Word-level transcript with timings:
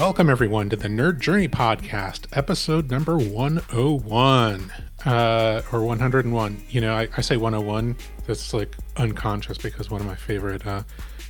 Welcome, 0.00 0.30
everyone, 0.30 0.70
to 0.70 0.76
the 0.76 0.88
Nerd 0.88 1.20
Journey 1.20 1.46
Podcast, 1.46 2.26
episode 2.32 2.90
number 2.90 3.18
101 3.18 4.72
uh, 5.04 5.62
or 5.70 5.84
101. 5.84 6.62
You 6.70 6.80
know, 6.80 6.94
I, 6.94 7.06
I, 7.18 7.20
say 7.20 7.36
101, 7.36 7.94
that's 8.26 8.54
like 8.54 8.74
unconscious 8.96 9.58
because 9.58 9.90
one 9.90 10.00
of 10.00 10.06
my 10.06 10.14
favorite 10.14 10.66
uh, 10.66 10.84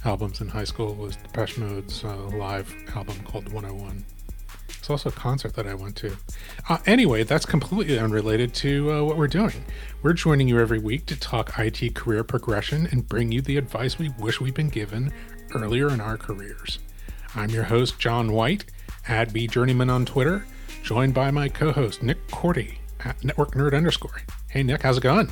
albums 0.04 0.40
in 0.40 0.46
high 0.46 0.62
school 0.62 0.94
was 0.94 1.16
Depeche 1.16 1.58
Mode's 1.58 2.04
uh, 2.04 2.16
live 2.28 2.72
album 2.94 3.16
called 3.24 3.52
101. 3.52 4.04
It's 4.68 4.88
also 4.88 5.08
a 5.08 5.12
concert 5.12 5.56
that 5.56 5.66
I 5.66 5.74
went 5.74 5.96
to. 5.96 6.16
Uh, 6.68 6.78
anyway, 6.86 7.24
that's 7.24 7.44
completely 7.44 7.98
unrelated 7.98 8.54
to 8.54 8.92
uh, 8.92 9.02
what 9.02 9.16
we're 9.16 9.26
doing. 9.26 9.64
We're 10.04 10.12
joining 10.12 10.46
you 10.46 10.60
every 10.60 10.78
week 10.78 11.06
to 11.06 11.18
talk 11.18 11.58
IT 11.58 11.96
career 11.96 12.22
progression 12.22 12.86
and 12.92 13.08
bring 13.08 13.32
you 13.32 13.40
the 13.42 13.56
advice 13.56 13.98
we 13.98 14.10
wish 14.20 14.40
we'd 14.40 14.54
been 14.54 14.68
given 14.68 15.12
earlier 15.56 15.90
in 15.90 16.00
our 16.00 16.16
careers. 16.16 16.78
I'm 17.32 17.50
your 17.50 17.62
host, 17.62 18.00
John 18.00 18.32
White, 18.32 18.64
at 19.06 19.32
Journeyman 19.32 19.88
on 19.88 20.04
Twitter, 20.04 20.44
joined 20.82 21.14
by 21.14 21.30
my 21.30 21.48
co 21.48 21.70
host, 21.70 22.02
Nick 22.02 22.26
Korte, 22.26 22.78
at 23.04 23.22
Network 23.22 23.52
Nerd 23.52 23.72
underscore. 23.72 24.22
Hey, 24.48 24.64
Nick, 24.64 24.82
how's 24.82 24.98
it 24.98 25.02
going? 25.02 25.30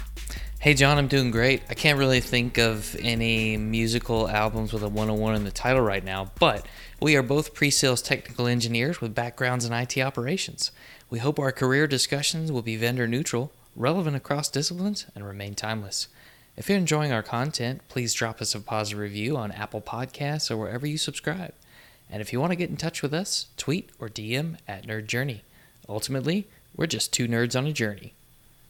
Hey, 0.61 0.75
John, 0.75 0.97
I'm 0.97 1.09
doing 1.09 1.33
great. 1.33 1.63
I 1.69 1.75
can't 1.75 1.99
really 1.99 2.21
think 2.21 2.57
of 2.57 2.95
any 3.01 3.57
musical 3.57 4.29
albums 4.29 4.73
with 4.73 4.85
a 4.85 4.89
101 4.89 5.35
in 5.35 5.43
the 5.43 5.51
title 5.51 5.83
right 5.83 6.05
now, 6.05 6.31
but 6.39 6.67
we 7.01 7.17
are 7.17 7.23
both 7.23 7.53
pre 7.53 7.69
sales 7.69 8.01
technical 8.01 8.47
engineers 8.47 9.01
with 9.01 9.13
backgrounds 9.13 9.65
in 9.65 9.73
IT 9.73 9.99
operations. 9.99 10.71
We 11.11 11.19
hope 11.19 11.41
our 11.41 11.51
career 11.51 11.89
discussions 11.89 12.53
will 12.53 12.63
be 12.63 12.77
vendor 12.77 13.09
neutral, 13.09 13.51
relevant 13.75 14.15
across 14.15 14.49
disciplines, 14.49 15.07
and 15.17 15.27
remain 15.27 15.57
timeless. 15.57 16.07
If 16.57 16.69
you're 16.69 16.79
enjoying 16.79 17.11
our 17.11 17.25
content, 17.25 17.81
please 17.89 18.15
drop 18.15 18.41
us 18.41 18.55
a 18.55 18.61
positive 18.61 19.01
review 19.01 19.37
on 19.37 19.51
Apple 19.51 19.81
Podcasts 19.81 20.49
or 20.49 20.57
wherever 20.57 20.87
you 20.87 20.97
subscribe. 20.97 21.55
And 22.11 22.21
if 22.23 22.33
you 22.33 22.41
want 22.41 22.53
to 22.53 22.57
get 22.57 22.71
in 22.71 22.77
touch 22.77 23.03
with 23.03 23.13
us, 23.13 23.47
tweet 23.57 23.91
or 23.99 24.09
DM 24.09 24.57
at 24.67 24.87
Nerd 24.87 25.07
Journey. 25.07 25.43
Ultimately, 25.89 26.47
we're 26.77 26.87
just 26.87 27.13
two 27.13 27.27
nerds 27.29 27.57
on 27.57 27.67
a 27.67 27.73
journey. 27.73 28.15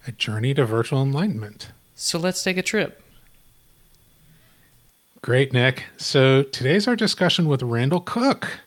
A 0.06 0.12
journey 0.12 0.54
to 0.54 0.64
virtual 0.64 1.02
enlightenment. 1.02 1.70
So 1.94 2.18
let's 2.18 2.42
take 2.42 2.56
a 2.56 2.62
trip. 2.62 3.02
Great, 5.20 5.52
Nick. 5.52 5.84
So 5.96 6.42
today's 6.44 6.86
our 6.86 6.96
discussion 6.96 7.48
with 7.48 7.62
Randall 7.62 8.00
Cook. 8.00 8.60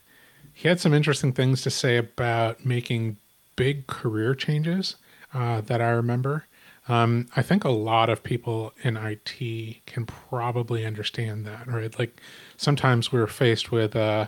He 0.54 0.68
had 0.68 0.80
some 0.80 0.94
interesting 0.94 1.32
things 1.32 1.62
to 1.64 1.70
say 1.70 1.98
about 1.98 2.66
making 2.66 3.18
big 3.56 3.88
career 3.88 4.36
changes 4.36 4.96
uh, 5.34 5.62
that 5.62 5.82
I 5.82 5.90
remember. 5.90 6.46
Um, 6.88 7.30
I 7.36 7.42
think 7.42 7.64
a 7.64 7.70
lot 7.70 8.10
of 8.10 8.22
people 8.22 8.74
in 8.84 8.98
IT 8.98 9.86
can 9.86 10.06
probably 10.06 10.86
understand 10.86 11.46
that, 11.46 11.68
right? 11.68 11.98
Like 11.98 12.20
sometimes 12.58 13.12
we're 13.12 13.28
faced 13.28 13.72
with 13.72 13.96
uh, 13.96 14.28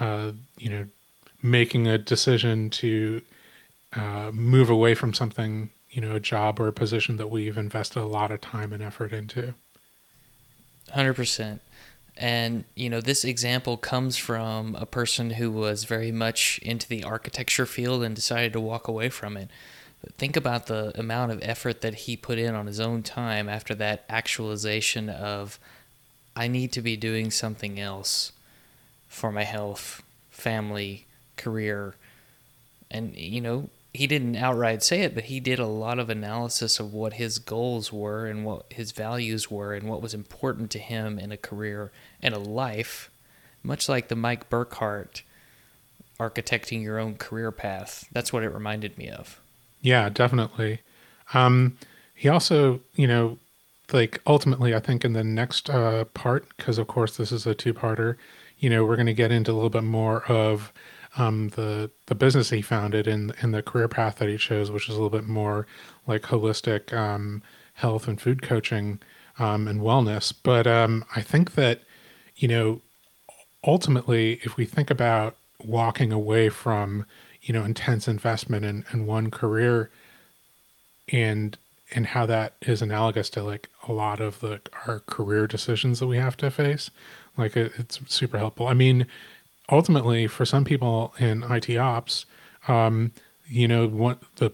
uh, 0.00 0.32
you 0.58 0.70
know, 0.70 0.86
making 1.42 1.86
a 1.86 1.98
decision 1.98 2.70
to 2.70 3.22
uh, 3.94 4.30
move 4.32 4.70
away 4.70 4.94
from 4.94 5.14
something, 5.14 5.70
you 5.90 6.00
know, 6.00 6.14
a 6.14 6.20
job 6.20 6.60
or 6.60 6.68
a 6.68 6.72
position 6.72 7.16
that 7.16 7.30
we've 7.30 7.56
invested 7.56 8.00
a 8.00 8.04
lot 8.04 8.30
of 8.30 8.40
time 8.40 8.72
and 8.72 8.82
effort 8.82 9.12
into. 9.12 9.54
100%. 10.94 11.60
And, 12.16 12.64
you 12.74 12.90
know, 12.90 13.00
this 13.00 13.24
example 13.24 13.76
comes 13.76 14.16
from 14.16 14.74
a 14.74 14.86
person 14.86 15.30
who 15.30 15.52
was 15.52 15.84
very 15.84 16.10
much 16.10 16.58
into 16.62 16.88
the 16.88 17.04
architecture 17.04 17.66
field 17.66 18.02
and 18.02 18.14
decided 18.14 18.52
to 18.54 18.60
walk 18.60 18.88
away 18.88 19.08
from 19.08 19.36
it. 19.36 19.48
But 20.02 20.14
think 20.14 20.36
about 20.36 20.66
the 20.66 20.98
amount 20.98 21.32
of 21.32 21.40
effort 21.42 21.80
that 21.82 21.94
he 21.94 22.16
put 22.16 22.38
in 22.38 22.54
on 22.54 22.66
his 22.66 22.80
own 22.80 23.02
time 23.02 23.48
after 23.48 23.74
that 23.76 24.04
actualization 24.08 25.08
of, 25.08 25.60
I 26.34 26.48
need 26.48 26.72
to 26.72 26.82
be 26.82 26.96
doing 26.96 27.30
something 27.30 27.78
else 27.78 28.32
for 29.08 29.32
my 29.32 29.44
health, 29.44 30.02
family, 30.30 31.06
career. 31.36 31.96
And, 32.90 33.16
you 33.16 33.40
know, 33.40 33.70
he 33.92 34.06
didn't 34.06 34.36
outright 34.36 34.82
say 34.82 35.00
it, 35.00 35.14
but 35.14 35.24
he 35.24 35.40
did 35.40 35.58
a 35.58 35.66
lot 35.66 35.98
of 35.98 36.08
analysis 36.08 36.78
of 36.78 36.92
what 36.92 37.14
his 37.14 37.38
goals 37.38 37.92
were 37.92 38.26
and 38.26 38.44
what 38.44 38.72
his 38.72 38.92
values 38.92 39.50
were 39.50 39.74
and 39.74 39.88
what 39.88 40.02
was 40.02 40.14
important 40.14 40.70
to 40.70 40.78
him 40.78 41.18
in 41.18 41.32
a 41.32 41.36
career 41.36 41.90
and 42.22 42.34
a 42.34 42.38
life, 42.38 43.10
much 43.62 43.88
like 43.88 44.08
the 44.08 44.16
Mike 44.16 44.48
Burkhardt 44.48 45.22
architecting 46.20 46.82
your 46.82 46.98
own 46.98 47.16
career 47.16 47.50
path. 47.50 48.06
That's 48.12 48.32
what 48.32 48.42
it 48.42 48.50
reminded 48.50 48.98
me 48.98 49.08
of. 49.08 49.40
Yeah, 49.80 50.08
definitely. 50.08 50.80
Um, 51.32 51.78
he 52.14 52.28
also, 52.28 52.80
you 52.94 53.06
know, 53.06 53.38
like 53.92 54.20
ultimately, 54.26 54.74
I 54.74 54.80
think 54.80 55.04
in 55.04 55.12
the 55.12 55.24
next 55.24 55.70
uh, 55.70 56.04
part, 56.14 56.46
because 56.56 56.78
of 56.78 56.86
course 56.88 57.16
this 57.16 57.32
is 57.32 57.46
a 57.46 57.54
two-parter, 57.54 58.16
you 58.58 58.70
know, 58.70 58.84
we're 58.84 58.96
going 58.96 59.06
to 59.06 59.14
get 59.14 59.32
into 59.32 59.52
a 59.52 59.54
little 59.54 59.70
bit 59.70 59.84
more 59.84 60.24
of 60.24 60.72
um, 61.16 61.48
the 61.50 61.90
the 62.06 62.14
business 62.14 62.50
he 62.50 62.62
founded 62.62 63.06
and 63.06 63.34
and 63.40 63.54
the 63.54 63.62
career 63.62 63.88
path 63.88 64.16
that 64.16 64.28
he 64.28 64.36
chose, 64.36 64.70
which 64.70 64.88
is 64.88 64.94
a 64.94 65.02
little 65.02 65.16
bit 65.16 65.26
more 65.28 65.66
like 66.06 66.22
holistic 66.22 66.92
um, 66.92 67.42
health 67.74 68.08
and 68.08 68.20
food 68.20 68.42
coaching 68.42 69.00
um, 69.38 69.68
and 69.68 69.80
wellness. 69.80 70.32
But 70.42 70.66
um, 70.66 71.04
I 71.14 71.22
think 71.22 71.54
that 71.54 71.82
you 72.36 72.48
know, 72.48 72.80
ultimately, 73.64 74.40
if 74.44 74.56
we 74.56 74.64
think 74.64 74.90
about 74.90 75.36
walking 75.64 76.12
away 76.12 76.48
from 76.48 77.04
you 77.42 77.52
know 77.54 77.64
intense 77.64 78.08
investment 78.08 78.64
in, 78.64 78.84
in 78.92 79.06
one 79.06 79.30
career 79.30 79.90
and 81.12 81.56
and 81.94 82.08
how 82.08 82.26
that 82.26 82.54
is 82.62 82.82
analogous 82.82 83.30
to 83.30 83.42
like 83.42 83.68
a 83.86 83.92
lot 83.92 84.20
of 84.20 84.40
the 84.40 84.60
our 84.86 85.00
career 85.00 85.46
decisions 85.46 86.00
that 86.00 86.06
we 86.06 86.18
have 86.18 86.36
to 86.36 86.50
face 86.50 86.90
like 87.38 87.56
it, 87.56 87.72
it's 87.78 88.00
super 88.12 88.36
helpful. 88.36 88.66
I 88.66 88.74
mean, 88.74 89.06
ultimately, 89.70 90.26
for 90.26 90.44
some 90.44 90.64
people 90.64 91.14
in 91.18 91.44
IT 91.44 91.74
ops, 91.76 92.26
um, 92.66 93.12
you 93.46 93.68
know, 93.68 93.86
what 93.86 94.18
the 94.36 94.52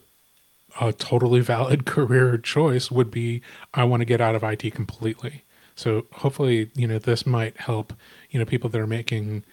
a 0.80 0.92
totally 0.92 1.40
valid 1.40 1.86
career 1.86 2.36
choice 2.36 2.90
would 2.90 3.10
be 3.10 3.40
I 3.72 3.84
want 3.84 4.02
to 4.02 4.04
get 4.04 4.20
out 4.20 4.34
of 4.34 4.44
IT 4.44 4.74
completely. 4.74 5.44
So 5.76 6.06
hopefully, 6.12 6.70
you 6.74 6.86
know, 6.86 6.98
this 6.98 7.26
might 7.26 7.56
help, 7.56 7.92
you 8.30 8.38
know, 8.38 8.44
people 8.44 8.70
that 8.70 8.80
are 8.80 8.86
making 8.86 9.44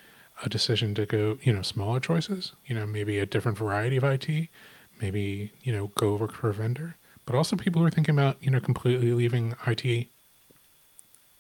a 0.44 0.50
decision 0.50 0.94
to 0.96 1.06
go, 1.06 1.38
you 1.42 1.54
know, 1.54 1.62
smaller 1.62 2.00
choices, 2.00 2.54
you 2.66 2.76
know, 2.76 2.86
maybe 2.86 3.18
a 3.18 3.26
different 3.26 3.58
variety 3.58 3.98
of 3.98 4.04
IT, 4.04 4.50
maybe, 5.00 5.52
you 5.64 5.72
know, 5.72 5.88
go 5.96 6.16
work 6.16 6.34
for 6.34 6.50
a 6.50 6.54
vendor, 6.54 6.96
but 7.32 7.38
also 7.38 7.56
people 7.56 7.82
who 7.82 7.88
are 7.88 7.92
thinking 7.92 8.14
about, 8.14 8.36
you 8.42 8.52
know, 8.52 8.60
completely 8.60 9.14
leaving 9.14 9.56
IT, 9.66 10.08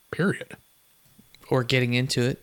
period. 0.09 0.55
Or 1.49 1.65
getting 1.65 1.93
into 1.93 2.21
it. 2.21 2.41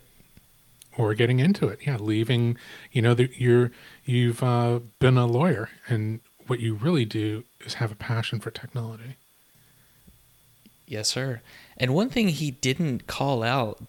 Or 0.99 1.15
getting 1.15 1.41
into 1.41 1.67
it. 1.69 1.79
Yeah 1.87 1.97
leaving 1.97 2.59
you 2.93 3.01
know 3.01 3.15
that 3.15 3.41
you're 3.41 3.71
you've 4.05 4.43
uh, 4.43 4.81
been 4.99 5.17
a 5.17 5.25
lawyer 5.25 5.71
and 5.89 6.21
what 6.47 6.61
you 6.61 6.75
really 6.75 7.07
do 7.07 7.45
is 7.65 7.75
have 7.75 7.91
a 7.91 7.95
passion 7.95 8.39
for 8.39 8.51
technology. 8.51 9.17
Yes 10.87 11.09
sir. 11.09 11.41
And 11.79 11.95
one 11.95 12.11
thing 12.11 12.29
he 12.29 12.51
didn't 12.51 13.07
call 13.07 13.43
out 13.43 13.83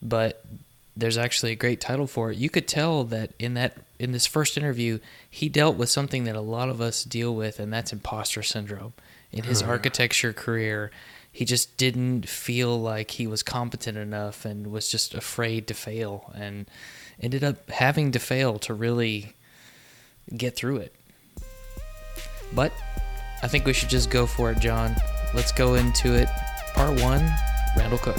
but 0.00 0.44
there's 0.96 1.18
actually 1.18 1.52
a 1.52 1.56
great 1.56 1.80
title 1.80 2.06
for 2.06 2.30
it 2.30 2.36
you 2.36 2.50
could 2.50 2.66
tell 2.66 3.04
that 3.04 3.30
in 3.38 3.54
that 3.54 3.76
in 3.98 4.12
this 4.12 4.26
first 4.26 4.56
interview 4.56 4.98
he 5.28 5.48
dealt 5.48 5.76
with 5.76 5.88
something 5.88 6.24
that 6.24 6.36
a 6.36 6.40
lot 6.40 6.68
of 6.68 6.80
us 6.80 7.04
deal 7.04 7.34
with 7.34 7.58
and 7.60 7.72
that's 7.72 7.92
imposter 7.92 8.42
syndrome 8.42 8.92
in 9.32 9.44
his 9.44 9.62
oh, 9.62 9.66
architecture 9.66 10.32
career 10.32 10.90
he 11.32 11.44
just 11.44 11.76
didn't 11.76 12.28
feel 12.28 12.80
like 12.80 13.12
he 13.12 13.26
was 13.26 13.42
competent 13.42 13.96
enough 13.96 14.44
and 14.44 14.72
was 14.72 14.88
just 14.88 15.14
afraid 15.14 15.66
to 15.68 15.74
fail 15.74 16.32
and 16.34 16.66
ended 17.20 17.44
up 17.44 17.70
having 17.70 18.10
to 18.12 18.18
fail 18.18 18.58
to 18.58 18.74
really 18.74 19.34
get 20.36 20.56
through 20.56 20.78
it. 20.78 20.94
But 22.52 22.72
I 23.42 23.48
think 23.48 23.64
we 23.64 23.72
should 23.72 23.90
just 23.90 24.10
go 24.10 24.26
for 24.26 24.50
it, 24.50 24.58
John. 24.58 24.96
Let's 25.32 25.52
go 25.52 25.74
into 25.74 26.14
it. 26.14 26.28
Part 26.74 27.00
one 27.00 27.30
Randall 27.76 27.98
Cook. 27.98 28.18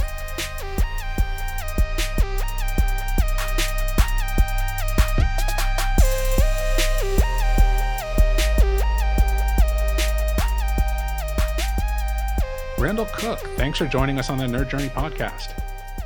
Randall 12.82 13.06
Cook. 13.14 13.38
Thanks 13.58 13.78
for 13.78 13.86
joining 13.86 14.18
us 14.18 14.32
on 14.32 14.40
the 14.40 14.46
Nerd 14.46 14.72
Journey 14.72 14.88
podcast. 14.88 15.54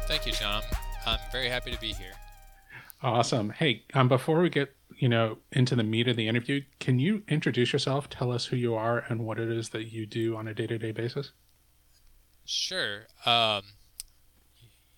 Thank 0.09 0.25
you, 0.25 0.33
John. 0.33 0.61
I'm 1.05 1.19
very 1.31 1.47
happy 1.47 1.71
to 1.71 1.79
be 1.79 1.93
here. 1.93 2.11
Awesome. 3.01 3.51
Hey, 3.51 3.83
um, 3.93 4.09
before 4.09 4.41
we 4.41 4.49
get 4.49 4.75
you 4.97 5.07
know 5.07 5.37
into 5.53 5.77
the 5.77 5.85
meat 5.85 6.09
of 6.09 6.17
the 6.17 6.27
interview, 6.27 6.63
can 6.81 6.99
you 6.99 7.23
introduce 7.29 7.71
yourself? 7.71 8.09
Tell 8.09 8.29
us 8.29 8.47
who 8.47 8.57
you 8.57 8.75
are 8.75 9.05
and 9.07 9.25
what 9.25 9.39
it 9.39 9.49
is 9.49 9.69
that 9.69 9.85
you 9.93 10.05
do 10.05 10.35
on 10.35 10.49
a 10.49 10.53
day 10.53 10.67
to 10.67 10.77
day 10.77 10.91
basis. 10.91 11.31
Sure. 12.43 13.03
Um, 13.25 13.61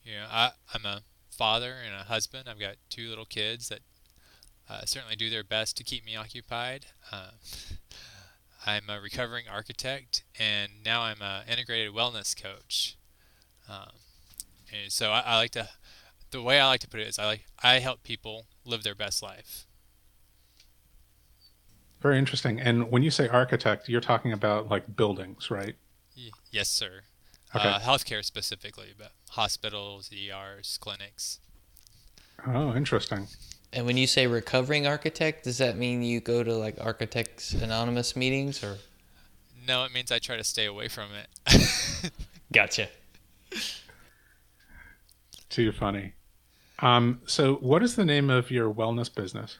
you 0.03 0.13
know, 0.13 0.25
I, 0.31 0.51
I'm 0.73 0.83
a 0.83 1.01
father 1.29 1.75
and 1.85 1.93
a 1.93 2.05
husband. 2.05 2.49
I've 2.49 2.59
got 2.59 2.77
two 2.89 3.07
little 3.07 3.25
kids 3.25 3.69
that 3.69 3.81
uh, 4.67 4.81
certainly 4.85 5.15
do 5.15 5.29
their 5.29 5.43
best 5.43 5.77
to 5.77 5.83
keep 5.83 6.03
me 6.03 6.15
occupied. 6.15 6.87
Uh, 7.11 7.29
I'm 8.67 8.89
a 8.89 8.99
recovering 8.99 9.45
architect, 9.49 10.25
and 10.37 10.83
now 10.83 11.03
I'm 11.03 11.21
an 11.21 11.43
integrated 11.49 11.93
wellness 11.93 12.35
coach. 12.35 12.97
Um, 13.69 13.91
and 14.69 14.91
so 14.91 15.11
I, 15.11 15.21
I, 15.21 15.37
like 15.37 15.51
to 15.51 15.69
the 16.31 16.41
way 16.41 16.59
I 16.59 16.67
like 16.67 16.81
to 16.81 16.89
put 16.89 16.99
it 16.99 17.07
is 17.07 17.17
I 17.17 17.25
like 17.25 17.45
I 17.63 17.79
help 17.79 18.03
people 18.03 18.47
live 18.65 18.83
their 18.83 18.93
best 18.93 19.23
life. 19.23 19.65
Very 22.01 22.19
interesting. 22.19 22.59
And 22.59 22.91
when 22.91 23.03
you 23.03 23.09
say 23.09 23.29
architect, 23.29 23.87
you're 23.87 24.01
talking 24.01 24.33
about 24.33 24.69
like 24.69 24.97
buildings, 24.97 25.49
right? 25.49 25.75
Y- 26.17 26.31
yes, 26.51 26.67
sir. 26.67 27.03
Okay. 27.55 27.69
Uh, 27.69 27.79
healthcare 27.79 28.23
specifically, 28.23 28.93
but 28.97 29.13
hospitals, 29.29 30.11
ERs, 30.11 30.77
clinics. 30.81 31.39
Oh, 32.45 32.75
interesting. 32.75 33.27
And 33.73 33.85
when 33.85 33.97
you 33.97 34.07
say 34.07 34.27
recovering 34.27 34.87
architect, 34.87 35.43
does 35.43 35.57
that 35.57 35.77
mean 35.77 36.01
you 36.01 36.19
go 36.19 36.43
to 36.43 36.53
like 36.53 36.77
Architects 36.79 37.53
Anonymous 37.53 38.15
meetings 38.15 38.63
or? 38.63 38.77
No, 39.67 39.83
it 39.83 39.93
means 39.93 40.11
I 40.11 40.19
try 40.19 40.37
to 40.37 40.43
stay 40.43 40.65
away 40.65 40.87
from 40.87 41.09
it. 41.13 42.11
Gotcha. 42.53 42.87
Too 45.49 45.71
funny. 45.71 46.13
Um, 46.79 47.21
so, 47.25 47.55
what 47.55 47.83
is 47.83 47.95
the 47.95 48.05
name 48.05 48.29
of 48.29 48.51
your 48.51 48.73
wellness 48.73 49.13
business? 49.13 49.57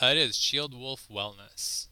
Uh, 0.00 0.06
it 0.06 0.18
is 0.18 0.36
Shield 0.36 0.78
Wolf 0.78 1.06
Wellness. 1.10 1.86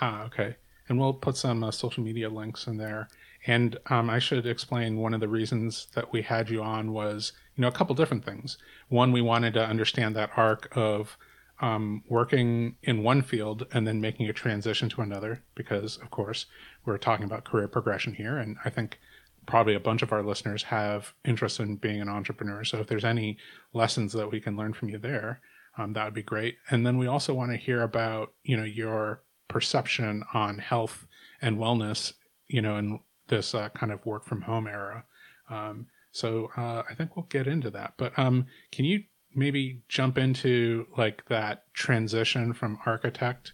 Ah, 0.00 0.24
okay. 0.24 0.56
And 0.88 0.98
we'll 0.98 1.14
put 1.14 1.36
some 1.36 1.64
uh, 1.64 1.70
social 1.70 2.04
media 2.04 2.28
links 2.28 2.66
in 2.66 2.76
there. 2.76 3.08
And 3.46 3.76
um, 3.86 4.08
I 4.08 4.18
should 4.18 4.46
explain 4.46 4.96
one 4.96 5.14
of 5.14 5.20
the 5.20 5.28
reasons 5.28 5.88
that 5.94 6.12
we 6.12 6.22
had 6.22 6.48
you 6.48 6.62
on 6.62 6.92
was, 6.92 7.32
you 7.56 7.62
know, 7.62 7.68
a 7.68 7.72
couple 7.72 7.94
different 7.94 8.24
things. 8.24 8.56
One, 8.88 9.12
we 9.12 9.20
wanted 9.20 9.54
to 9.54 9.66
understand 9.66 10.16
that 10.16 10.30
arc 10.36 10.74
of 10.76 11.18
um, 11.60 12.02
working 12.08 12.76
in 12.82 13.02
one 13.02 13.22
field 13.22 13.66
and 13.72 13.86
then 13.86 14.00
making 14.00 14.28
a 14.28 14.32
transition 14.32 14.88
to 14.90 15.02
another, 15.02 15.42
because, 15.54 15.98
of 15.98 16.10
course, 16.10 16.46
we're 16.84 16.98
talking 16.98 17.24
about 17.24 17.44
career 17.44 17.68
progression 17.68 18.14
here. 18.14 18.38
And 18.38 18.56
I 18.64 18.70
think 18.70 18.98
probably 19.46 19.74
a 19.74 19.80
bunch 19.80 20.02
of 20.02 20.12
our 20.12 20.22
listeners 20.22 20.62
have 20.64 21.12
interest 21.24 21.60
in 21.60 21.76
being 21.76 22.00
an 22.00 22.08
entrepreneur. 22.08 22.64
So 22.64 22.78
if 22.78 22.86
there's 22.86 23.04
any 23.04 23.36
lessons 23.72 24.12
that 24.14 24.30
we 24.30 24.40
can 24.40 24.56
learn 24.56 24.72
from 24.72 24.88
you 24.88 24.98
there, 24.98 25.40
um, 25.76 25.92
that 25.92 26.04
would 26.04 26.14
be 26.14 26.22
great. 26.22 26.56
And 26.70 26.86
then 26.86 26.96
we 26.96 27.06
also 27.06 27.34
want 27.34 27.50
to 27.50 27.58
hear 27.58 27.82
about, 27.82 28.32
you 28.42 28.56
know, 28.56 28.64
your 28.64 29.22
perception 29.48 30.24
on 30.32 30.58
health 30.58 31.06
and 31.42 31.58
wellness, 31.58 32.14
you 32.48 32.62
know, 32.62 32.78
in 32.78 33.00
this 33.28 33.54
uh, 33.54 33.68
kind 33.70 33.92
of 33.92 34.04
work 34.04 34.24
from 34.24 34.42
home 34.42 34.66
era. 34.66 35.04
Um, 35.50 35.86
so 36.12 36.50
uh, 36.56 36.82
I 36.88 36.94
think 36.94 37.16
we'll 37.16 37.26
get 37.26 37.46
into 37.46 37.70
that. 37.70 37.94
But 37.96 38.18
um, 38.18 38.46
can 38.70 38.84
you 38.84 39.04
maybe 39.34 39.82
jump 39.88 40.16
into 40.16 40.86
like 40.96 41.24
that 41.26 41.72
transition 41.74 42.52
from 42.52 42.78
architect 42.86 43.52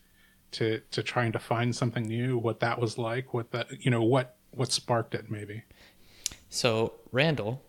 to 0.53 0.81
to 0.91 1.03
trying 1.03 1.33
to 1.33 1.39
find 1.39 1.75
something 1.75 2.05
new? 2.05 2.39
What 2.39 2.61
that 2.61 2.79
was 2.79 2.99
like? 2.99 3.33
What 3.33 3.51
that 3.53 3.69
you 3.85 3.91
know 3.91 4.03
what 4.03 4.37
what 4.51 4.73
sparked 4.73 5.15
it 5.15 5.31
maybe? 5.31 5.63
So 6.49 6.95
Randall, 7.13 7.63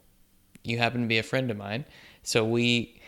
you 0.63 0.77
happen 0.77 1.01
to 1.01 1.07
be 1.07 1.19
a 1.19 1.23
friend 1.23 1.49
of 1.51 1.57
mine. 1.57 1.85
So 2.23 2.43
we 2.43 3.01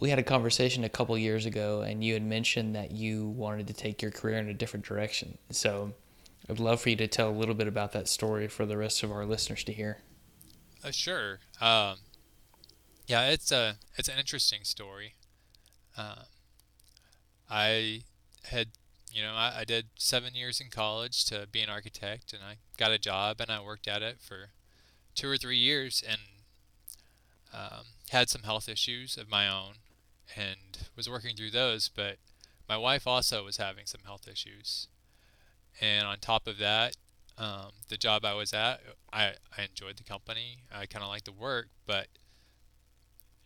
we 0.00 0.10
had 0.10 0.18
a 0.18 0.22
conversation 0.22 0.84
a 0.84 0.88
couple 0.88 1.16
years 1.16 1.46
ago, 1.46 1.80
and 1.80 2.04
you 2.04 2.14
had 2.14 2.22
mentioned 2.22 2.76
that 2.76 2.90
you 2.92 3.28
wanted 3.28 3.66
to 3.68 3.72
take 3.72 4.02
your 4.02 4.10
career 4.10 4.38
in 4.38 4.48
a 4.48 4.54
different 4.54 4.84
direction. 4.84 5.38
So 5.50 5.92
I'd 6.48 6.60
love 6.60 6.80
for 6.80 6.90
you 6.90 6.96
to 6.96 7.08
tell 7.08 7.28
a 7.28 7.32
little 7.32 7.54
bit 7.54 7.66
about 7.66 7.92
that 7.92 8.08
story 8.08 8.46
for 8.46 8.64
the 8.66 8.76
rest 8.76 9.02
of 9.02 9.10
our 9.10 9.26
listeners 9.26 9.64
to 9.64 9.72
hear. 9.72 9.98
Uh, 10.84 10.92
sure. 10.92 11.40
Um, 11.60 11.96
yeah, 13.06 13.28
it's 13.30 13.50
a 13.50 13.76
it's 13.96 14.08
an 14.08 14.18
interesting 14.18 14.60
story. 14.62 15.14
Uh, 15.96 16.24
I 17.50 18.02
had, 18.44 18.68
you 19.12 19.22
know, 19.22 19.32
I, 19.32 19.60
I 19.60 19.64
did 19.64 19.86
seven 19.96 20.34
years 20.34 20.60
in 20.60 20.68
college 20.70 21.24
to 21.26 21.46
be 21.50 21.60
an 21.60 21.70
architect, 21.70 22.32
and 22.32 22.42
I 22.42 22.56
got 22.76 22.92
a 22.92 22.98
job, 22.98 23.40
and 23.40 23.50
I 23.50 23.60
worked 23.60 23.88
at 23.88 24.02
it 24.02 24.18
for 24.20 24.50
two 25.14 25.28
or 25.28 25.36
three 25.36 25.56
years, 25.56 26.02
and 26.06 26.20
um, 27.52 27.86
had 28.10 28.28
some 28.28 28.42
health 28.42 28.68
issues 28.68 29.16
of 29.16 29.30
my 29.30 29.48
own, 29.48 29.74
and 30.36 30.88
was 30.94 31.08
working 31.08 31.36
through 31.36 31.50
those. 31.50 31.88
But 31.88 32.18
my 32.68 32.76
wife 32.76 33.06
also 33.06 33.44
was 33.44 33.56
having 33.56 33.86
some 33.86 34.02
health 34.04 34.28
issues, 34.28 34.88
and 35.80 36.06
on 36.06 36.18
top 36.18 36.46
of 36.46 36.58
that, 36.58 36.96
um, 37.38 37.72
the 37.88 37.96
job 37.96 38.24
I 38.24 38.34
was 38.34 38.52
at, 38.52 38.80
I, 39.12 39.34
I 39.56 39.62
enjoyed 39.68 39.96
the 39.96 40.04
company. 40.04 40.58
I 40.74 40.86
kind 40.86 41.02
of 41.02 41.08
liked 41.08 41.26
the 41.26 41.32
work, 41.32 41.68
but 41.86 42.08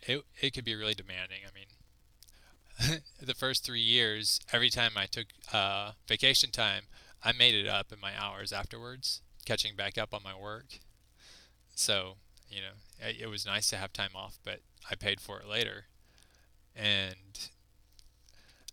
it 0.02 0.22
it 0.40 0.54
could 0.54 0.64
be 0.64 0.74
really 0.74 0.94
demanding. 0.94 1.40
I 1.44 2.88
mean, 2.88 3.00
the 3.20 3.34
first 3.34 3.64
three 3.64 3.80
years, 3.80 4.40
every 4.52 4.70
time 4.70 4.92
I 4.96 5.06
took 5.06 5.26
uh, 5.52 5.92
vacation 6.06 6.50
time, 6.50 6.84
I 7.22 7.32
made 7.32 7.54
it 7.54 7.68
up 7.68 7.92
in 7.92 8.00
my 8.00 8.12
hours 8.18 8.52
afterwards, 8.52 9.22
catching 9.44 9.76
back 9.76 9.98
up 9.98 10.14
on 10.14 10.22
my 10.22 10.38
work. 10.38 10.78
So 11.74 12.16
you 12.50 12.60
know, 12.60 13.08
it, 13.08 13.22
it 13.22 13.26
was 13.28 13.46
nice 13.46 13.68
to 13.70 13.76
have 13.76 13.92
time 13.92 14.10
off, 14.14 14.38
but 14.44 14.60
I 14.90 14.94
paid 14.94 15.20
for 15.20 15.40
it 15.40 15.48
later. 15.48 15.86
And 16.74 17.48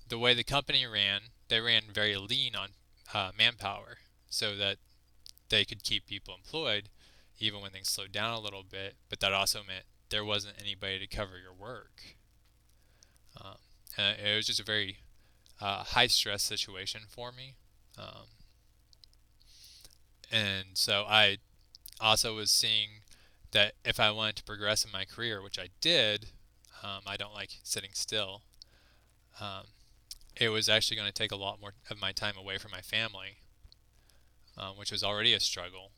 the 0.07 0.19
way 0.19 0.33
the 0.33 0.43
company 0.43 0.85
ran, 0.85 1.21
they 1.47 1.59
ran 1.59 1.83
very 1.93 2.15
lean 2.15 2.55
on 2.55 2.69
uh, 3.13 3.31
manpower, 3.37 3.97
so 4.29 4.55
that 4.55 4.77
they 5.49 5.65
could 5.65 5.83
keep 5.83 6.05
people 6.05 6.35
employed 6.35 6.89
even 7.39 7.61
when 7.61 7.71
things 7.71 7.89
slowed 7.89 8.11
down 8.11 8.33
a 8.33 8.39
little 8.39 8.63
bit. 8.63 8.95
But 9.09 9.19
that 9.19 9.33
also 9.33 9.59
meant 9.59 9.85
there 10.09 10.25
wasn't 10.25 10.55
anybody 10.59 10.99
to 10.99 11.07
cover 11.07 11.37
your 11.37 11.53
work. 11.53 12.17
Um, 13.39 13.57
and 13.97 14.19
it 14.19 14.35
was 14.35 14.47
just 14.47 14.59
a 14.59 14.63
very 14.63 14.97
uh, 15.61 15.83
high 15.83 16.07
stress 16.07 16.43
situation 16.43 17.01
for 17.07 17.31
me. 17.31 17.55
Um, 17.97 18.27
and 20.31 20.65
so 20.73 21.05
I 21.07 21.37
also 21.99 22.35
was 22.35 22.51
seeing 22.51 22.89
that 23.51 23.73
if 23.85 23.99
I 23.99 24.11
wanted 24.11 24.37
to 24.37 24.43
progress 24.43 24.83
in 24.83 24.91
my 24.91 25.05
career, 25.05 25.41
which 25.41 25.57
I 25.57 25.69
did, 25.81 26.27
um, 26.83 27.01
I 27.07 27.17
don't 27.17 27.33
like 27.33 27.59
sitting 27.63 27.91
still. 27.93 28.41
Um, 29.39 29.65
it 30.39 30.49
was 30.49 30.69
actually 30.69 30.97
going 30.97 31.07
to 31.07 31.13
take 31.13 31.31
a 31.31 31.35
lot 31.35 31.59
more 31.59 31.73
of 31.89 31.99
my 31.99 32.11
time 32.11 32.37
away 32.37 32.57
from 32.57 32.71
my 32.71 32.81
family, 32.81 33.37
um, 34.57 34.77
which 34.77 34.91
was 34.91 35.03
already 35.03 35.33
a 35.33 35.39
struggle. 35.39 35.91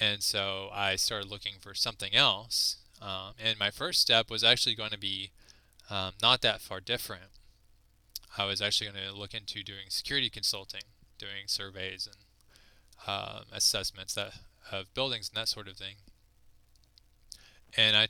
And 0.00 0.22
so 0.22 0.68
I 0.72 0.96
started 0.96 1.30
looking 1.30 1.54
for 1.60 1.74
something 1.74 2.14
else. 2.14 2.78
Um, 3.00 3.32
and 3.42 3.58
my 3.58 3.70
first 3.70 4.00
step 4.00 4.30
was 4.30 4.44
actually 4.44 4.74
going 4.74 4.90
to 4.90 4.98
be 4.98 5.30
um, 5.90 6.12
not 6.22 6.42
that 6.42 6.60
far 6.60 6.80
different. 6.80 7.30
I 8.38 8.44
was 8.44 8.60
actually 8.60 8.90
going 8.90 9.04
to 9.06 9.14
look 9.14 9.34
into 9.34 9.62
doing 9.62 9.88
security 9.88 10.28
consulting, 10.28 10.82
doing 11.18 11.46
surveys 11.46 12.06
and 12.06 12.16
uh, 13.06 13.40
assessments 13.52 14.14
that 14.14 14.34
of 14.70 14.92
buildings 14.94 15.28
and 15.28 15.40
that 15.40 15.48
sort 15.48 15.68
of 15.68 15.76
thing. 15.76 15.96
And 17.76 17.96
I 17.96 18.08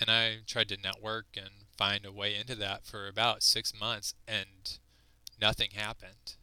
and 0.00 0.10
I 0.10 0.38
tried 0.46 0.68
to 0.68 0.76
network 0.76 1.26
and 1.36 1.66
find 1.78 2.04
a 2.04 2.12
way 2.12 2.34
into 2.34 2.56
that 2.56 2.84
for 2.84 3.06
about 3.06 3.42
six 3.42 3.72
months, 3.78 4.14
and 4.26 4.78
nothing 5.40 5.70
happened. 5.74 6.34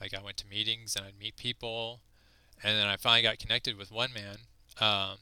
Like 0.00 0.12
I 0.12 0.22
went 0.22 0.36
to 0.38 0.46
meetings 0.46 0.96
and 0.96 1.06
I'd 1.06 1.18
meet 1.18 1.36
people, 1.36 2.00
and 2.62 2.76
then 2.76 2.86
I 2.86 2.96
finally 2.96 3.22
got 3.22 3.38
connected 3.38 3.78
with 3.78 3.92
one 3.92 4.10
man, 4.12 4.38
um, 4.80 5.18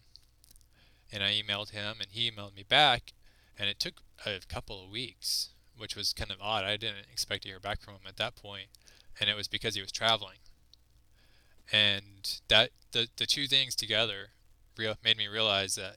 and 1.13 1.23
I 1.23 1.33
emailed 1.33 1.71
him, 1.71 1.97
and 2.01 2.09
he 2.11 2.31
emailed 2.31 2.57
me 2.57 2.65
back, 2.67 3.13
and 3.59 3.69
it 3.69 3.79
took 3.79 4.01
a 4.25 4.41
couple 4.49 4.83
of 4.83 4.91
weeks, 4.91 5.51
which 5.77 5.95
was 5.95 6.13
kind 6.13 6.31
of 6.31 6.39
odd. 6.41 6.65
I 6.65 6.77
didn't 6.77 7.07
expect 7.13 7.43
to 7.43 7.51
hear 7.51 7.61
back 7.61 7.83
from 7.83 7.95
him 7.95 8.01
at 8.09 8.17
that 8.17 8.35
point, 8.35 8.69
and 9.21 9.29
it 9.29 9.37
was 9.37 9.49
because 9.49 9.75
he 9.75 9.83
was 9.83 9.93
traveling. 9.93 10.39
And 11.71 12.41
that 12.49 12.71
the 12.93 13.09
the 13.19 13.27
two 13.27 13.47
things 13.47 13.75
together 13.75 14.31
real, 14.79 14.95
made 15.05 15.19
me 15.19 15.29
realize 15.29 15.75
that 15.75 15.97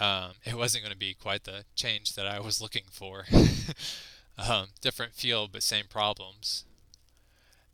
um, 0.00 0.32
it 0.44 0.56
wasn't 0.56 0.84
going 0.84 0.92
to 0.92 0.98
be 0.98 1.14
quite 1.14 1.44
the 1.44 1.64
change 1.74 2.14
that 2.14 2.26
I 2.26 2.40
was 2.40 2.60
looking 2.60 2.84
for. 2.90 3.24
um, 4.38 4.68
different 4.80 5.14
field, 5.14 5.50
but 5.52 5.62
same 5.62 5.86
problems. 5.88 6.64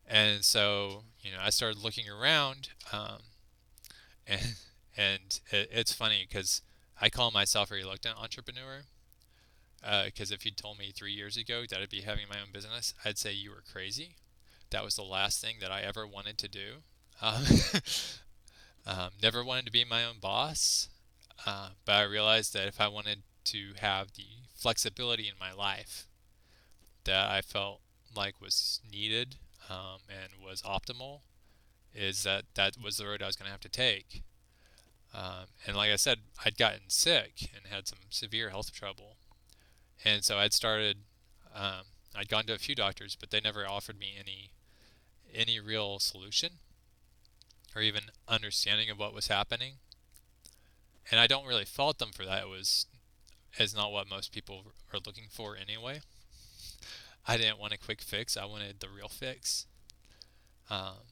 And 0.07 0.45
so, 0.45 1.05
you 1.21 1.33
know, 1.33 1.39
I 1.41 1.51
started 1.51 1.83
looking 1.83 2.09
around, 2.09 2.71
um, 2.93 3.19
and 4.27 4.57
and 4.97 5.41
it, 5.51 5.71
it's 5.73 5.93
funny 5.93 6.27
because 6.29 6.61
I 7.01 7.09
call 7.09 7.31
myself 7.31 7.71
a 7.71 7.75
reluctant 7.75 8.19
entrepreneur. 8.19 8.83
Because 10.05 10.31
uh, 10.31 10.35
if 10.35 10.45
you'd 10.45 10.57
told 10.57 10.79
me 10.79 10.93
three 10.95 11.13
years 11.13 11.37
ago 11.37 11.65
that 11.69 11.81
I'd 11.81 11.91
be 11.91 12.03
having 12.03 12.27
my 12.29 12.37
own 12.41 12.53
business, 12.53 12.95
I'd 13.05 13.19
say 13.19 13.33
you 13.33 13.51
were 13.51 13.65
crazy. 13.73 14.15
That 14.71 14.85
was 14.85 14.95
the 14.95 15.03
last 15.03 15.41
thing 15.41 15.57
that 15.61 15.73
I 15.73 15.81
ever 15.81 16.07
wanted 16.07 16.39
to 16.39 16.49
do. 16.49 16.83
Um, 17.21 17.45
um, 18.87 19.11
never 19.21 19.45
wanted 19.45 19.67
to 19.67 19.73
be 19.73 19.85
my 19.85 20.05
own 20.05 20.17
boss. 20.21 20.89
Uh, 21.47 21.71
but 21.85 21.93
I 21.93 22.03
realized 22.03 22.53
that 22.55 22.69
if 22.69 22.81
I 22.81 22.89
wanted 22.89 23.23
to 23.45 23.73
have 23.81 24.13
the 24.15 24.27
flexibility 24.55 25.29
in 25.29 25.35
my 25.39 25.53
life 25.53 26.07
that 27.05 27.31
I 27.31 27.41
felt 27.41 27.81
like 28.15 28.41
was 28.41 28.81
needed 28.91 29.37
um, 29.69 30.01
and 30.09 30.43
was 30.45 30.63
optimal, 30.63 31.21
is 31.95 32.23
that 32.23 32.45
that 32.55 32.77
was 32.83 32.97
the 32.97 33.07
road 33.07 33.23
I 33.23 33.27
was 33.27 33.37
going 33.37 33.47
to 33.47 33.53
have 33.53 33.61
to 33.61 33.69
take. 33.69 34.23
Um, 35.15 35.47
and 35.67 35.77
like 35.77 35.91
I 35.91 35.97
said, 35.97 36.19
I'd 36.45 36.57
gotten 36.57 36.89
sick 36.89 37.51
and 37.55 37.73
had 37.73 37.87
some 37.87 37.99
severe 38.11 38.51
health 38.51 38.73
trouble, 38.73 39.17
and 40.05 40.25
so 40.25 40.39
I'd 40.39 40.55
started. 40.55 40.99
Um, 41.55 41.85
I'd 42.15 42.29
gone 42.29 42.45
to 42.45 42.55
a 42.55 42.59
few 42.59 42.75
doctors, 42.75 43.17
but 43.19 43.31
they 43.31 43.41
never 43.41 43.69
offered 43.69 43.99
me 43.99 44.15
any 44.19 44.53
any 45.35 45.61
real 45.61 45.99
solution 45.99 46.53
or 47.75 47.83
even 47.83 48.05
understanding 48.29 48.91
of 48.91 48.99
what 48.99 49.15
was 49.15 49.29
happening. 49.29 49.75
And 51.11 51.21
I 51.21 51.27
don't 51.27 51.47
really 51.47 51.65
fault 51.65 51.99
them 51.99 52.11
for 52.13 52.25
that. 52.25 52.43
It 52.43 52.49
was 52.49 52.87
is 53.59 53.75
not 53.75 53.93
what 53.93 54.09
most 54.09 54.33
people 54.33 54.65
are 54.93 55.01
looking 55.05 55.27
for 55.31 55.57
anyway. 55.57 56.01
I 57.27 57.37
didn't 57.37 57.59
want 57.59 57.73
a 57.73 57.79
quick 57.79 58.01
fix. 58.01 58.37
I 58.37 58.45
wanted 58.45 58.81
the 58.81 58.89
real 58.89 59.09
fix. 59.09 59.67
Um, 60.71 61.05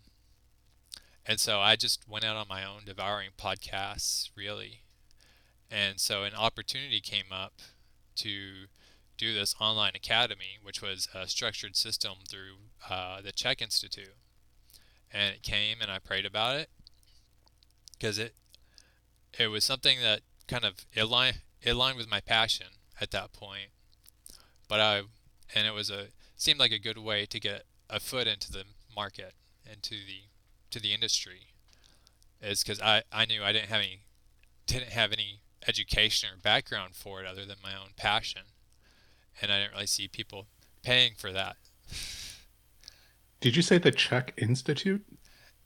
and 1.27 1.39
so 1.39 1.61
I 1.61 1.77
just 1.77 2.09
went 2.09 2.25
out 2.25 2.37
on 2.37 2.47
my 2.49 2.65
own, 2.65 2.83
devouring 2.87 3.31
podcasts, 3.39 4.31
really. 4.35 4.81
And 5.71 6.01
so 6.01 6.25
an 6.25 6.35
opportunity 6.35 7.01
came 7.01 7.31
up 7.31 7.61
to 8.17 8.67
do 9.17 9.35
this 9.35 9.55
online 9.61 9.93
academy, 9.95 10.59
which 10.63 10.83
was 10.83 11.09
a 11.15 11.29
structured 11.29 11.77
system 11.77 12.15
through 12.29 12.57
uh, 12.89 13.21
the 13.21 13.33
CHEK 13.33 13.63
Institute. 13.63 14.17
And 15.13 15.35
it 15.35 15.43
came, 15.43 15.77
and 15.81 15.91
I 15.91 15.99
prayed 15.99 16.25
about 16.25 16.57
it 16.57 16.71
because 17.93 18.19
it 18.19 18.35
it 19.39 19.49
was 19.49 19.65
something 19.65 19.99
that 20.03 20.21
kind 20.49 20.65
of 20.65 20.87
aligned 20.97 21.41
it 21.63 21.71
aligned 21.71 21.97
with 21.97 22.11
my 22.11 22.21
passion 22.21 22.69
at 23.01 23.11
that 23.11 23.33
point. 23.33 23.71
But 24.69 24.81
I 24.81 25.03
and 25.55 25.67
it 25.67 25.75
was 25.75 25.91
a 25.91 26.09
seemed 26.37 26.59
like 26.59 26.73
a 26.73 26.79
good 26.79 26.99
way 26.99 27.27
to 27.27 27.41
get 27.41 27.65
a 27.89 28.01
foot 28.01 28.27
into 28.27 28.51
the 28.51 28.65
market 28.95 29.35
into 29.71 29.95
the 30.07 30.23
to 30.71 30.81
the 30.81 30.95
industry 30.95 31.49
is 32.41 32.63
because 32.63 32.81
I, 32.81 33.03
I 33.13 33.25
knew 33.27 33.43
I 33.43 33.53
didn't 33.53 33.69
have 33.69 33.81
any 33.81 34.01
didn't 34.67 34.91
have 34.91 35.13
any 35.13 35.41
education 35.67 36.31
or 36.33 36.39
background 36.39 36.95
for 36.95 37.21
it 37.21 37.27
other 37.27 37.45
than 37.45 37.57
my 37.63 37.73
own 37.73 37.91
passion 37.97 38.43
and 39.43 39.53
I 39.53 39.61
didn't 39.61 39.73
really 39.73 39.87
see 39.87 40.09
people 40.09 40.47
paying 40.83 41.13
for 41.17 41.33
that. 41.33 41.57
Did 43.41 43.57
you 43.57 43.63
say 43.63 43.79
the 43.79 43.93
CHEK 43.93 44.35
Institute? 44.37 45.05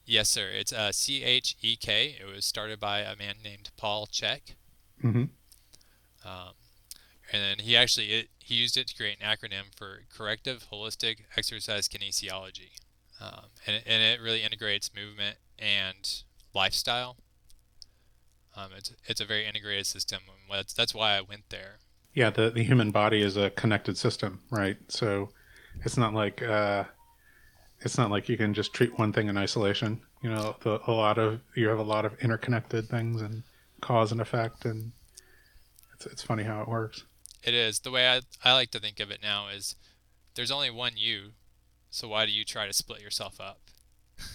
Yes, 0.05 0.29
sir. 0.29 0.49
It's 0.49 0.71
uh, 0.71 0.91
C 0.91 1.23
H 1.23 1.55
E 1.61 1.75
K. 1.75 2.15
It 2.19 2.25
was 2.25 2.45
started 2.45 2.79
by 2.79 2.99
a 2.99 3.15
man 3.15 3.35
named 3.43 3.71
Paul 3.75 4.07
Chek. 4.07 4.55
Mm-hmm. 5.03 5.25
Um, 6.27 6.53
and 7.31 7.41
then 7.41 7.65
he 7.65 7.75
actually 7.75 8.11
it, 8.11 8.29
he 8.39 8.55
used 8.55 8.77
it 8.77 8.87
to 8.87 8.95
create 8.95 9.17
an 9.19 9.27
acronym 9.27 9.75
for 9.75 10.01
Corrective 10.15 10.67
Holistic 10.71 11.21
Exercise 11.35 11.87
Kinesiology, 11.87 12.79
um, 13.19 13.47
and 13.65 13.81
and 13.85 14.03
it 14.03 14.21
really 14.21 14.43
integrates 14.43 14.91
movement 14.95 15.37
and 15.57 16.23
lifestyle. 16.53 17.17
Um, 18.55 18.69
it's 18.77 18.93
it's 19.05 19.21
a 19.21 19.25
very 19.25 19.45
integrated 19.45 19.87
system. 19.87 20.21
That's 20.51 20.73
that's 20.73 20.93
why 20.93 21.17
I 21.17 21.21
went 21.21 21.49
there. 21.49 21.79
Yeah, 22.13 22.29
the 22.29 22.51
the 22.51 22.63
human 22.63 22.91
body 22.91 23.21
is 23.21 23.37
a 23.37 23.49
connected 23.49 23.97
system, 23.97 24.41
right? 24.51 24.77
So 24.87 25.29
it's 25.83 25.97
not 25.97 26.13
like 26.13 26.41
uh, 26.41 26.85
it's 27.81 27.97
not 27.97 28.11
like 28.11 28.29
you 28.29 28.37
can 28.37 28.53
just 28.53 28.73
treat 28.73 28.97
one 28.97 29.13
thing 29.13 29.27
in 29.27 29.37
isolation. 29.37 30.01
You 30.21 30.29
know, 30.29 30.55
the, 30.61 30.79
a 30.87 30.91
lot 30.91 31.17
of 31.17 31.41
you 31.55 31.67
have 31.67 31.79
a 31.79 31.83
lot 31.83 32.05
of 32.05 32.13
interconnected 32.21 32.87
things 32.89 33.21
and 33.21 33.43
cause 33.81 34.11
and 34.11 34.21
effect, 34.21 34.65
and 34.65 34.91
it's 35.93 36.05
it's 36.05 36.23
funny 36.23 36.43
how 36.43 36.61
it 36.61 36.67
works. 36.67 37.03
It 37.43 37.53
is 37.53 37.79
the 37.79 37.91
way 37.91 38.09
I 38.09 38.21
I 38.43 38.53
like 38.53 38.71
to 38.71 38.79
think 38.79 38.99
of 38.99 39.11
it 39.11 39.21
now 39.21 39.47
is 39.49 39.75
there's 40.35 40.51
only 40.51 40.69
one 40.69 40.93
you, 40.95 41.31
so 41.89 42.07
why 42.07 42.25
do 42.25 42.31
you 42.31 42.43
try 42.43 42.67
to 42.67 42.73
split 42.73 43.01
yourself 43.01 43.39
up? 43.39 43.59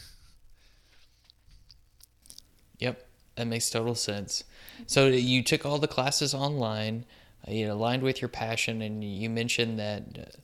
Yep, 2.79 3.07
that 3.35 3.47
makes 3.47 3.69
total 3.69 3.95
sense. 3.95 4.43
So 4.87 5.09
you 5.09 5.43
took 5.43 5.67
all 5.67 5.79
the 5.79 5.87
classes 5.87 6.33
online, 6.33 7.05
uh, 7.47 7.51
you 7.53 7.67
know, 7.67 7.75
aligned 7.75 8.03
with 8.03 8.23
your 8.23 8.31
passion, 8.31 8.81
and 8.81 9.05
you 9.05 9.29
mentioned 9.29 9.79
that, 9.79 10.03
uh, 10.19 10.39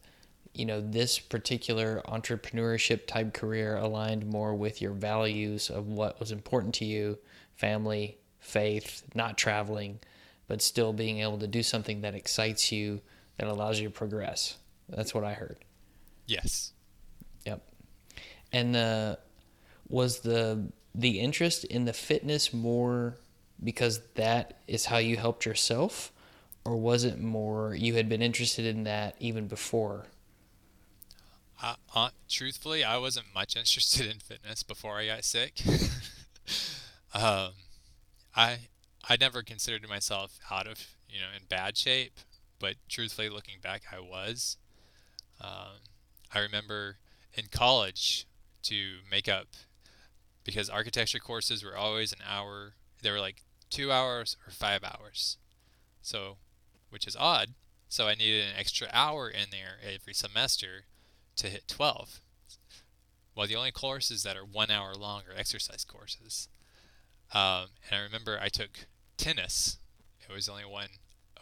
you 0.57 0.67
know, 0.67 0.81
this 0.81 1.19
particular 1.19 2.03
entrepreneurship 2.07 3.07
type 3.07 3.35
career 3.35 3.77
aligned 3.77 4.27
more 4.27 4.55
with 4.55 4.81
your 4.81 4.93
values 4.93 5.71
of 5.71 5.87
what 5.87 6.19
was 6.19 6.33
important 6.33 6.75
to 6.77 6.85
you, 6.85 7.19
family, 7.55 8.19
faith, 8.41 9.03
not 9.15 9.37
traveling, 9.37 9.99
but 10.49 10.63
still 10.63 10.93
being 10.93 11.21
able 11.21 11.39
to 11.39 11.47
do 11.47 11.63
something 11.63 12.01
that 12.03 12.15
excites 12.15 12.73
you, 12.73 13.01
that 13.39 13.49
allows 13.49 13.81
you 13.81 13.89
to 13.89 13.93
progress. 13.93 14.57
That's 14.89 15.15
what 15.15 15.25
I 15.25 15.35
heard. 15.35 15.59
Yes. 16.27 16.73
Yep. 17.45 17.63
And 18.53 18.75
the 18.75 19.19
was 19.89 20.21
the 20.21 20.69
the 20.95 21.21
interest 21.21 21.65
in 21.65 21.85
the 21.85 21.93
fitness 21.93 22.53
more 22.53 23.17
because 23.63 24.01
that 24.15 24.59
is 24.67 24.87
how 24.87 24.99
you 24.99 25.17
helped 25.17 25.47
yourself 25.47 26.13
or 26.65 26.77
was 26.77 27.05
it 27.05 27.21
more 27.21 27.75
you 27.75 27.95
had 27.95 28.09
been 28.09 28.23
interested 28.23 28.67
in 28.67 28.85
that 28.85 29.15
even 29.21 29.47
before 29.47 30.07
uh, 31.63 31.75
uh, 31.95 32.11
truthfully 32.29 32.85
i 32.85 32.97
wasn't 32.97 33.27
much 33.35 33.57
interested 33.57 34.07
in 34.07 34.19
fitness 34.19 34.63
before 34.63 34.99
i 34.99 35.07
got 35.07 35.25
sick 35.25 35.63
um, 37.15 37.51
i 38.35 38.59
i 39.09 39.17
never 39.19 39.43
considered 39.43 39.89
myself 39.89 40.39
out 40.51 40.67
of 40.67 40.87
you 41.09 41.21
know 41.21 41.29
in 41.35 41.45
bad 41.49 41.77
shape 41.77 42.19
but 42.59 42.75
truthfully 42.89 43.29
looking 43.29 43.57
back 43.63 43.83
i 43.93 44.01
was 44.01 44.57
um, 45.41 45.81
i 46.35 46.39
remember 46.39 46.97
in 47.35 47.47
college 47.51 48.27
to 48.63 48.99
make 49.11 49.29
up 49.29 49.49
because 50.47 50.71
architecture 50.71 51.19
courses 51.19 51.65
were 51.65 51.77
always 51.77 52.13
an 52.13 52.21
hour. 52.27 52.75
They 53.03 53.11
were 53.11 53.21
like 53.21 53.43
two 53.69 53.91
hours 53.93 54.37
or 54.47 54.53
five 54.53 54.83
hours. 54.85 55.37
So, 56.01 56.39
which 56.89 57.07
is 57.07 57.17
odd. 57.17 57.55
So 57.89 58.07
I 58.07 58.15
needed 58.15 58.47
an 58.47 58.55
extra 58.57 58.89
hour 58.93 59.29
in 59.29 59.51
there 59.51 59.79
every 59.83 60.15
semester 60.15 60.85
to 61.37 61.49
hit 61.49 61.69
12. 61.69 62.21
Well, 63.35 63.47
the 63.47 63.57
only 63.57 63.73
courses 63.73 64.23
that 64.23 64.37
are 64.37 64.45
one 64.45 64.71
hour 64.71 64.95
long 64.95 65.23
are 65.29 65.39
exercise 65.39 65.85
courses. 65.85 66.49
Um, 67.35 67.67
and 67.89 67.99
I 67.99 68.03
remember 68.03 68.39
I 68.41 68.49
took 68.49 68.87
tennis. 69.17 69.79
It 70.29 70.33
was 70.33 70.49
only 70.49 70.65
one 70.65 70.89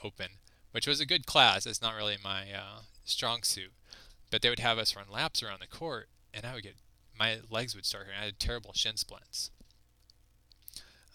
open, 0.03 0.27
which 0.73 0.87
was 0.87 1.01
a 1.01 1.07
good 1.07 1.27
class. 1.27 1.67
It's 1.67 1.83
not 1.83 1.95
really 1.95 2.17
my 2.23 2.53
uh, 2.53 2.81
strong 3.05 3.43
suit. 3.43 3.73
But 4.31 4.43
they 4.43 4.49
would 4.49 4.59
have 4.59 4.79
us 4.79 4.97
run 4.97 5.07
laps 5.11 5.43
around 5.43 5.61
the 5.61 5.69
court, 5.69 6.09
and 6.33 6.45
I 6.45 6.55
would 6.55 6.65
get 6.65 6.77
my 7.17 7.39
legs 7.49 7.75
would 7.77 7.87
start 7.87 8.07
hurting. 8.07 8.21
I 8.21 8.25
had 8.25 8.41
terrible 8.41 8.73
shin 8.75 8.97
splints. 8.97 9.51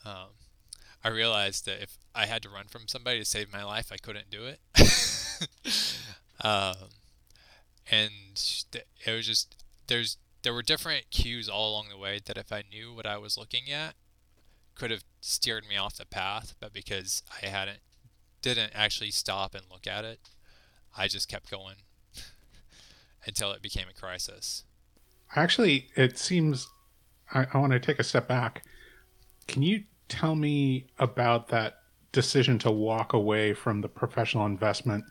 Um, 0.05 0.29
I 1.03 1.09
realized 1.09 1.65
that 1.65 1.81
if 1.81 1.97
I 2.15 2.25
had 2.25 2.41
to 2.43 2.49
run 2.49 2.67
from 2.67 2.87
somebody 2.87 3.19
to 3.19 3.25
save 3.25 3.51
my 3.51 3.63
life, 3.63 3.91
I 3.91 3.97
couldn't 3.97 4.29
do 4.29 4.45
it. 4.45 4.59
um, 6.41 6.89
and 7.91 8.11
it 8.73 9.11
was 9.11 9.25
just 9.25 9.63
there's 9.87 10.17
there 10.43 10.53
were 10.53 10.61
different 10.61 11.09
cues 11.11 11.49
all 11.49 11.71
along 11.71 11.87
the 11.89 11.97
way 11.97 12.19
that 12.25 12.37
if 12.37 12.51
I 12.51 12.63
knew 12.69 12.93
what 12.93 13.05
I 13.05 13.17
was 13.17 13.37
looking 13.37 13.69
at, 13.71 13.95
could 14.75 14.91
have 14.91 15.03
steered 15.19 15.67
me 15.67 15.75
off 15.75 15.97
the 15.97 16.05
path. 16.05 16.55
But 16.59 16.73
because 16.73 17.23
I 17.43 17.47
hadn't 17.47 17.79
didn't 18.41 18.71
actually 18.73 19.11
stop 19.11 19.53
and 19.53 19.65
look 19.69 19.85
at 19.85 20.05
it, 20.05 20.19
I 20.97 21.07
just 21.07 21.27
kept 21.27 21.51
going 21.51 21.75
until 23.25 23.51
it 23.51 23.61
became 23.61 23.87
a 23.89 23.99
crisis. 23.99 24.63
Actually, 25.35 25.89
it 25.95 26.17
seems 26.17 26.69
I, 27.33 27.45
I 27.53 27.57
want 27.57 27.73
to 27.73 27.79
take 27.79 27.99
a 27.99 28.03
step 28.03 28.27
back. 28.27 28.63
Can 29.47 29.61
you 29.61 29.83
tell 30.07 30.35
me 30.35 30.87
about 30.97 31.49
that 31.49 31.75
decision 32.11 32.57
to 32.59 32.71
walk 32.71 33.13
away 33.13 33.53
from 33.53 33.81
the 33.81 33.89
professional 33.89 34.45
investment 34.45 35.03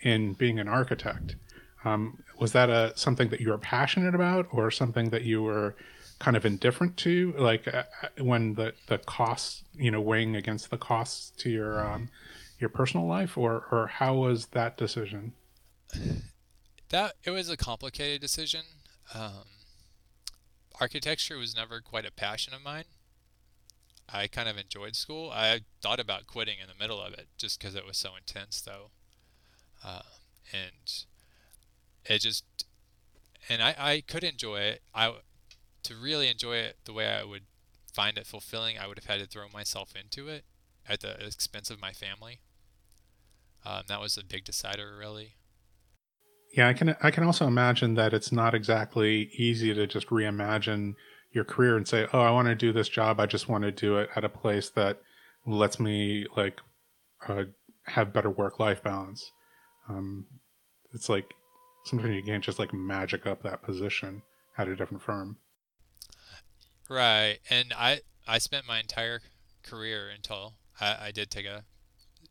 in 0.00 0.34
being 0.34 0.58
an 0.58 0.68
architect? 0.68 1.36
Um, 1.84 2.18
was 2.38 2.52
that 2.52 2.70
a 2.70 2.92
something 2.96 3.28
that 3.28 3.40
you 3.40 3.50
were 3.50 3.58
passionate 3.58 4.14
about, 4.14 4.48
or 4.52 4.70
something 4.70 5.10
that 5.10 5.22
you 5.22 5.42
were 5.42 5.76
kind 6.18 6.36
of 6.36 6.46
indifferent 6.46 6.96
to, 6.98 7.34
like 7.38 7.66
uh, 7.68 7.84
uh, 8.02 8.08
when 8.22 8.54
the 8.54 8.74
the 8.86 8.98
costs, 8.98 9.64
you 9.74 9.90
know, 9.90 10.00
weighing 10.00 10.36
against 10.36 10.70
the 10.70 10.78
costs 10.78 11.30
to 11.38 11.50
your 11.50 11.86
um, 11.86 12.08
your 12.58 12.70
personal 12.70 13.06
life, 13.06 13.36
or 13.36 13.66
or 13.70 13.86
how 13.86 14.14
was 14.14 14.46
that 14.46 14.76
decision? 14.76 15.32
That 16.90 17.14
it 17.24 17.30
was 17.30 17.48
a 17.48 17.56
complicated 17.56 18.20
decision. 18.20 18.62
Um, 19.14 19.44
architecture 20.80 21.36
was 21.36 21.54
never 21.54 21.80
quite 21.80 22.06
a 22.06 22.12
passion 22.12 22.54
of 22.54 22.62
mine. 22.62 22.84
I 24.08 24.26
kind 24.26 24.48
of 24.48 24.58
enjoyed 24.58 24.96
school. 24.96 25.30
I 25.32 25.60
thought 25.82 26.00
about 26.00 26.26
quitting 26.26 26.58
in 26.60 26.68
the 26.68 26.78
middle 26.78 27.00
of 27.00 27.14
it 27.14 27.28
just 27.38 27.58
because 27.58 27.74
it 27.74 27.86
was 27.86 27.96
so 27.96 28.10
intense, 28.16 28.60
though. 28.60 28.90
Uh, 29.84 30.02
and 30.52 31.04
it 32.06 32.20
just, 32.20 32.44
and 33.48 33.62
I, 33.62 33.74
I 33.78 34.02
could 34.06 34.24
enjoy 34.24 34.60
it. 34.60 34.82
I, 34.94 35.14
to 35.84 35.94
really 35.94 36.28
enjoy 36.28 36.56
it 36.56 36.76
the 36.84 36.92
way 36.92 37.08
I 37.08 37.24
would 37.24 37.44
find 37.92 38.18
it 38.18 38.26
fulfilling, 38.26 38.78
I 38.78 38.86
would 38.86 38.98
have 38.98 39.06
had 39.06 39.20
to 39.20 39.26
throw 39.26 39.48
myself 39.48 39.94
into 39.94 40.28
it 40.28 40.44
at 40.88 41.00
the 41.00 41.24
expense 41.24 41.70
of 41.70 41.80
my 41.80 41.92
family. 41.92 42.40
Um, 43.64 43.82
that 43.88 44.00
was 44.00 44.18
a 44.18 44.24
big 44.24 44.44
decider, 44.44 44.96
really. 44.98 45.36
Yeah, 46.52 46.68
I 46.68 46.72
can 46.72 46.94
I 47.02 47.10
can 47.10 47.24
also 47.24 47.46
imagine 47.46 47.94
that 47.94 48.14
it's 48.14 48.30
not 48.30 48.54
exactly 48.54 49.30
easy 49.36 49.74
to 49.74 49.86
just 49.86 50.08
reimagine 50.08 50.94
your 51.32 51.44
career 51.44 51.76
and 51.76 51.88
say, 51.88 52.06
"Oh, 52.12 52.20
I 52.20 52.30
want 52.30 52.46
to 52.46 52.54
do 52.54 52.72
this 52.72 52.88
job. 52.88 53.18
I 53.18 53.26
just 53.26 53.48
want 53.48 53.64
to 53.64 53.72
do 53.72 53.98
it 53.98 54.10
at 54.14 54.24
a 54.24 54.28
place 54.28 54.70
that 54.70 55.00
lets 55.46 55.80
me 55.80 56.26
like 56.36 56.60
uh, 57.26 57.44
have 57.86 58.12
better 58.12 58.30
work 58.30 58.60
life 58.60 58.82
balance." 58.82 59.32
Um, 59.88 60.26
it's 60.92 61.08
like 61.08 61.34
sometimes 61.84 62.14
you 62.14 62.22
can't 62.22 62.42
just 62.42 62.58
like 62.58 62.72
magic 62.72 63.26
up 63.26 63.42
that 63.42 63.62
position 63.62 64.22
at 64.58 64.68
a 64.68 64.76
different 64.76 65.02
firm. 65.02 65.36
Right, 66.88 67.38
and 67.48 67.72
I 67.76 68.00
I 68.26 68.38
spent 68.38 68.66
my 68.66 68.80
entire 68.80 69.20
career 69.62 70.08
until 70.14 70.54
I, 70.80 70.96
I 71.06 71.10
did 71.12 71.30
take 71.30 71.46
a, 71.46 71.64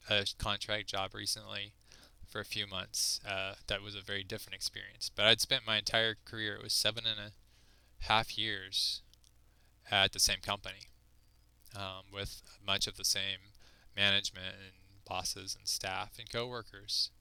a 0.10 0.26
contract 0.38 0.88
job 0.88 1.14
recently 1.14 1.74
for 2.28 2.40
a 2.40 2.46
few 2.46 2.68
months. 2.68 3.20
Uh, 3.28 3.54
that 3.68 3.82
was 3.82 3.96
a 3.96 4.02
very 4.02 4.24
different 4.24 4.56
experience. 4.56 5.10
But 5.14 5.26
I'd 5.26 5.42
spent 5.42 5.68
my 5.68 5.78
entire 5.78 6.16
career, 6.26 6.56
it 6.56 6.64
was 6.64 6.74
seven 6.74 7.04
and 7.06 7.20
a 7.20 8.06
half 8.06 8.38
years 8.38 9.02
at 9.92 10.14
the 10.14 10.20
same 10.20 10.40
company 10.42 10.90
um, 11.76 12.06
with 12.12 12.42
much 12.66 12.88
of 12.88 12.98
the 12.98 13.06
same 13.06 13.52
management 13.96 14.56
and 14.56 15.06
bosses 15.06 15.56
and 15.58 15.68
staff 15.68 16.14
and 16.18 16.30
coworkers. 16.30 17.12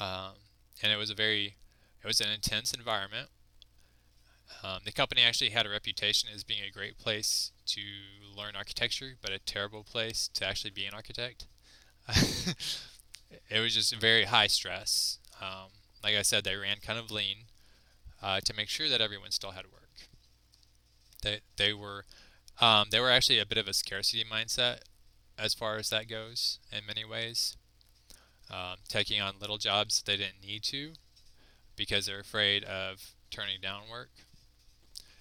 Um, 0.00 0.34
and 0.82 0.92
it 0.92 0.96
was 0.96 1.10
a 1.10 1.14
very, 1.14 1.56
it 2.02 2.06
was 2.06 2.20
an 2.20 2.30
intense 2.30 2.72
environment. 2.72 3.28
Um, 4.62 4.80
the 4.84 4.92
company 4.92 5.22
actually 5.22 5.50
had 5.50 5.66
a 5.66 5.70
reputation 5.70 6.28
as 6.32 6.44
being 6.44 6.62
a 6.62 6.70
great 6.70 6.98
place 6.98 7.52
to 7.66 7.80
learn 8.36 8.54
architecture, 8.54 9.14
but 9.20 9.30
a 9.30 9.38
terrible 9.38 9.82
place 9.82 10.28
to 10.34 10.46
actually 10.46 10.70
be 10.70 10.84
an 10.84 10.94
architect. 10.94 11.46
it 12.08 13.60
was 13.60 13.74
just 13.74 13.94
very 13.96 14.24
high 14.24 14.46
stress. 14.46 15.18
Um, 15.40 15.70
like 16.02 16.14
I 16.16 16.22
said, 16.22 16.44
they 16.44 16.56
ran 16.56 16.76
kind 16.82 16.98
of 16.98 17.10
lean 17.10 17.46
uh, 18.22 18.40
to 18.40 18.54
make 18.54 18.68
sure 18.68 18.88
that 18.88 19.00
everyone 19.00 19.30
still 19.30 19.52
had 19.52 19.66
work. 19.66 20.08
They 21.22 21.40
they 21.56 21.72
were 21.72 22.04
um, 22.60 22.88
they 22.90 23.00
were 23.00 23.10
actually 23.10 23.38
a 23.38 23.46
bit 23.46 23.58
of 23.58 23.68
a 23.68 23.72
scarcity 23.72 24.24
mindset 24.24 24.80
as 25.38 25.54
far 25.54 25.76
as 25.76 25.90
that 25.90 26.08
goes 26.08 26.58
in 26.70 26.86
many 26.86 27.04
ways. 27.04 27.56
Um, 28.52 28.76
taking 28.86 29.18
on 29.18 29.36
little 29.40 29.56
jobs 29.56 29.98
that 30.02 30.10
they 30.10 30.18
didn't 30.18 30.42
need 30.46 30.62
to 30.64 30.92
because 31.74 32.04
they're 32.04 32.20
afraid 32.20 32.64
of 32.64 33.14
turning 33.30 33.62
down 33.62 33.84
work, 33.90 34.10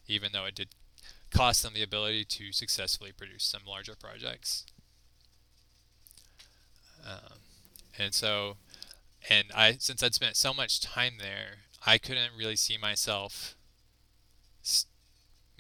even 0.05 0.31
though 0.33 0.43
it 0.43 0.55
did 0.55 0.67
cost 1.29 1.63
them 1.63 1.73
the 1.73 1.81
ability 1.81 2.25
to 2.25 2.51
successfully 2.51 3.13
produce 3.13 3.45
some 3.45 3.61
larger 3.65 3.95
projects. 3.95 4.65
Um, 7.07 7.37
and 7.97 8.13
so, 8.13 8.57
and 9.29 9.45
I 9.55 9.77
since 9.79 10.03
I'd 10.03 10.13
spent 10.13 10.35
so 10.35 10.53
much 10.53 10.81
time 10.81 11.13
there, 11.17 11.59
I 11.85 11.97
couldn't 11.97 12.31
really 12.37 12.57
see 12.57 12.77
myself 12.77 13.55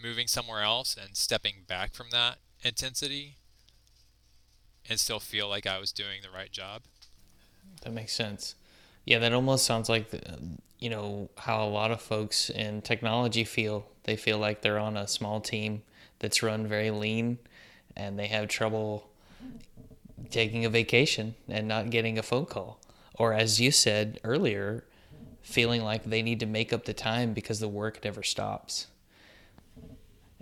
moving 0.01 0.27
somewhere 0.27 0.61
else 0.61 0.97
and 1.01 1.15
stepping 1.15 1.63
back 1.67 1.93
from 1.93 2.07
that 2.11 2.39
intensity 2.63 3.37
and 4.89 4.99
still 4.99 5.19
feel 5.21 5.47
like 5.47 5.65
I 5.65 5.79
was 5.79 5.91
doing 5.91 6.21
the 6.21 6.35
right 6.35 6.51
job. 6.51 6.81
That 7.81 7.93
makes 7.93 8.13
sense. 8.13 8.55
Yeah, 9.05 9.19
that 9.19 9.33
almost 9.33 9.65
sounds 9.65 9.89
like 9.89 10.11
the, 10.11 10.21
you 10.79 10.89
know 10.89 11.29
how 11.37 11.63
a 11.63 11.69
lot 11.69 11.91
of 11.91 12.01
folks 12.01 12.49
in 12.49 12.81
technology 12.81 13.43
feel. 13.43 13.87
They 14.03 14.15
feel 14.15 14.37
like 14.37 14.61
they're 14.61 14.79
on 14.79 14.97
a 14.97 15.07
small 15.07 15.41
team 15.41 15.83
that's 16.19 16.43
run 16.43 16.67
very 16.67 16.91
lean, 16.91 17.39
and 17.95 18.17
they 18.17 18.27
have 18.27 18.47
trouble 18.47 19.07
taking 20.29 20.65
a 20.65 20.69
vacation 20.69 21.35
and 21.49 21.67
not 21.67 21.89
getting 21.89 22.17
a 22.17 22.23
phone 22.23 22.45
call, 22.45 22.79
or 23.15 23.33
as 23.33 23.59
you 23.59 23.71
said 23.71 24.19
earlier, 24.23 24.83
feeling 25.41 25.83
like 25.83 26.03
they 26.03 26.21
need 26.21 26.39
to 26.39 26.45
make 26.45 26.71
up 26.71 26.85
the 26.85 26.93
time 26.93 27.33
because 27.33 27.59
the 27.59 27.67
work 27.67 28.03
never 28.03 28.21
stops 28.21 28.87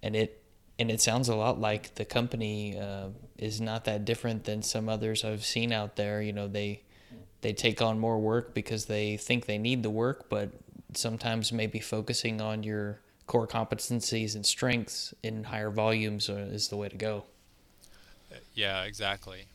and 0.01 0.15
it 0.15 0.41
and 0.77 0.89
it 0.89 1.01
sounds 1.01 1.27
a 1.27 1.36
lot 1.36 1.60
like 1.60 1.96
the 1.96 2.05
company 2.05 2.79
uh, 2.79 3.08
is 3.38 3.60
not 3.60 3.84
that 3.84 4.05
different 4.05 4.46
than 4.46 4.62
some 4.62 4.88
others 4.88 5.25
I've 5.25 5.43
seen 5.43 5.74
out 5.74 5.98
there. 5.98 6.22
You 6.22 6.31
know, 6.31 6.48
they 6.48 6.84
they 7.41 7.53
take 7.53 7.81
on 7.81 8.00
more 8.00 8.19
work 8.19 8.53
because 8.53 8.86
they 8.86 9.17
think 9.17 9.46
they 9.46 9.58
need 9.58 9.84
the 9.84 9.89
work, 9.89 10.29
but 10.29 10.50
sometimes 10.93 11.51
maybe 11.51 11.79
focusing 11.79 12.41
on 12.41 12.63
your 12.63 13.00
core 13.27 13.48
competencies 13.48 14.36
and 14.36 14.46
strengths 14.46 15.13
in 15.24 15.46
higher 15.46 15.69
volumes 15.69 16.29
is 16.29 16.69
the 16.69 16.75
way 16.77 16.89
to 16.89 16.98
go. 16.98 17.25
Yeah, 18.53 18.84
exactly. 18.84 19.46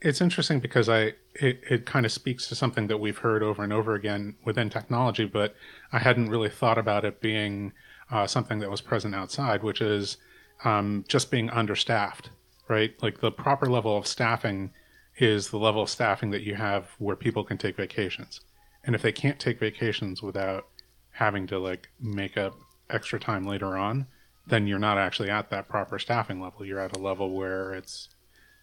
It's 0.00 0.20
interesting 0.20 0.60
because 0.60 0.88
I 0.88 1.14
it, 1.34 1.60
it 1.68 1.86
kind 1.86 2.06
of 2.06 2.12
speaks 2.12 2.46
to 2.48 2.54
something 2.54 2.86
that 2.86 2.98
we've 2.98 3.18
heard 3.18 3.42
over 3.42 3.64
and 3.64 3.72
over 3.72 3.94
again 3.94 4.36
within 4.44 4.70
technology, 4.70 5.24
but 5.24 5.56
I 5.92 5.98
hadn't 5.98 6.30
really 6.30 6.48
thought 6.48 6.78
about 6.78 7.04
it 7.04 7.20
being 7.20 7.72
uh, 8.10 8.26
something 8.26 8.60
that 8.60 8.70
was 8.70 8.80
present 8.80 9.14
outside, 9.14 9.62
which 9.62 9.80
is 9.80 10.16
um, 10.64 11.04
just 11.08 11.30
being 11.30 11.50
understaffed, 11.50 12.30
right? 12.68 12.94
Like 13.02 13.20
the 13.20 13.32
proper 13.32 13.66
level 13.66 13.96
of 13.96 14.06
staffing 14.06 14.70
is 15.18 15.50
the 15.50 15.58
level 15.58 15.82
of 15.82 15.90
staffing 15.90 16.30
that 16.30 16.42
you 16.42 16.54
have 16.54 16.90
where 16.98 17.16
people 17.16 17.44
can 17.44 17.58
take 17.58 17.76
vacations. 17.76 18.40
And 18.84 18.94
if 18.94 19.02
they 19.02 19.12
can't 19.12 19.38
take 19.38 19.58
vacations 19.58 20.22
without 20.22 20.66
having 21.10 21.46
to 21.48 21.58
like 21.58 21.88
make 22.00 22.36
up 22.36 22.54
extra 22.88 23.18
time 23.18 23.44
later 23.44 23.76
on, 23.76 24.06
then 24.46 24.66
you're 24.66 24.78
not 24.78 24.98
actually 24.98 25.30
at 25.30 25.50
that 25.50 25.68
proper 25.68 25.98
staffing 25.98 26.40
level. 26.40 26.64
You're 26.64 26.80
at 26.80 26.96
a 26.96 26.98
level 26.98 27.30
where 27.34 27.74
it's, 27.74 28.08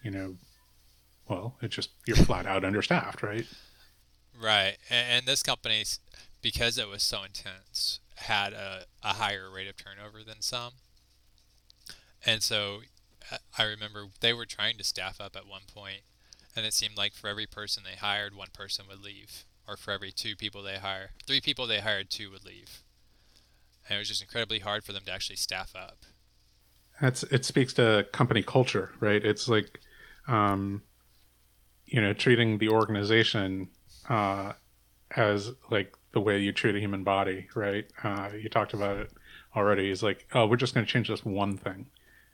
you 0.03 0.11
know, 0.11 0.37
well, 1.27 1.57
it's 1.61 1.75
just 1.75 1.89
you're 2.05 2.17
flat 2.17 2.45
out 2.45 2.63
understaffed, 2.63 3.21
right? 3.21 3.45
Right. 4.39 4.77
And, 4.89 5.25
this 5.25 5.43
company, 5.43 5.83
because 6.41 6.77
it 6.77 6.87
was 6.87 7.03
so 7.03 7.23
intense 7.23 7.99
had 8.15 8.53
a, 8.53 8.85
a 9.03 9.13
higher 9.13 9.49
rate 9.49 9.67
of 9.67 9.75
turnover 9.77 10.23
than 10.23 10.41
some. 10.41 10.73
And 12.25 12.41
so 12.41 12.81
uh, 13.31 13.37
I 13.57 13.63
remember 13.63 14.07
they 14.19 14.33
were 14.33 14.45
trying 14.45 14.77
to 14.77 14.83
staff 14.83 15.21
up 15.21 15.35
at 15.35 15.47
one 15.47 15.63
point, 15.73 16.01
and 16.55 16.65
it 16.65 16.73
seemed 16.73 16.97
like 16.97 17.13
for 17.13 17.27
every 17.27 17.45
person 17.45 17.83
they 17.83 17.97
hired, 17.97 18.35
one 18.35 18.49
person 18.53 18.85
would 18.89 19.03
leave, 19.03 19.45
or 19.67 19.75
for 19.75 19.91
every 19.91 20.11
two 20.11 20.35
people 20.35 20.63
they 20.63 20.77
hire, 20.77 21.11
three 21.27 21.41
people 21.41 21.67
they 21.67 21.79
hired, 21.79 22.09
two 22.09 22.31
would 22.31 22.45
leave. 22.45 22.83
And 23.87 23.97
it 23.97 23.99
was 23.99 24.07
just 24.07 24.21
incredibly 24.21 24.59
hard 24.59 24.83
for 24.83 24.93
them 24.93 25.03
to 25.05 25.11
actually 25.11 25.35
staff 25.35 25.73
up. 25.75 25.97
That's 27.01 27.23
it 27.23 27.43
speaks 27.43 27.73
to 27.73 28.07
company 28.13 28.41
culture, 28.41 28.91
right? 28.99 29.23
It's 29.23 29.47
like, 29.49 29.79
um, 30.27 30.81
you 31.85 32.01
know, 32.01 32.13
treating 32.13 32.57
the 32.57 32.69
organization 32.69 33.69
uh, 34.09 34.53
as 35.15 35.51
like 35.69 35.93
the 36.13 36.21
way 36.21 36.39
you 36.39 36.53
treat 36.53 36.75
a 36.75 36.79
human 36.79 37.03
body, 37.03 37.47
right? 37.53 37.85
Uh, 38.03 38.29
you 38.41 38.49
talked 38.49 38.73
about 38.73 38.97
it 38.97 39.11
already. 39.55 39.91
Is 39.91 40.01
like, 40.01 40.25
oh, 40.33 40.47
we're 40.47 40.55
just 40.55 40.73
going 40.73 40.85
to 40.85 40.91
change 40.91 41.09
this 41.09 41.25
one 41.25 41.57
thing, 41.57 41.87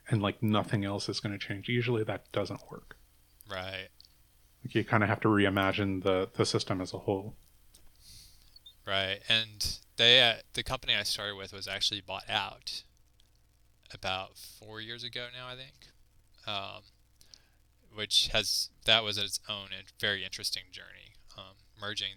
and 0.08 0.22
like 0.22 0.42
nothing 0.42 0.84
else 0.84 1.08
is 1.08 1.20
going 1.20 1.36
to 1.36 1.44
change. 1.44 1.68
Usually, 1.68 2.04
that 2.04 2.30
doesn't 2.32 2.60
work. 2.70 2.96
Right. 3.50 3.88
You 4.68 4.84
kind 4.84 5.02
of 5.02 5.08
have 5.08 5.20
to 5.20 5.28
reimagine 5.28 6.02
the 6.02 6.28
the 6.34 6.46
system 6.46 6.80
as 6.80 6.92
a 6.92 6.98
whole. 6.98 7.34
Right, 8.86 9.20
and 9.28 9.78
they 9.96 10.22
uh, 10.22 10.34
the 10.54 10.62
company 10.62 10.94
I 10.94 11.02
started 11.02 11.36
with 11.36 11.52
was 11.52 11.68
actually 11.68 12.00
bought 12.00 12.28
out 12.28 12.84
about 13.92 14.36
four 14.36 14.80
years 14.80 15.04
ago 15.04 15.26
now, 15.34 15.48
I 15.48 15.56
think. 15.56 15.88
Um, 16.46 16.82
which 17.94 18.28
has 18.32 18.70
that 18.86 19.04
was 19.04 19.18
its 19.18 19.40
own 19.48 19.68
very 20.00 20.24
interesting 20.24 20.64
journey, 20.72 21.14
um, 21.36 21.56
merging 21.80 22.16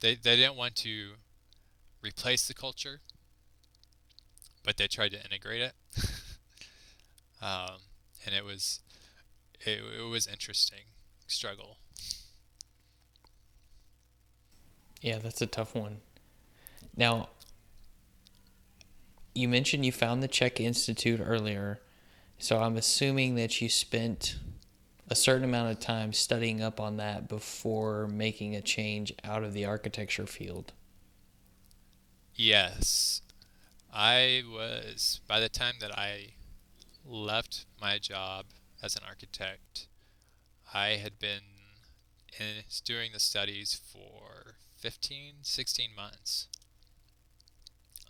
they 0.00 0.14
they 0.14 0.36
didn't 0.36 0.56
want 0.56 0.76
to 0.76 1.12
replace 2.02 2.46
the 2.46 2.54
culture, 2.54 3.00
but 4.64 4.76
they 4.76 4.86
tried 4.86 5.10
to 5.12 5.24
integrate 5.24 5.60
it. 5.60 5.74
um, 7.42 7.78
and 8.24 8.34
it 8.34 8.44
was 8.44 8.80
it, 9.60 9.80
it 10.00 10.08
was 10.08 10.26
interesting 10.26 10.84
struggle. 11.28 11.78
Yeah, 15.00 15.18
that's 15.18 15.40
a 15.40 15.46
tough 15.46 15.74
one. 15.74 15.98
Now, 16.96 17.28
you 19.34 19.48
mentioned 19.48 19.86
you 19.86 19.92
found 19.92 20.22
the 20.22 20.28
CHEK 20.28 20.60
Institute 20.60 21.20
earlier, 21.22 21.80
so 22.38 22.58
I'm 22.58 22.76
assuming 22.76 23.36
that 23.36 23.60
you 23.60 23.68
spent 23.68 24.36
a 25.08 25.14
certain 25.14 25.44
amount 25.44 25.70
of 25.70 25.80
time 25.80 26.12
studying 26.12 26.60
up 26.62 26.80
on 26.80 26.96
that 26.98 27.28
before 27.28 28.08
making 28.08 28.54
a 28.54 28.60
change 28.60 29.12
out 29.24 29.44
of 29.44 29.54
the 29.54 29.64
architecture 29.64 30.26
field. 30.26 30.72
Yes. 32.34 33.22
I 33.92 34.42
was, 34.46 35.20
by 35.26 35.40
the 35.40 35.48
time 35.48 35.74
that 35.80 35.96
I 35.96 36.34
left 37.06 37.64
my 37.80 37.98
job 37.98 38.46
as 38.82 38.96
an 38.96 39.02
architect, 39.06 39.87
I 40.72 40.98
had 41.02 41.18
been 41.18 41.40
in, 42.38 42.64
doing 42.84 43.10
the 43.12 43.20
studies 43.20 43.80
for 43.92 44.56
15, 44.76 45.36
16 45.42 45.90
months. 45.94 46.48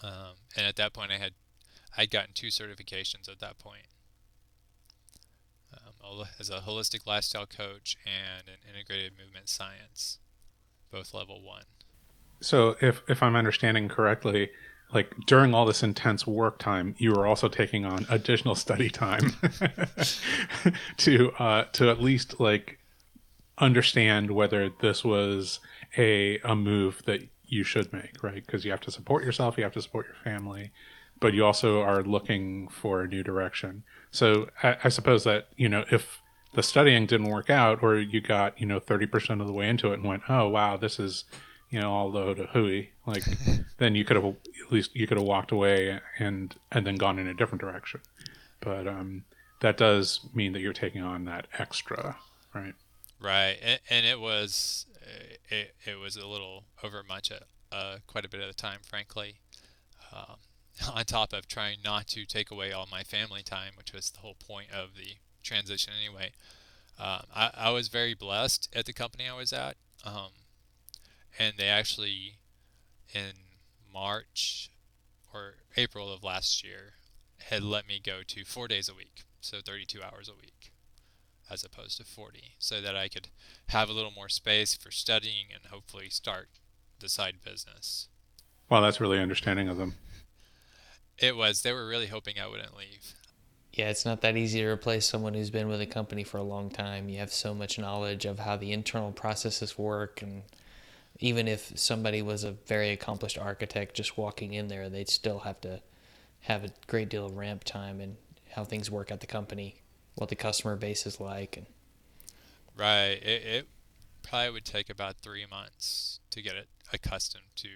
Um, 0.02 0.36
and 0.56 0.66
at 0.66 0.76
that 0.76 0.92
point, 0.92 1.10
I 1.10 1.18
had 1.18 1.32
I'd 1.96 2.10
gotten 2.10 2.30
two 2.34 2.48
certifications 2.48 3.28
at 3.28 3.40
that 3.40 3.58
point 3.58 3.86
as 6.38 6.50
a 6.50 6.60
holistic 6.60 7.06
lifestyle 7.06 7.46
coach 7.46 7.96
and 8.06 8.48
an 8.48 8.56
integrated 8.68 9.12
movement 9.18 9.48
science, 9.48 10.18
both 10.90 11.14
level 11.14 11.42
one. 11.42 11.64
So, 12.40 12.76
if 12.80 13.02
if 13.08 13.22
I'm 13.22 13.34
understanding 13.34 13.88
correctly, 13.88 14.50
like 14.92 15.14
during 15.26 15.54
all 15.54 15.66
this 15.66 15.82
intense 15.82 16.26
work 16.26 16.58
time, 16.58 16.94
you 16.98 17.12
were 17.12 17.26
also 17.26 17.48
taking 17.48 17.84
on 17.84 18.06
additional 18.08 18.54
study 18.54 18.88
time 18.88 19.34
to 20.96 21.30
uh, 21.38 21.64
to 21.72 21.90
at 21.90 22.00
least 22.00 22.40
like 22.40 22.78
understand 23.58 24.30
whether 24.30 24.70
this 24.80 25.04
was 25.04 25.60
a 25.96 26.38
a 26.38 26.54
move 26.54 27.02
that 27.06 27.20
you 27.44 27.64
should 27.64 27.92
make, 27.92 28.22
right? 28.22 28.44
Because 28.46 28.64
you 28.64 28.70
have 28.70 28.80
to 28.82 28.90
support 28.90 29.24
yourself, 29.24 29.56
you 29.58 29.64
have 29.64 29.72
to 29.72 29.82
support 29.82 30.06
your 30.06 30.16
family. 30.24 30.70
but 31.20 31.34
you 31.34 31.44
also 31.44 31.80
are 31.82 32.02
looking 32.02 32.68
for 32.68 33.02
a 33.02 33.08
new 33.08 33.22
direction. 33.24 33.82
So 34.10 34.48
I, 34.62 34.76
I 34.84 34.88
suppose 34.88 35.24
that 35.24 35.48
you 35.56 35.68
know 35.68 35.84
if 35.90 36.22
the 36.54 36.62
studying 36.62 37.06
didn't 37.06 37.28
work 37.28 37.50
out, 37.50 37.82
or 37.82 37.96
you 37.98 38.20
got 38.20 38.58
you 38.60 38.66
know 38.66 38.80
thirty 38.80 39.06
percent 39.06 39.40
of 39.40 39.46
the 39.46 39.52
way 39.52 39.68
into 39.68 39.90
it 39.92 39.94
and 39.94 40.04
went, 40.04 40.22
oh 40.28 40.48
wow, 40.48 40.76
this 40.76 40.98
is 40.98 41.24
you 41.70 41.80
know 41.80 41.92
all 41.92 42.10
low 42.10 42.34
to 42.34 42.46
hooey, 42.46 42.90
like 43.06 43.24
then 43.78 43.94
you 43.94 44.04
could 44.04 44.16
have 44.16 44.24
at 44.24 44.72
least 44.72 44.94
you 44.94 45.06
could 45.06 45.16
have 45.16 45.26
walked 45.26 45.52
away 45.52 46.00
and 46.18 46.54
and 46.70 46.86
then 46.86 46.96
gone 46.96 47.18
in 47.18 47.26
a 47.26 47.34
different 47.34 47.60
direction. 47.60 48.00
But 48.60 48.86
um, 48.86 49.24
that 49.60 49.76
does 49.76 50.20
mean 50.34 50.52
that 50.52 50.60
you're 50.60 50.72
taking 50.72 51.02
on 51.02 51.24
that 51.26 51.46
extra, 51.58 52.16
right? 52.54 52.74
Right, 53.20 53.58
and, 53.62 53.80
and 53.90 54.06
it 54.06 54.20
was 54.20 54.86
it, 55.48 55.74
it 55.84 55.98
was 55.98 56.16
a 56.16 56.26
little 56.26 56.64
over 56.82 57.02
much 57.06 57.30
at 57.30 57.44
uh, 57.72 57.96
quite 58.06 58.24
a 58.24 58.28
bit 58.28 58.40
of 58.40 58.48
the 58.48 58.54
time, 58.54 58.80
frankly. 58.82 59.40
Um, 60.12 60.36
on 60.94 61.04
top 61.04 61.32
of 61.32 61.48
trying 61.48 61.78
not 61.84 62.06
to 62.08 62.24
take 62.24 62.50
away 62.50 62.72
all 62.72 62.86
my 62.90 63.02
family 63.02 63.42
time, 63.42 63.72
which 63.76 63.92
was 63.92 64.10
the 64.10 64.20
whole 64.20 64.36
point 64.36 64.68
of 64.70 64.90
the 64.96 65.16
transition 65.42 65.92
anyway. 65.98 66.32
Um, 66.98 67.22
I, 67.34 67.50
I 67.54 67.70
was 67.70 67.88
very 67.88 68.14
blessed 68.14 68.68
at 68.74 68.86
the 68.86 68.92
company 68.92 69.28
I 69.28 69.36
was 69.36 69.52
at, 69.52 69.76
um, 70.04 70.30
and 71.38 71.54
they 71.56 71.68
actually 71.68 72.38
in 73.14 73.32
March 73.92 74.70
or 75.32 75.54
April 75.76 76.12
of 76.12 76.24
last 76.24 76.64
year 76.64 76.94
had 77.50 77.62
let 77.62 77.86
me 77.86 78.00
go 78.04 78.20
to 78.26 78.44
four 78.44 78.68
days 78.68 78.88
a 78.88 78.94
week, 78.94 79.24
so 79.40 79.58
32 79.64 80.00
hours 80.02 80.28
a 80.28 80.34
week 80.34 80.72
as 81.50 81.64
opposed 81.64 81.96
to 81.96 82.04
40, 82.04 82.56
so 82.58 82.80
that 82.80 82.94
I 82.94 83.08
could 83.08 83.28
have 83.68 83.88
a 83.88 83.92
little 83.92 84.10
more 84.10 84.28
space 84.28 84.74
for 84.74 84.90
studying 84.90 85.46
and 85.52 85.72
hopefully 85.72 86.10
start 86.10 86.48
the 87.00 87.08
side 87.08 87.36
business. 87.44 88.08
Well, 88.68 88.82
that's 88.82 89.00
really 89.00 89.18
understanding 89.18 89.68
of 89.68 89.78
them. 89.78 89.94
It 91.18 91.36
was. 91.36 91.62
They 91.62 91.72
were 91.72 91.88
really 91.88 92.08
hoping 92.08 92.38
I 92.38 92.46
wouldn't 92.46 92.76
leave. 92.76 93.14
Yeah, 93.72 93.88
it's 93.90 94.04
not 94.04 94.20
that 94.22 94.36
easy 94.36 94.60
to 94.60 94.68
replace 94.68 95.06
someone 95.06 95.34
who's 95.34 95.50
been 95.50 95.68
with 95.68 95.80
a 95.80 95.86
company 95.86 96.22
for 96.22 96.38
a 96.38 96.42
long 96.42 96.70
time. 96.70 97.08
You 97.08 97.18
have 97.18 97.32
so 97.32 97.54
much 97.54 97.78
knowledge 97.78 98.24
of 98.24 98.40
how 98.40 98.56
the 98.56 98.72
internal 98.72 99.12
processes 99.12 99.78
work 99.78 100.20
and 100.20 100.42
even 101.20 101.48
if 101.48 101.72
somebody 101.78 102.22
was 102.22 102.44
a 102.44 102.52
very 102.52 102.90
accomplished 102.90 103.38
architect 103.38 103.94
just 103.94 104.16
walking 104.16 104.54
in 104.54 104.68
there, 104.68 104.88
they'd 104.88 105.08
still 105.08 105.40
have 105.40 105.60
to 105.62 105.80
have 106.42 106.64
a 106.64 106.70
great 106.86 107.08
deal 107.08 107.26
of 107.26 107.36
ramp 107.36 107.64
time 107.64 108.00
and 108.00 108.16
how 108.52 108.64
things 108.64 108.90
work 108.90 109.10
at 109.10 109.20
the 109.20 109.26
company 109.26 109.82
what 110.18 110.28
the 110.28 110.36
customer 110.36 110.76
base 110.76 111.06
is 111.06 111.20
like. 111.20 111.56
And 111.56 111.66
right, 112.76 113.20
it, 113.22 113.42
it 113.44 113.68
probably 114.22 114.50
would 114.50 114.64
take 114.64 114.90
about 114.90 115.16
three 115.16 115.46
months 115.48 116.20
to 116.30 116.42
get 116.42 116.56
it 116.56 116.68
accustomed 116.92 117.44
to, 117.56 117.68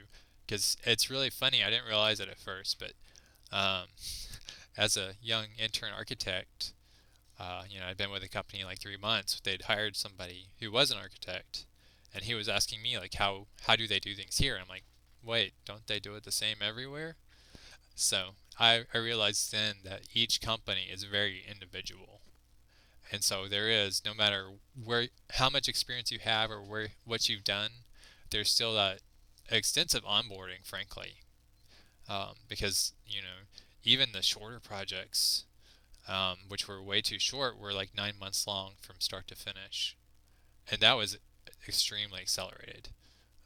because 0.47 0.77
it's 0.85 1.11
really 1.11 1.31
funny. 1.31 1.63
I 1.63 1.71
didn't 1.71 1.87
realize 1.87 2.21
it 2.21 2.29
at 2.29 2.39
first, 2.39 2.79
but 2.79 2.93
um, 3.57 3.87
as 4.77 4.97
a 4.97 5.13
young 5.23 5.47
intern 5.59 5.91
architect, 5.97 6.73
uh, 7.39 7.63
you 7.69 7.81
know, 7.81 7.87
I'd 7.87 7.97
been 7.97 8.11
with 8.11 8.23
the 8.23 8.29
company 8.29 8.65
like 8.65 8.81
three 8.81 8.97
months. 8.97 9.41
They'd 9.43 9.63
hired 9.63 9.97
somebody 9.97 10.49
who 10.61 10.71
was 10.71 10.91
an 10.91 10.99
architect, 10.99 11.67
and 12.15 12.25
he 12.25 12.35
was 12.35 12.49
asking 12.49 12.83
me 12.83 12.99
like, 12.99 13.15
how 13.15 13.47
how 13.63 13.77
do 13.77 13.87
they 13.87 13.99
do 13.99 14.15
things 14.15 14.39
here? 14.39 14.55
And 14.55 14.63
I'm 14.63 14.69
like, 14.69 14.85
wait, 15.23 15.53
don't 15.65 15.87
they 15.87 16.01
do 16.01 16.15
it 16.15 16.25
the 16.25 16.33
same 16.33 16.57
everywhere? 16.61 17.17
So 17.95 18.31
I, 18.59 18.85
I 18.93 18.99
realized 18.99 19.53
then 19.53 19.77
that 19.85 20.03
each 20.15 20.41
company 20.41 20.89
is 20.93 21.05
very 21.05 21.43
individual. 21.49 22.21
And 23.11 23.23
so 23.23 23.47
there 23.47 23.69
is, 23.69 24.03
no 24.05 24.15
matter 24.15 24.47
where, 24.83 25.09
how 25.33 25.51
much 25.51 25.69
experience 25.69 26.11
you 26.11 26.19
have 26.21 26.51
or 26.51 26.63
where 26.63 26.89
what 27.05 27.29
you've 27.29 27.45
done, 27.45 27.71
there's 28.31 28.51
still 28.51 28.75
that 28.75 29.01
extensive 29.51 30.05
onboarding, 30.05 30.65
frankly, 30.65 31.17
um, 32.09 32.35
because 32.49 32.95
you 33.07 33.21
know 33.21 33.47
even 33.85 34.13
the 34.13 34.23
shorter 34.23 34.61
projects, 34.61 35.45
um, 36.09 36.39
which 36.49 36.67
were 36.67 36.83
way 36.83 37.03
too 37.03 37.19
short, 37.19 37.59
were 37.59 37.73
like 37.73 37.91
nine 37.97 38.15
months 38.19 38.47
long 38.47 38.73
from 38.81 38.97
start 38.99 39.29
to 39.29 39.37
finish, 39.37 39.97
and 40.71 40.81
that 40.81 40.97
was 40.97 41.19
extremely 41.67 42.21
accelerated. 42.21 42.91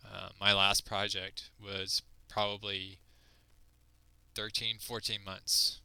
Uh, 0.04 0.28
my 0.40 0.52
last 0.52 0.84
project 0.86 1.50
was 1.62 2.02
probably 2.28 2.98
13, 4.34 4.76
14 4.80 5.20
months 5.24 5.80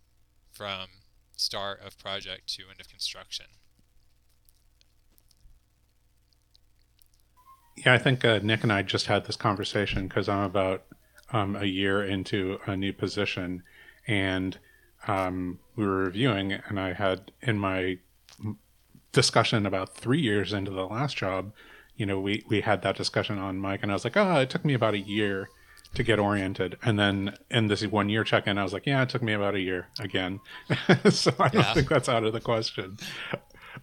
from 0.52 0.88
start 1.36 1.82
of 1.86 1.98
project 1.98 2.54
to 2.56 2.63
end 2.70 2.80
of 2.80 2.89
construction. 2.89 3.48
Yeah, 7.78 7.94
I 7.94 7.98
think 7.98 8.24
uh, 8.24 8.39
Nick 8.44 8.63
and 8.63 8.72
I 8.72 8.84
just 8.84 9.08
had 9.08 9.26
this 9.26 9.36
conversation 9.36 10.08
because 10.08 10.30
I'm 10.30 10.44
about 10.44 10.84
um, 11.32 11.56
a 11.56 11.65
year 11.65 12.04
into 12.04 12.60
a 12.67 12.76
new 12.76 12.94
position, 12.94 13.63
and 14.08 14.60
um, 15.08 15.60
we 15.76 15.86
were 15.86 16.04
reviewing, 16.04 16.52
and 16.52 16.80
I 16.80 16.94
had 16.94 17.32
in 17.41 17.58
my 17.58 17.98
discussion 19.12 19.65
about 19.65 19.96
three 19.96 20.22
years 20.22 20.54
into 20.54 20.72
the 20.72 20.86
last 20.86 21.17
job, 21.17 21.54
you 22.02 22.08
know, 22.08 22.20
we 22.20 22.44
we 22.48 22.62
had 22.62 22.82
that 22.82 22.98
discussion 22.98 23.38
on 23.38 23.62
mic, 23.62 23.84
and 23.84 23.92
I 23.92 23.94
was 23.94 24.04
like, 24.04 24.18
oh, 24.18 24.40
it 24.40 24.50
took 24.50 24.66
me 24.66 24.74
about 24.74 24.96
a 24.96 25.00
year 25.00 25.50
to 25.94 26.02
get 26.02 26.18
oriented, 26.18 26.76
and 26.82 26.98
then 26.98 27.38
in 27.52 27.68
this 27.68 27.86
one 27.86 28.10
year 28.10 28.24
check 28.24 28.48
in, 28.48 28.58
I 28.58 28.64
was 28.64 28.74
like, 28.74 28.88
yeah, 28.88 29.04
it 29.04 29.10
took 29.10 29.22
me 29.22 29.34
about 29.34 29.54
a 29.54 29.60
year 29.60 29.88
again, 30.00 30.40
so 31.12 31.32
I 31.38 31.50
don't 31.50 31.62
yeah. 31.62 31.74
think 31.76 31.90
that's 31.90 32.10
out 32.10 32.24
of 32.24 32.34
the 32.34 32.42
question. 32.42 32.98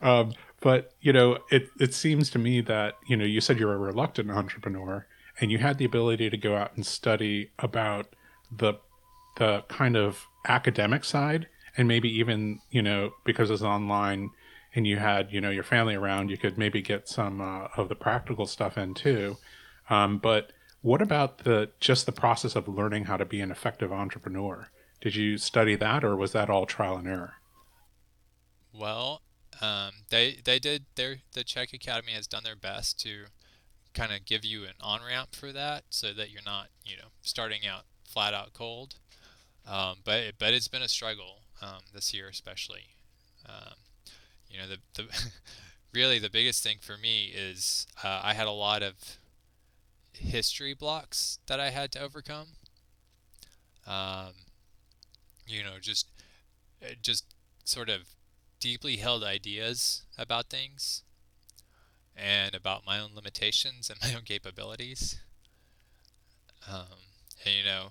Um, 0.03 0.33
but 0.61 0.95
you 1.01 1.13
know, 1.13 1.39
it 1.53 1.69
it 1.79 1.95
seems 1.95 2.29
to 2.31 2.41
me 2.41 2.61
that 2.63 2.95
you 3.07 3.17
know 3.17 3.25
you 3.25 3.41
said 3.41 3.57
you're 3.61 3.73
a 3.73 3.79
reluctant 3.79 4.33
entrepreneur, 4.33 5.07
and 5.41 5.53
you 5.53 5.59
had 5.59 5.79
the 5.79 5.85
ability 5.85 6.29
to 6.29 6.37
go 6.37 6.57
out 6.57 6.75
and 6.75 6.85
study 6.85 7.53
about 7.61 8.09
the 8.51 8.75
the 9.37 9.63
kind 9.69 9.97
of 9.97 10.27
academic 10.49 11.05
side, 11.05 11.47
and 11.77 11.87
maybe 11.87 12.09
even 12.19 12.59
you 12.73 12.83
know 12.83 13.13
because 13.25 13.49
it's 13.49 13.63
online 13.63 14.31
and 14.79 14.87
you 14.87 14.97
had 14.97 15.33
you 15.33 15.41
know 15.41 15.51
your 15.51 15.65
family 15.65 15.97
around, 15.97 16.31
you 16.31 16.39
could 16.39 16.57
maybe 16.57 16.81
get 16.81 17.09
some 17.09 17.41
uh, 17.41 17.67
of 17.77 17.89
the 17.89 17.97
practical 17.97 18.47
stuff 18.47 18.79
in 18.79 18.95
too. 18.95 19.37
Um, 19.91 20.19
but 20.19 20.53
what 20.83 21.03
about 21.03 21.39
the 21.39 21.71
just 21.81 22.07
the 22.07 22.13
process 22.13 22.55
of 22.55 22.69
learning 22.69 23.07
how 23.07 23.17
to 23.17 23.25
be 23.25 23.41
an 23.41 23.51
effective 23.51 23.93
entrepreneur? 23.93 24.71
Did 25.01 25.17
you 25.17 25.37
study 25.37 25.75
that, 25.75 26.05
or 26.05 26.15
was 26.17 26.31
that 26.33 26.49
all 26.49 26.65
trial 26.65 26.97
and 26.97 27.09
error? 27.09 27.35
Well, 28.73 29.23
um, 29.61 29.91
they 30.11 30.39
they 30.45 30.61
did 30.61 30.87
their 30.95 31.17
the 31.33 31.43
CHEK 31.43 31.73
Academy 31.73 32.13
has 32.13 32.29
done 32.29 32.45
their 32.45 32.57
best 32.57 33.01
to 33.01 33.25
kind 33.95 34.13
of 34.13 34.25
give 34.25 34.45
you 34.45 34.63
an 34.63 34.75
on 34.81 35.01
ramp 35.05 35.35
for 35.35 35.51
that, 35.51 35.87
so 35.91 36.13
that 36.13 36.31
you're 36.31 36.41
not 36.47 36.69
you 36.85 36.97
know 36.97 37.09
starting 37.21 37.67
out 37.67 37.83
flat 38.05 38.33
out 38.33 38.53
cold. 38.53 38.95
Um, 39.67 39.99
but 40.05 40.35
but 40.39 40.55
it's 40.55 40.69
been 40.69 40.83
a 40.83 40.89
struggle 40.89 41.41
um, 41.61 41.81
this 41.93 42.15
year, 42.15 42.29
especially. 42.29 42.95
You 44.51 44.59
know 44.59 44.69
the 44.69 44.79
the 44.95 45.31
really 45.93 46.19
the 46.19 46.31
biggest 46.31 46.63
thing 46.63 46.79
for 46.81 46.97
me 46.97 47.33
is 47.35 47.87
uh, 48.03 48.21
I 48.23 48.35
had 48.35 48.47
a 48.47 48.53
lot 48.53 48.83
of 48.83 49.19
history 50.13 50.75
blocks 50.75 51.39
that 51.47 51.61
I 51.61 51.71
had 51.71 51.93
to 51.93 52.01
overcome. 52.01 52.49
Um, 53.87 54.35
you 55.47 55.63
know, 55.63 55.79
just 55.81 56.09
just 57.03 57.25
sort 57.65 57.89
of 57.89 58.09
deeply 58.61 58.97
held 58.97 59.25
ideas 59.25 60.05
about 60.19 60.49
things 60.51 61.03
and 62.17 62.55
about 62.55 62.85
my 62.87 62.99
own 62.99 63.11
limitations 63.15 63.89
and 63.91 63.99
my 64.03 64.15
own 64.15 64.23
capabilities. 64.25 65.19
Um, 66.69 66.87
and 67.45 67.55
you 67.55 67.65
know, 67.65 67.89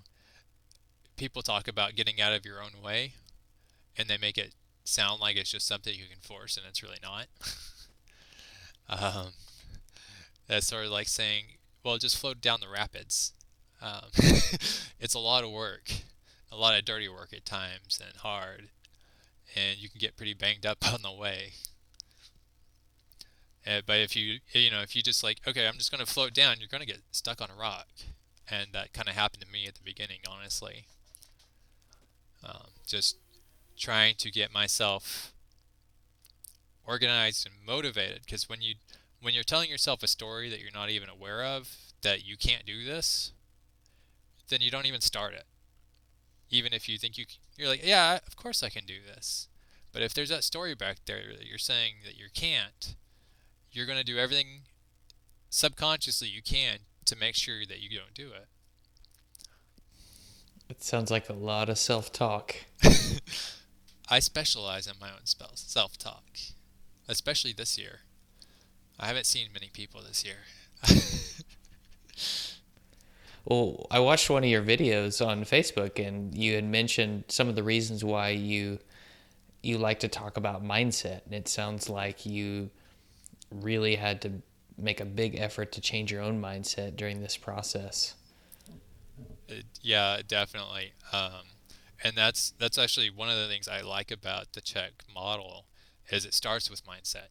people 1.17 1.41
talk 1.41 1.67
about 1.67 1.95
getting 1.95 2.21
out 2.21 2.33
of 2.33 2.45
your 2.45 2.61
own 2.61 2.81
way, 2.81 3.13
and 3.97 4.09
they 4.09 4.17
make 4.17 4.37
it 4.37 4.53
sound 4.87 5.21
like 5.21 5.35
it's 5.35 5.51
just 5.51 5.67
something 5.67 5.93
you 5.93 6.05
can 6.09 6.21
force, 6.21 6.57
and 6.57 6.65
it's 6.67 6.83
really 6.83 6.99
not. 7.01 7.27
um, 8.89 9.31
that's 10.47 10.67
sort 10.67 10.85
of 10.85 10.91
like 10.91 11.07
saying, 11.07 11.45
"Well, 11.83 11.97
just 11.97 12.17
float 12.17 12.41
down 12.41 12.59
the 12.61 12.69
rapids." 12.69 13.33
Um, 13.81 14.09
it's 14.99 15.13
a 15.13 15.19
lot 15.19 15.43
of 15.43 15.51
work, 15.51 15.91
a 16.51 16.55
lot 16.55 16.77
of 16.77 16.85
dirty 16.85 17.07
work 17.07 17.33
at 17.33 17.45
times, 17.45 18.01
and 18.03 18.17
hard 18.17 18.69
and 19.55 19.77
you 19.79 19.89
can 19.89 19.99
get 19.99 20.17
pretty 20.17 20.33
banged 20.33 20.65
up 20.65 20.77
on 20.93 21.01
the 21.01 21.11
way. 21.11 21.53
Uh, 23.65 23.81
but 23.85 23.97
if 23.97 24.15
you 24.15 24.39
you 24.53 24.71
know 24.71 24.81
if 24.81 24.95
you 24.95 25.01
just 25.01 25.23
like 25.23 25.41
okay 25.45 25.67
I'm 25.67 25.73
just 25.73 25.91
going 25.91 26.05
to 26.05 26.11
float 26.11 26.33
down 26.33 26.55
you're 26.59 26.69
going 26.69 26.81
to 26.81 26.87
get 26.87 27.01
stuck 27.11 27.41
on 27.41 27.49
a 27.49 27.59
rock 27.59 27.87
and 28.49 28.67
that 28.71 28.93
kind 28.93 29.09
of 29.09 29.15
happened 29.15 29.43
to 29.43 29.51
me 29.51 29.67
at 29.67 29.75
the 29.75 29.83
beginning 29.83 30.19
honestly 30.25 30.85
um, 32.45 32.67
just 32.85 33.17
trying 33.77 34.15
to 34.15 34.31
get 34.31 34.53
myself 34.53 35.33
organized 36.85 37.45
and 37.45 37.55
motivated 37.65 38.21
because 38.25 38.47
when 38.49 38.61
you 38.61 38.75
when 39.21 39.33
you're 39.33 39.43
telling 39.43 39.69
yourself 39.69 40.01
a 40.03 40.07
story 40.07 40.49
that 40.49 40.59
you're 40.59 40.71
not 40.73 40.89
even 40.89 41.09
aware 41.09 41.43
of 41.43 41.75
that 42.01 42.25
you 42.25 42.37
can't 42.37 42.65
do 42.65 42.85
this 42.85 43.33
then 44.49 44.61
you 44.61 44.71
don't 44.71 44.85
even 44.85 45.01
start 45.01 45.33
it. 45.33 45.43
Even 46.49 46.71
if 46.71 46.87
you 46.87 46.97
think 46.97 47.17
you 47.17 47.25
you're 47.57 47.67
like 47.67 47.85
yeah 47.85 48.19
of 48.25 48.35
course 48.35 48.63
i 48.63 48.69
can 48.69 48.85
do 48.85 48.99
this. 49.05 49.47
But 49.91 50.01
if 50.01 50.13
there's 50.13 50.29
that 50.29 50.43
story 50.43 50.75
back 50.75 50.97
there 51.05 51.33
that 51.37 51.47
you're 51.47 51.57
saying 51.57 51.95
that 52.05 52.17
you 52.17 52.27
can't 52.33 52.95
you're 53.71 53.85
going 53.85 53.97
to 53.97 54.03
do 54.03 54.17
everything 54.17 54.61
subconsciously 55.49 56.27
you 56.27 56.41
can 56.41 56.79
to 57.05 57.15
make 57.15 57.35
sure 57.35 57.65
that 57.67 57.79
you 57.79 57.97
don't 57.97 58.13
do 58.13 58.27
it. 58.27 58.47
It 60.69 60.83
sounds 60.83 61.09
like 61.09 61.29
a 61.29 61.33
lot 61.33 61.69
of 61.69 61.77
self 61.77 62.11
talk. 62.11 62.55
I 64.09 64.19
specialize 64.19 64.87
in 64.87 64.93
my 64.99 65.09
own 65.09 65.25
spells, 65.25 65.63
self 65.67 65.97
talk, 65.97 66.23
especially 67.07 67.53
this 67.53 67.77
year. 67.77 68.01
I 68.99 69.07
haven't 69.07 69.25
seen 69.25 69.49
many 69.53 69.69
people 69.71 70.01
this 70.01 70.23
year. 70.25 70.37
well, 73.45 73.85
I 73.91 73.99
watched 73.99 74.29
one 74.29 74.43
of 74.43 74.49
your 74.49 74.63
videos 74.63 75.25
on 75.25 75.43
Facebook, 75.43 76.05
and 76.05 76.35
you 76.35 76.55
had 76.55 76.63
mentioned 76.63 77.25
some 77.27 77.47
of 77.47 77.55
the 77.55 77.63
reasons 77.63 78.03
why 78.03 78.29
you 78.29 78.79
you 79.61 79.77
like 79.77 79.99
to 79.99 80.07
talk 80.07 80.37
about 80.37 80.63
mindset, 80.63 81.25
and 81.25 81.33
it 81.33 81.47
sounds 81.47 81.89
like 81.89 82.25
you 82.25 82.69
really 83.51 83.95
had 83.95 84.21
to 84.21 84.31
make 84.77 85.01
a 85.01 85.05
big 85.05 85.35
effort 85.35 85.71
to 85.73 85.81
change 85.81 86.11
your 86.11 86.21
own 86.21 86.41
mindset 86.41 86.95
during 86.95 87.21
this 87.21 87.35
process. 87.35 88.15
It, 89.47 89.65
yeah, 89.81 90.21
definitely. 90.27 90.93
Um, 91.11 91.56
and 92.03 92.15
that's 92.15 92.53
that's 92.59 92.77
actually 92.77 93.09
one 93.09 93.29
of 93.29 93.37
the 93.37 93.47
things 93.47 93.67
I 93.67 93.81
like 93.81 94.11
about 94.11 94.53
the 94.53 94.61
Chek 94.61 94.91
model 95.13 95.65
is 96.09 96.25
it 96.25 96.33
starts 96.33 96.69
with 96.69 96.85
mindset. 96.85 97.29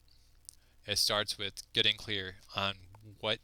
It 0.86 0.98
starts 0.98 1.38
with 1.38 1.62
getting 1.72 1.96
clear 1.96 2.36
on 2.54 2.74
what 3.20 3.38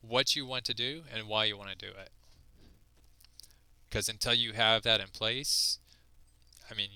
what 0.00 0.36
you 0.36 0.46
want 0.46 0.64
to 0.66 0.74
do 0.74 1.02
and 1.12 1.28
why 1.28 1.44
you 1.44 1.56
want 1.56 1.70
to 1.70 1.76
do 1.76 1.92
it. 1.92 2.10
Because 3.88 4.08
until 4.08 4.34
you 4.34 4.52
have 4.52 4.82
that 4.82 5.00
in 5.00 5.08
place, 5.08 5.78
I 6.70 6.74
mean, 6.74 6.90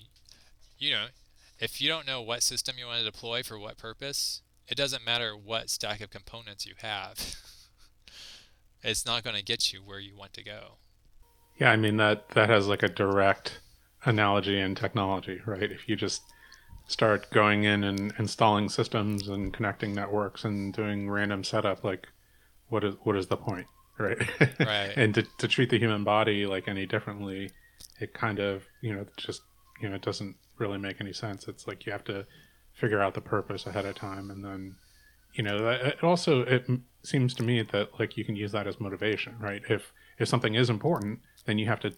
you 0.77 0.91
know, 0.91 1.05
if 1.59 1.81
you 1.81 1.87
don't 1.87 2.07
know 2.07 2.21
what 2.21 2.43
system 2.43 2.75
you 2.77 2.85
want 2.85 2.99
to 2.99 3.05
deploy 3.05 3.43
for 3.43 3.57
what 3.57 3.77
purpose, 3.77 4.41
it 4.67 4.75
doesn't 4.75 5.05
matter 5.05 5.35
what 5.35 5.69
stack 5.69 6.01
of 6.01 6.09
components 6.09 6.65
you 6.65 6.73
have. 6.81 7.35
it's 8.83 9.05
not 9.05 9.23
going 9.23 9.35
to 9.35 9.43
get 9.43 9.71
you 9.71 9.79
where 9.79 9.99
you 9.99 10.15
want 10.15 10.33
to 10.33 10.43
go. 10.43 10.77
Yeah, 11.59 11.71
I 11.71 11.75
mean 11.75 11.97
that 11.97 12.29
that 12.29 12.49
has 12.49 12.67
like 12.67 12.83
a 12.83 12.87
direct 12.87 13.59
analogy 14.05 14.59
in 14.59 14.75
technology, 14.75 15.39
right? 15.45 15.71
If 15.71 15.87
you 15.87 15.95
just 15.95 16.23
start 16.87 17.29
going 17.31 17.63
in 17.63 17.83
and 17.83 18.13
installing 18.17 18.67
systems 18.67 19.27
and 19.27 19.53
connecting 19.53 19.93
networks 19.93 20.43
and 20.43 20.73
doing 20.73 21.09
random 21.09 21.43
setup, 21.43 21.83
like 21.83 22.07
what 22.69 22.83
is 22.83 22.95
what 23.03 23.15
is 23.15 23.27
the 23.27 23.37
point, 23.37 23.67
right? 23.97 24.17
Right. 24.59 24.93
and 24.95 25.13
to, 25.15 25.23
to 25.37 25.47
treat 25.47 25.69
the 25.69 25.79
human 25.79 26.03
body 26.03 26.45
like 26.45 26.67
any 26.67 26.85
differently, 26.85 27.51
it 27.99 28.13
kind 28.13 28.39
of 28.39 28.63
you 28.81 28.93
know 28.93 29.05
just 29.17 29.41
you 29.81 29.89
know 29.89 29.95
it 29.95 30.01
doesn't 30.01 30.35
really 30.57 30.77
make 30.77 30.99
any 30.99 31.13
sense. 31.13 31.47
It's 31.47 31.67
like 31.67 31.85
you 31.85 31.91
have 31.91 32.03
to 32.05 32.25
figure 32.73 33.01
out 33.01 33.13
the 33.13 33.21
purpose 33.21 33.65
ahead 33.65 33.85
of 33.85 33.95
time, 33.95 34.31
and 34.31 34.43
then 34.43 34.75
you 35.33 35.43
know 35.43 35.69
it 35.69 36.03
also 36.03 36.41
it 36.41 36.67
seems 37.03 37.33
to 37.35 37.43
me 37.43 37.61
that 37.61 37.99
like 37.99 38.17
you 38.17 38.25
can 38.25 38.35
use 38.35 38.51
that 38.51 38.67
as 38.67 38.79
motivation, 38.79 39.35
right? 39.39 39.61
If 39.69 39.93
if 40.17 40.27
something 40.27 40.55
is 40.55 40.69
important, 40.69 41.19
then 41.45 41.57
you 41.57 41.67
have 41.67 41.79
to 41.81 41.93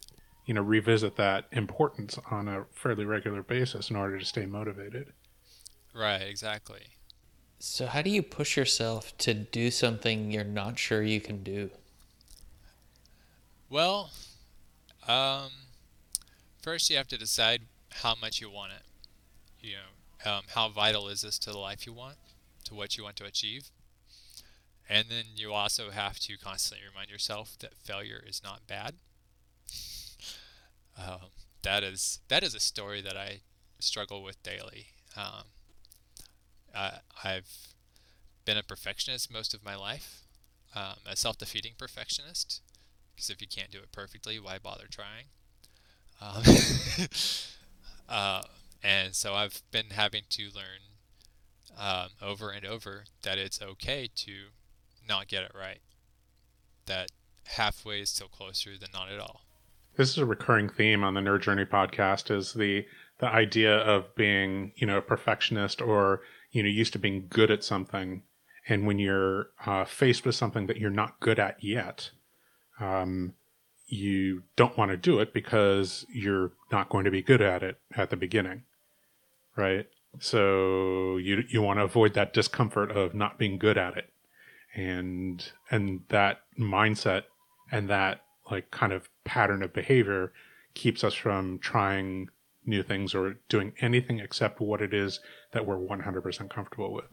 you 0.45 0.53
know 0.53 0.61
revisit 0.61 1.15
that 1.17 1.45
importance 1.51 2.17
on 2.29 2.47
a 2.47 2.65
fairly 2.73 3.05
regular 3.05 3.43
basis 3.43 3.89
in 3.89 3.95
order 3.95 4.19
to 4.19 4.25
stay 4.25 4.45
motivated. 4.45 5.13
Right. 5.93 6.21
Exactly. 6.21 6.87
So, 7.59 7.85
how 7.87 8.01
do 8.01 8.09
you 8.09 8.21
push 8.21 8.57
yourself 8.57 9.17
to 9.19 9.33
do 9.33 9.71
something 9.71 10.31
you're 10.31 10.43
not 10.43 10.77
sure 10.77 11.01
you 11.01 11.21
can 11.21 11.43
do? 11.43 11.69
Well, 13.69 14.11
um, 15.07 15.49
first 16.61 16.89
you 16.89 16.97
have 16.97 17.07
to 17.07 17.17
decide 17.17 17.61
how 17.89 18.15
much 18.19 18.41
you 18.41 18.49
want 18.49 18.73
it. 18.73 18.83
You 19.65 19.75
know, 19.75 20.29
um, 20.29 20.43
how 20.53 20.67
vital 20.69 21.07
is 21.07 21.21
this 21.21 21.39
to 21.39 21.51
the 21.51 21.57
life 21.57 21.85
you 21.85 21.93
want, 21.93 22.17
to 22.65 22.73
what 22.73 22.97
you 22.97 23.03
want 23.03 23.15
to 23.17 23.25
achieve? 23.25 23.69
And 24.89 25.07
then 25.09 25.23
you 25.35 25.53
also 25.53 25.91
have 25.91 26.19
to 26.19 26.37
constantly 26.37 26.85
remind 26.85 27.09
yourself 27.09 27.57
that 27.59 27.75
failure 27.75 28.21
is 28.27 28.41
not 28.43 28.67
bad. 28.67 28.95
Um, 30.97 31.29
that 31.63 31.83
is 31.83 32.19
that 32.27 32.43
is 32.43 32.53
a 32.53 32.59
story 32.59 33.01
that 33.01 33.17
I 33.17 33.41
struggle 33.79 34.23
with 34.23 34.41
daily. 34.43 34.87
Um, 35.15 35.43
uh, 36.73 36.97
I've 37.23 37.73
been 38.45 38.57
a 38.57 38.63
perfectionist 38.63 39.31
most 39.31 39.53
of 39.53 39.63
my 39.63 39.75
life, 39.75 40.23
um, 40.75 40.95
a 41.05 41.15
self-defeating 41.15 41.73
perfectionist. 41.77 42.61
Because 43.15 43.29
if 43.29 43.41
you 43.41 43.47
can't 43.47 43.71
do 43.71 43.77
it 43.77 43.91
perfectly, 43.91 44.39
why 44.39 44.57
bother 44.57 44.87
trying? 44.89 45.25
Um, 46.19 46.43
uh, 48.09 48.41
and 48.83 49.15
so 49.15 49.33
I've 49.35 49.61
been 49.71 49.91
having 49.91 50.23
to 50.29 50.49
learn 50.55 50.81
um, 51.77 52.09
over 52.21 52.49
and 52.51 52.65
over 52.65 53.05
that 53.23 53.37
it's 53.37 53.61
okay 53.61 54.09
to 54.15 54.33
not 55.07 55.27
get 55.27 55.43
it 55.43 55.51
right. 55.55 55.79
That 56.85 57.11
halfway 57.45 58.01
is 58.01 58.09
still 58.09 58.27
closer 58.27 58.77
than 58.77 58.89
not 58.93 59.09
at 59.11 59.19
all. 59.19 59.41
This 59.95 60.09
is 60.09 60.17
a 60.17 60.25
recurring 60.25 60.69
theme 60.69 61.03
on 61.03 61.13
the 61.13 61.21
Nerd 61.21 61.41
Journey 61.41 61.65
podcast 61.65 62.35
is 62.35 62.53
the 62.53 62.85
the 63.19 63.27
idea 63.27 63.77
of 63.77 64.13
being, 64.15 64.73
you 64.75 64.87
know, 64.87 64.97
a 64.97 65.01
perfectionist 65.01 65.81
or, 65.81 66.21
you 66.51 66.63
know, 66.63 66.69
used 66.69 66.93
to 66.93 66.99
being 66.99 67.27
good 67.29 67.51
at 67.51 67.63
something. 67.63 68.23
And 68.67 68.87
when 68.87 68.97
you're 68.97 69.49
uh, 69.65 69.85
faced 69.85 70.25
with 70.25 70.35
something 70.35 70.65
that 70.67 70.77
you're 70.77 70.89
not 70.89 71.19
good 71.19 71.39
at 71.39 71.63
yet, 71.63 72.09
um, 72.79 73.33
you 73.85 74.43
don't 74.55 74.77
want 74.77 74.91
to 74.91 74.97
do 74.97 75.19
it 75.19 75.31
because 75.31 76.05
you're 76.09 76.53
not 76.71 76.89
going 76.89 77.05
to 77.05 77.11
be 77.11 77.21
good 77.21 77.41
at 77.41 77.61
it 77.61 77.79
at 77.95 78.09
the 78.09 78.17
beginning. 78.17 78.63
Right. 79.55 79.87
So 80.19 81.17
you, 81.17 81.43
you 81.47 81.61
want 81.61 81.79
to 81.79 81.83
avoid 81.83 82.15
that 82.15 82.33
discomfort 82.33 82.91
of 82.91 83.13
not 83.13 83.37
being 83.37 83.59
good 83.59 83.77
at 83.77 83.95
it. 83.95 84.09
And, 84.75 85.51
and 85.69 86.01
that 86.09 86.39
mindset 86.59 87.23
and 87.71 87.89
that 87.89 88.21
like 88.49 88.71
kind 88.71 88.91
of 88.91 89.07
pattern 89.23 89.63
of 89.63 89.73
behavior 89.73 90.31
keeps 90.73 91.03
us 91.03 91.13
from 91.13 91.59
trying 91.59 92.29
new 92.65 92.83
things 92.83 93.13
or 93.13 93.35
doing 93.49 93.73
anything 93.79 94.19
except 94.19 94.59
what 94.59 94.81
it 94.81 94.93
is 94.93 95.19
that 95.51 95.65
we're 95.65 95.77
100% 95.77 96.49
comfortable 96.49 96.93
with. 96.93 97.05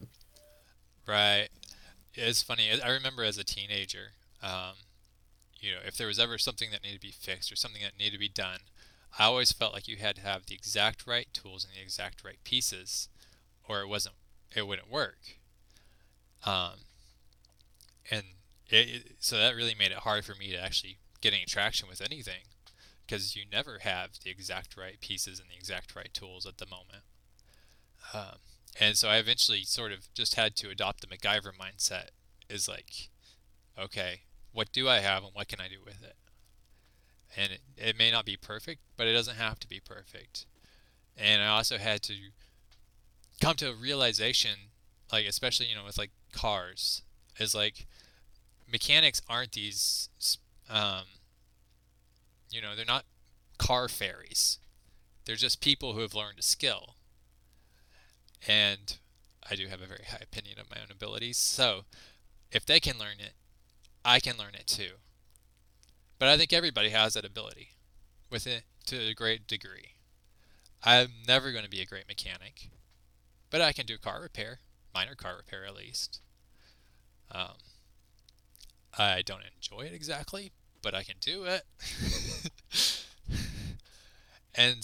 Right. 1.07 1.49
It's 2.13 2.41
funny. 2.41 2.69
I 2.83 2.89
remember 2.89 3.23
as 3.23 3.37
a 3.37 3.43
teenager, 3.43 4.13
um, 4.41 4.73
you 5.59 5.71
know, 5.71 5.79
if 5.85 5.97
there 5.97 6.07
was 6.07 6.19
ever 6.19 6.37
something 6.37 6.71
that 6.71 6.83
needed 6.83 7.01
to 7.01 7.07
be 7.07 7.11
fixed 7.11 7.51
or 7.51 7.55
something 7.55 7.81
that 7.81 7.97
needed 7.97 8.13
to 8.13 8.19
be 8.19 8.29
done, 8.29 8.59
I 9.17 9.25
always 9.25 9.51
felt 9.51 9.73
like 9.73 9.87
you 9.87 9.97
had 9.97 10.15
to 10.15 10.21
have 10.21 10.45
the 10.45 10.55
exact 10.55 11.05
right 11.05 11.27
tools 11.33 11.65
and 11.65 11.73
the 11.75 11.81
exact 11.81 12.23
right 12.23 12.39
pieces, 12.43 13.09
or 13.67 13.81
it 13.81 13.87
wasn't, 13.87 14.15
it 14.55 14.65
wouldn't 14.65 14.89
work. 14.89 15.37
Um, 16.45 16.85
and 18.09 18.23
it, 18.69 18.89
it, 18.89 19.15
so 19.19 19.37
that 19.37 19.55
really 19.55 19.75
made 19.77 19.91
it 19.91 19.99
hard 19.99 20.25
for 20.25 20.33
me 20.33 20.51
to 20.51 20.57
actually 20.57 20.97
get 21.21 21.33
any 21.33 21.45
traction 21.45 21.87
with 21.87 22.01
anything 22.01 22.43
because 23.05 23.35
you 23.35 23.43
never 23.49 23.79
have 23.79 24.11
the 24.23 24.29
exact 24.29 24.77
right 24.77 24.99
pieces 25.01 25.39
and 25.39 25.49
the 25.49 25.55
exact 25.55 25.95
right 25.95 26.13
tools 26.13 26.45
at 26.45 26.57
the 26.57 26.65
moment. 26.65 27.03
Um, 28.13 28.39
and 28.79 28.97
so 28.97 29.09
I 29.09 29.17
eventually 29.17 29.63
sort 29.63 29.91
of 29.91 30.13
just 30.13 30.35
had 30.35 30.55
to 30.57 30.69
adopt 30.69 31.01
the 31.01 31.07
MacGyver 31.07 31.51
mindset 31.59 32.09
is 32.49 32.67
like, 32.67 33.09
okay, 33.77 34.21
what 34.53 34.71
do 34.71 34.87
I 34.87 34.99
have 34.99 35.23
and 35.23 35.33
what 35.33 35.47
can 35.47 35.59
I 35.59 35.67
do 35.67 35.79
with 35.83 36.01
it? 36.03 36.15
And 37.35 37.53
it, 37.53 37.61
it 37.77 37.97
may 37.97 38.11
not 38.11 38.25
be 38.25 38.37
perfect, 38.37 38.81
but 38.97 39.07
it 39.07 39.13
doesn't 39.13 39.37
have 39.37 39.59
to 39.61 39.67
be 39.67 39.79
perfect. 39.79 40.45
And 41.17 41.41
I 41.41 41.47
also 41.47 41.77
had 41.77 42.01
to 42.03 42.15
come 43.39 43.55
to 43.57 43.69
a 43.69 43.75
realization, 43.75 44.51
like, 45.11 45.25
especially, 45.25 45.67
you 45.67 45.75
know, 45.75 45.85
with 45.85 45.97
like 45.97 46.11
cars, 46.33 47.03
is 47.39 47.55
like 47.55 47.87
mechanics 48.71 49.21
aren't 49.29 49.53
these 49.53 50.09
um, 50.69 51.03
you 52.49 52.61
know, 52.61 52.75
they're 52.75 52.85
not 52.85 53.05
car 53.57 53.87
fairies. 53.87 54.59
They're 55.25 55.35
just 55.35 55.61
people 55.61 55.93
who 55.93 56.01
have 56.01 56.13
learned 56.13 56.39
a 56.39 56.43
skill. 56.43 56.95
And 58.47 58.97
I 59.49 59.55
do 59.55 59.67
have 59.67 59.81
a 59.81 59.87
very 59.87 60.05
high 60.09 60.21
opinion 60.21 60.59
of 60.59 60.69
my 60.69 60.77
own 60.81 60.91
abilities. 60.91 61.37
So 61.37 61.85
if 62.51 62.65
they 62.65 62.79
can 62.79 62.97
learn 62.97 63.19
it, 63.19 63.33
I 64.03 64.19
can 64.19 64.37
learn 64.37 64.55
it 64.55 64.67
too. 64.67 64.93
But 66.19 66.29
I 66.29 66.37
think 66.37 66.53
everybody 66.53 66.89
has 66.89 67.13
that 67.13 67.25
ability 67.25 67.69
with 68.29 68.47
it 68.47 68.63
to 68.87 68.97
a 68.97 69.13
great 69.13 69.47
degree. 69.47 69.95
I'm 70.83 71.09
never 71.27 71.51
going 71.51 71.63
to 71.63 71.69
be 71.69 71.81
a 71.81 71.85
great 71.85 72.07
mechanic, 72.07 72.69
but 73.49 73.61
I 73.61 73.71
can 73.71 73.85
do 73.85 73.97
car 73.97 74.21
repair, 74.21 74.59
minor 74.93 75.15
car 75.15 75.37
repair 75.37 75.65
at 75.65 75.75
least. 75.75 76.19
Um, 77.31 77.53
I 78.97 79.21
don't 79.21 79.43
enjoy 79.55 79.85
it 79.85 79.93
exactly, 79.93 80.51
but 80.81 80.93
I 80.93 81.03
can 81.03 81.15
do 81.19 81.45
it. 81.45 81.63
and, 84.55 84.75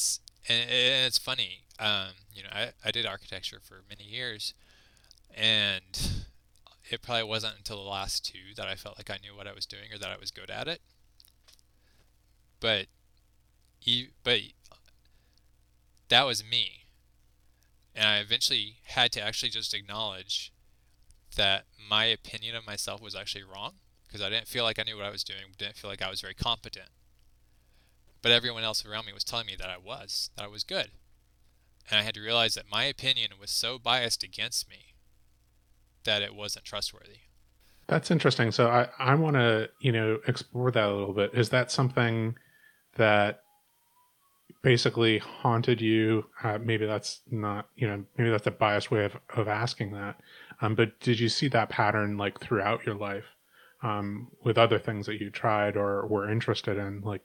and 0.50 0.70
it's 0.70 1.18
funny. 1.18 1.64
Um, 1.80 2.10
you 2.34 2.44
know, 2.44 2.50
I, 2.52 2.70
I 2.86 2.92
did 2.92 3.06
architecture 3.06 3.60
for 3.62 3.84
many 3.90 4.04
years, 4.04 4.54
and 5.34 6.26
it 6.90 7.02
probably 7.02 7.24
wasn't 7.24 7.58
until 7.58 7.84
the 7.84 7.90
last 7.90 8.26
two 8.26 8.56
that 8.56 8.68
I 8.68 8.76
felt 8.76 8.98
like 8.98 9.10
I 9.10 9.18
knew 9.22 9.36
what 9.36 9.48
I 9.48 9.54
was 9.54 9.66
doing 9.66 9.92
or 9.94 9.98
that 9.98 10.10
I 10.10 10.18
was 10.18 10.32
good 10.32 10.50
at 10.50 10.68
it. 10.68 10.82
But, 12.60 12.88
but 14.24 14.40
that 16.10 16.26
was 16.26 16.44
me, 16.44 16.86
and 17.94 18.08
I 18.08 18.18
eventually 18.20 18.78
had 18.86 19.12
to 19.12 19.22
actually 19.22 19.50
just 19.50 19.74
acknowledge 19.74 20.52
that 21.36 21.66
my 21.90 22.06
opinion 22.06 22.56
of 22.56 22.66
myself 22.66 23.00
was 23.02 23.14
actually 23.14 23.44
wrong 23.44 23.74
because 24.18 24.32
I 24.32 24.36
didn't 24.36 24.48
feel 24.48 24.64
like 24.64 24.80
I 24.80 24.84
knew 24.84 24.98
what 24.98 25.06
I 25.06 25.12
was 25.12 25.24
doing, 25.24 25.40
didn't 25.58 25.76
feel 25.76 25.92
like 25.92 26.02
I 26.02 26.10
was 26.10 26.22
very 26.22 26.34
competent. 26.34 26.90
but 28.24 28.32
everyone 28.32 28.64
else 28.64 28.84
around 28.84 29.06
me 29.06 29.14
was 29.14 29.24
telling 29.24 29.46
me 29.46 29.56
that 29.58 29.70
I 29.70 29.78
was, 29.78 30.32
that 30.36 30.44
I 30.44 30.48
was 30.48 30.64
good. 30.64 30.90
And 31.90 32.00
I 32.00 32.04
had 32.04 32.16
to 32.16 32.22
realize 32.22 32.56
that 32.56 32.66
my 32.70 32.84
opinion 32.86 33.32
was 33.40 33.52
so 33.52 33.78
biased 33.78 34.24
against 34.24 34.68
me 34.68 34.96
that 36.04 36.24
it 36.24 36.36
wasn't 36.36 36.66
trustworthy. 36.66 37.20
That's 37.88 38.10
interesting. 38.12 38.52
So 38.52 38.68
I, 38.70 38.90
I 39.00 39.16
want 39.16 39.36
to, 39.36 39.70
you 39.80 39.92
know, 39.92 40.18
explore 40.28 40.72
that 40.72 40.90
a 40.90 40.94
little 40.94 41.14
bit. 41.14 41.32
Is 41.36 41.50
that 41.50 41.72
something 41.72 42.36
that 42.96 43.42
basically 44.64 45.20
haunted 45.20 45.80
you? 45.80 46.26
Uh, 46.44 46.58
maybe 46.58 46.86
that's 46.88 47.22
not, 47.30 47.70
you 47.76 47.88
know, 47.88 48.04
maybe 48.18 48.32
that's 48.32 48.48
a 48.48 48.52
biased 48.52 48.90
way 48.90 49.06
of, 49.06 49.16
of 49.36 49.48
asking 49.48 49.94
that. 49.94 50.20
Um, 50.60 50.74
but 50.76 51.00
did 51.00 51.20
you 51.20 51.30
see 51.30 51.48
that 51.50 51.70
pattern 51.70 52.18
like 52.18 52.42
throughout 52.42 52.84
your 52.86 52.96
life 52.96 53.26
um, 53.84 54.30
with 54.44 54.58
other 54.58 54.80
things 54.80 55.06
that 55.06 55.20
you 55.20 55.30
tried 55.30 55.78
or 55.78 56.06
were 56.08 56.30
interested 56.30 56.78
in? 56.78 57.02
Like, 57.02 57.22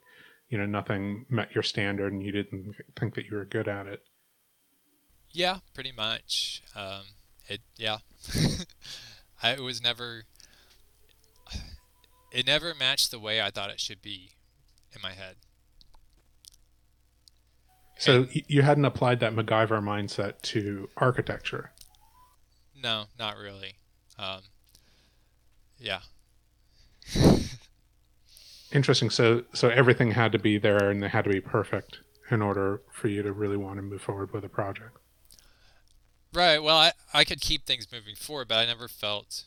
you 0.49 0.59
know, 0.59 0.67
nothing 0.67 1.27
met 1.29 1.55
your 1.55 1.62
standard 1.62 2.12
and 2.12 2.23
you 2.23 2.33
didn't 2.33 2.75
think 2.99 3.15
that 3.15 3.27
you 3.27 3.37
were 3.37 3.45
good 3.45 3.69
at 3.69 3.87
it. 3.87 4.03
Yeah, 5.31 5.59
pretty 5.75 5.93
much. 5.93 6.62
Um, 6.77 7.03
it, 7.49 7.61
yeah. 7.77 7.99
I 9.43 9.59
was 9.61 9.83
never 9.83 10.25
it 12.33 12.47
never 12.47 12.75
matched 12.75 13.11
the 13.11 13.19
way 13.19 13.41
I 13.41 13.51
thought 13.51 13.71
it 13.71 13.81
should 13.81 14.03
be 14.03 14.33
in 14.95 15.03
my 15.03 15.12
head. 15.12 15.37
So 17.99 18.23
and, 18.23 18.43
you 18.49 18.62
hadn't 18.62 18.85
applied 18.85 19.21
that 19.21 19.35
MacGyver 19.35 19.83
mindset 19.83 20.41
to 20.43 20.88
architecture? 20.97 21.73
No, 22.83 23.05
not 23.19 23.37
really. 23.37 23.75
Um, 24.19 24.41
yeah. 25.79 26.01
Interesting. 28.72 29.11
So 29.11 29.44
so 29.53 29.68
everything 29.68 30.12
had 30.12 30.33
to 30.33 30.38
be 30.38 30.59
there 30.59 30.90
and 30.90 31.03
they 31.03 31.09
had 31.09 31.25
to 31.25 31.31
be 31.31 31.40
perfect 31.40 31.98
in 32.31 32.40
order 32.40 32.81
for 32.90 33.09
you 33.09 33.22
to 33.22 33.33
really 33.33 33.57
want 33.57 33.77
to 33.77 33.83
move 33.83 34.01
forward 34.01 34.33
with 34.33 34.44
a 34.44 34.48
project. 34.48 34.96
Right. 36.33 36.62
Well, 36.62 36.79
I, 36.79 36.92
I 37.12 37.25
could 37.25 37.40
keep 37.40 37.66
things 37.66 37.87
moving 37.92 38.14
forward, 38.16 38.48
but 38.48 38.57
I 38.59 38.64
never 38.64 38.88
felt 38.88 39.44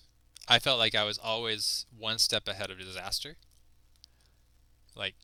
I 0.48 0.60
felt 0.60 0.78
like 0.78 0.94
I 0.94 1.04
was 1.04 1.18
always 1.18 1.86
one 1.98 2.20
step 2.20 2.48
ahead 2.48 2.70
of 2.70 2.78
disaster. 2.78 3.38
Like 4.96 5.16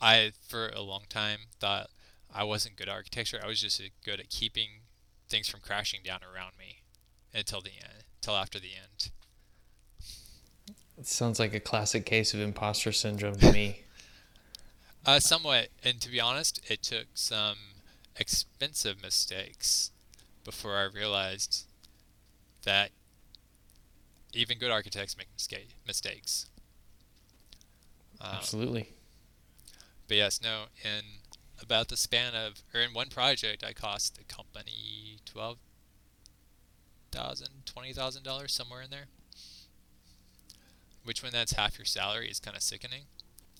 I 0.00 0.32
for 0.48 0.68
a 0.68 0.80
long 0.80 1.04
time 1.08 1.40
thought 1.58 1.88
I 2.34 2.44
wasn't 2.44 2.76
good 2.76 2.88
at 2.88 2.94
architecture. 2.94 3.40
I 3.42 3.48
was 3.48 3.60
just 3.60 3.82
good 4.04 4.20
at 4.20 4.30
keeping 4.30 4.82
things 5.28 5.48
from 5.48 5.60
crashing 5.60 6.00
down 6.04 6.20
around 6.22 6.52
me 6.58 6.82
until 7.34 7.60
the 7.60 7.70
end, 7.70 8.04
until 8.22 8.36
after 8.36 8.58
the 8.58 8.74
end. 8.74 9.10
It 11.00 11.06
sounds 11.06 11.38
like 11.38 11.54
a 11.54 11.60
classic 11.60 12.04
case 12.04 12.34
of 12.34 12.40
imposter 12.40 12.92
syndrome 12.92 13.36
to 13.36 13.50
me. 13.50 13.84
uh, 15.06 15.18
somewhat, 15.18 15.68
and 15.82 15.98
to 15.98 16.10
be 16.10 16.20
honest, 16.20 16.60
it 16.70 16.82
took 16.82 17.06
some 17.14 17.56
expensive 18.16 19.02
mistakes 19.02 19.92
before 20.44 20.76
I 20.76 20.82
realized 20.82 21.64
that 22.64 22.90
even 24.34 24.58
good 24.58 24.70
architects 24.70 25.16
make 25.16 25.28
mistakes. 25.86 26.50
Um, 28.20 28.32
Absolutely. 28.34 28.90
But 30.06 30.18
yes, 30.18 30.38
no, 30.42 30.64
in 30.84 31.00
about 31.62 31.88
the 31.88 31.96
span 31.96 32.34
of, 32.34 32.62
or 32.74 32.82
in 32.82 32.92
one 32.92 33.08
project, 33.08 33.64
I 33.64 33.72
cost 33.72 34.18
the 34.18 34.24
company 34.24 35.16
twelve 35.24 35.56
thousand, 37.10 37.64
twenty 37.64 37.94
thousand 37.94 38.22
dollars, 38.22 38.52
somewhere 38.52 38.82
in 38.82 38.90
there. 38.90 39.06
Which, 41.04 41.22
when 41.22 41.32
that's 41.32 41.52
half 41.52 41.78
your 41.78 41.86
salary, 41.86 42.28
is 42.28 42.40
kind 42.40 42.56
of 42.56 42.62
sickening. 42.62 43.02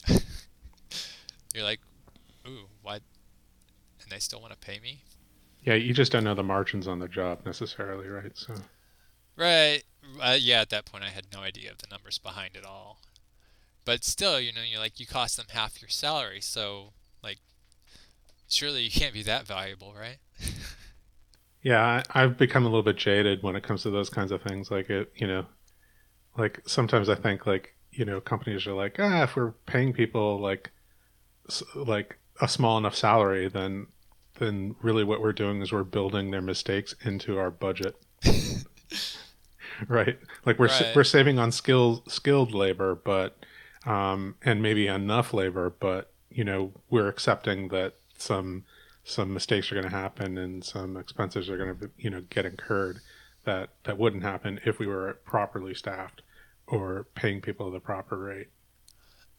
You're 1.54 1.64
like, 1.64 1.80
ooh, 2.46 2.66
why? 2.82 2.96
And 4.02 4.10
they 4.10 4.18
still 4.18 4.40
want 4.40 4.52
to 4.52 4.58
pay 4.58 4.78
me. 4.80 5.02
Yeah, 5.62 5.74
you 5.74 5.92
just 5.92 6.12
don't 6.12 6.24
know 6.24 6.34
the 6.34 6.42
margins 6.42 6.86
on 6.86 6.98
the 6.98 7.08
job 7.08 7.40
necessarily, 7.44 8.08
right? 8.08 8.32
So. 8.34 8.54
Right. 9.36 9.82
Uh, 10.20 10.36
yeah, 10.38 10.60
at 10.60 10.70
that 10.70 10.84
point, 10.84 11.04
I 11.04 11.08
had 11.08 11.26
no 11.32 11.40
idea 11.40 11.70
of 11.70 11.78
the 11.78 11.86
numbers 11.90 12.18
behind 12.18 12.56
it 12.56 12.64
all. 12.64 13.00
But 13.84 14.04
still, 14.04 14.40
you 14.40 14.52
know, 14.52 14.60
you're 14.68 14.80
like 14.80 15.00
you 15.00 15.06
cost 15.06 15.36
them 15.36 15.46
half 15.50 15.80
your 15.80 15.88
salary, 15.88 16.40
so 16.40 16.92
like, 17.22 17.38
surely 18.48 18.82
you 18.82 18.90
can't 18.90 19.14
be 19.14 19.22
that 19.22 19.46
valuable, 19.46 19.94
right? 19.98 20.18
yeah, 21.62 22.02
I, 22.14 22.22
I've 22.22 22.36
become 22.38 22.64
a 22.64 22.68
little 22.68 22.82
bit 22.82 22.96
jaded 22.96 23.42
when 23.42 23.56
it 23.56 23.62
comes 23.62 23.82
to 23.82 23.90
those 23.90 24.10
kinds 24.10 24.32
of 24.32 24.42
things. 24.42 24.70
Like 24.70 24.90
it, 24.90 25.10
you 25.16 25.26
know, 25.26 25.46
like 26.36 26.60
sometimes 26.66 27.08
I 27.08 27.14
think 27.14 27.46
like 27.46 27.74
you 27.92 28.04
know 28.04 28.20
companies 28.20 28.66
are 28.66 28.74
like, 28.74 28.96
ah, 28.98 29.24
if 29.24 29.36
we're 29.36 29.52
paying 29.66 29.92
people 29.92 30.38
like 30.38 30.70
like 31.74 32.18
a 32.40 32.48
small 32.48 32.78
enough 32.78 32.94
salary, 32.94 33.48
then 33.48 33.86
then 34.38 34.74
really 34.82 35.04
what 35.04 35.20
we're 35.20 35.32
doing 35.32 35.60
is 35.60 35.72
we're 35.72 35.84
building 35.84 36.30
their 36.30 36.42
mistakes 36.42 36.94
into 37.04 37.38
our 37.38 37.50
budget. 37.50 37.96
right? 39.88 40.18
Like 40.46 40.58
we're 40.58 40.68
right. 40.68 40.96
we're 40.96 41.04
saving 41.04 41.38
on 41.38 41.52
skilled 41.52 42.10
skilled 42.10 42.52
labor, 42.52 42.94
but 42.94 43.36
um, 43.86 44.36
and 44.42 44.62
maybe 44.62 44.86
enough 44.86 45.32
labor, 45.32 45.70
but 45.70 46.12
you 46.30 46.44
know 46.44 46.72
we're 46.88 47.08
accepting 47.08 47.68
that 47.68 47.94
some 48.16 48.64
some 49.04 49.32
mistakes 49.32 49.70
are 49.72 49.74
going 49.74 49.88
to 49.88 49.96
happen 49.96 50.38
and 50.38 50.64
some 50.64 50.96
expenses 50.96 51.48
are 51.48 51.56
going 51.56 51.76
to 51.76 51.90
you 51.98 52.10
know 52.10 52.22
get 52.30 52.46
incurred 52.46 53.00
that 53.44 53.70
that 53.84 53.98
wouldn't 53.98 54.22
happen 54.22 54.60
if 54.64 54.78
we 54.78 54.86
were 54.86 55.18
properly 55.24 55.74
staffed 55.74 56.22
or 56.66 57.06
paying 57.14 57.40
people 57.40 57.70
the 57.70 57.80
proper 57.80 58.18
rate. 58.18 58.48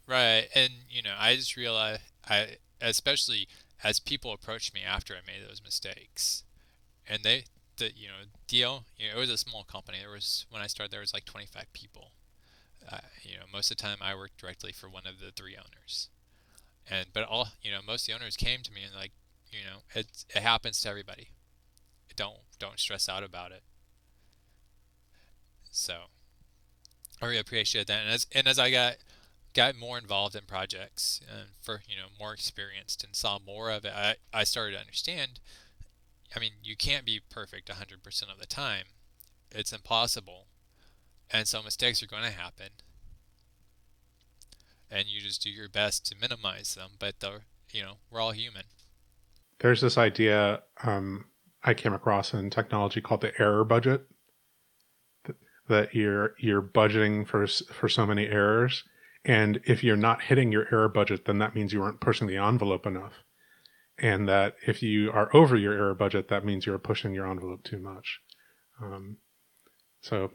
Right, 0.07 0.47
and 0.53 0.71
you 0.89 1.01
know 1.01 1.15
I 1.17 1.35
just 1.35 1.55
realized 1.55 2.01
I 2.27 2.57
especially 2.81 3.47
as 3.83 3.99
people 3.99 4.33
approached 4.33 4.73
me 4.73 4.81
after 4.85 5.13
I 5.13 5.19
made 5.25 5.47
those 5.47 5.61
mistakes, 5.63 6.43
and 7.07 7.23
they 7.23 7.45
the 7.77 7.91
you 7.95 8.07
know 8.07 8.25
deal 8.47 8.85
you 8.97 9.07
know 9.07 9.15
it 9.15 9.19
was 9.19 9.29
a 9.29 9.37
small 9.37 9.63
company 9.63 9.99
there 10.01 10.11
was 10.11 10.45
when 10.49 10.61
i 10.61 10.67
started 10.67 10.91
there 10.91 10.99
was 10.99 11.13
like 11.13 11.25
25 11.25 11.71
people. 11.73 12.11
Uh, 12.91 12.97
you 13.21 13.37
know 13.37 13.45
most 13.51 13.69
of 13.69 13.77
the 13.77 13.83
time 13.83 13.97
i 14.01 14.13
worked 14.15 14.37
directly 14.37 14.71
for 14.71 14.89
one 14.89 15.05
of 15.05 15.19
the 15.19 15.31
three 15.31 15.55
owners. 15.55 16.09
And 16.89 17.07
but 17.13 17.23
all 17.23 17.49
you 17.61 17.71
know 17.71 17.79
most 17.85 18.03
of 18.03 18.07
the 18.07 18.19
owners 18.19 18.35
came 18.35 18.61
to 18.63 18.71
me 18.71 18.81
and 18.83 18.93
like 18.93 19.11
you 19.51 19.59
know 19.63 19.79
it 19.93 20.25
it 20.35 20.41
happens 20.41 20.81
to 20.81 20.89
everybody. 20.89 21.29
Don't 22.15 22.39
don't 22.59 22.79
stress 22.79 23.07
out 23.07 23.23
about 23.23 23.51
it 23.51 23.63
so 25.71 26.03
i 27.21 27.25
really 27.25 27.39
appreciate 27.39 27.88
that 27.88 28.01
and 28.01 28.10
as 28.12 28.27
and 28.34 28.47
as 28.47 28.60
i 28.60 28.69
got 28.69 28.97
got 29.53 29.75
more 29.75 29.97
involved 29.97 30.36
in 30.36 30.43
projects 30.45 31.19
and 31.29 31.49
for 31.60 31.81
you 31.88 31.95
know 31.95 32.07
more 32.19 32.34
experienced 32.34 33.03
and 33.03 33.15
saw 33.15 33.39
more 33.45 33.69
of 33.71 33.84
it 33.84 33.93
i 33.95 34.15
i 34.34 34.43
started 34.43 34.73
to 34.73 34.79
understand 34.79 35.39
I 36.36 36.39
mean, 36.39 36.51
you 36.63 36.75
can't 36.75 37.05
be 37.05 37.19
perfect 37.29 37.69
100% 37.69 38.21
of 38.31 38.39
the 38.39 38.45
time. 38.45 38.86
It's 39.51 39.73
impossible. 39.73 40.47
And 41.29 41.47
so 41.47 41.62
mistakes 41.62 42.01
are 42.01 42.07
going 42.07 42.23
to 42.23 42.29
happen. 42.29 42.67
And 44.89 45.07
you 45.07 45.21
just 45.21 45.41
do 45.41 45.49
your 45.49 45.69
best 45.69 46.05
to 46.07 46.15
minimize 46.19 46.75
them, 46.75 46.91
but 46.99 47.19
the, 47.19 47.41
you 47.71 47.81
know, 47.81 47.95
we're 48.10 48.19
all 48.19 48.31
human. 48.31 48.63
There's 49.60 49.81
this 49.81 49.97
idea 49.97 50.63
um, 50.84 51.25
I 51.63 51.73
came 51.73 51.93
across 51.93 52.34
in 52.34 52.49
technology 52.49 52.99
called 52.99 53.21
the 53.21 53.31
error 53.39 53.63
budget. 53.63 54.05
That 55.71 55.95
you're 55.95 56.36
you're 56.38 56.62
budgeting 56.62 57.27
for 57.27 57.47
for 57.47 57.89
so 57.89 58.05
many 58.05 58.27
errors, 58.27 58.84
and 59.25 59.60
if 59.65 59.84
you're 59.84 59.95
not 59.95 60.21
hitting 60.21 60.51
your 60.51 60.67
error 60.71 60.89
budget, 60.89 61.25
then 61.25 61.39
that 61.39 61.55
means 61.55 61.73
you 61.73 61.79
weren't 61.81 61.99
pushing 61.99 62.27
the 62.27 62.38
envelope 62.38 62.86
enough 62.86 63.13
and 64.01 64.27
that 64.27 64.55
if 64.65 64.81
you 64.81 65.12
are 65.12 65.34
over 65.36 65.55
your 65.55 65.73
error 65.73 65.93
budget, 65.93 66.27
that 66.29 66.43
means 66.43 66.65
you're 66.65 66.79
pushing 66.79 67.13
your 67.13 67.29
envelope 67.29 67.63
too 67.63 67.77
much. 67.77 68.19
Um, 68.81 69.17
so 70.01 70.31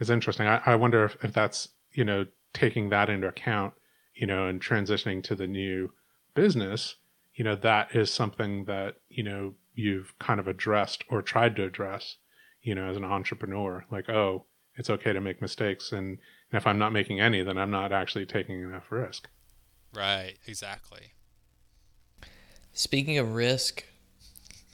it's 0.00 0.10
interesting. 0.10 0.46
I, 0.46 0.60
I 0.66 0.74
wonder 0.74 1.04
if, 1.04 1.16
if 1.22 1.32
that's 1.32 1.68
you 1.92 2.04
know 2.04 2.26
taking 2.52 2.88
that 2.90 3.08
into 3.08 3.28
account, 3.28 3.74
you 4.14 4.26
know, 4.26 4.48
and 4.48 4.60
transitioning 4.60 5.22
to 5.24 5.34
the 5.36 5.46
new 5.46 5.92
business. 6.34 6.96
You 7.34 7.44
know, 7.44 7.54
that 7.56 7.94
is 7.94 8.12
something 8.12 8.64
that 8.64 8.96
you 9.08 9.22
know 9.22 9.54
you've 9.74 10.18
kind 10.18 10.40
of 10.40 10.48
addressed 10.48 11.04
or 11.08 11.22
tried 11.22 11.54
to 11.56 11.64
address. 11.64 12.16
You 12.62 12.74
know, 12.74 12.90
as 12.90 12.96
an 12.96 13.04
entrepreneur, 13.04 13.84
like 13.90 14.08
oh, 14.08 14.46
it's 14.76 14.90
okay 14.90 15.12
to 15.12 15.20
make 15.20 15.40
mistakes, 15.40 15.92
and, 15.92 16.18
and 16.50 16.58
if 16.58 16.66
I'm 16.66 16.78
not 16.78 16.92
making 16.92 17.20
any, 17.20 17.42
then 17.42 17.58
I'm 17.58 17.70
not 17.70 17.92
actually 17.92 18.26
taking 18.26 18.62
enough 18.62 18.90
risk. 18.90 19.28
Right. 19.94 20.34
Exactly. 20.46 21.12
Speaking 22.72 23.16
of 23.18 23.34
risk, 23.34 23.84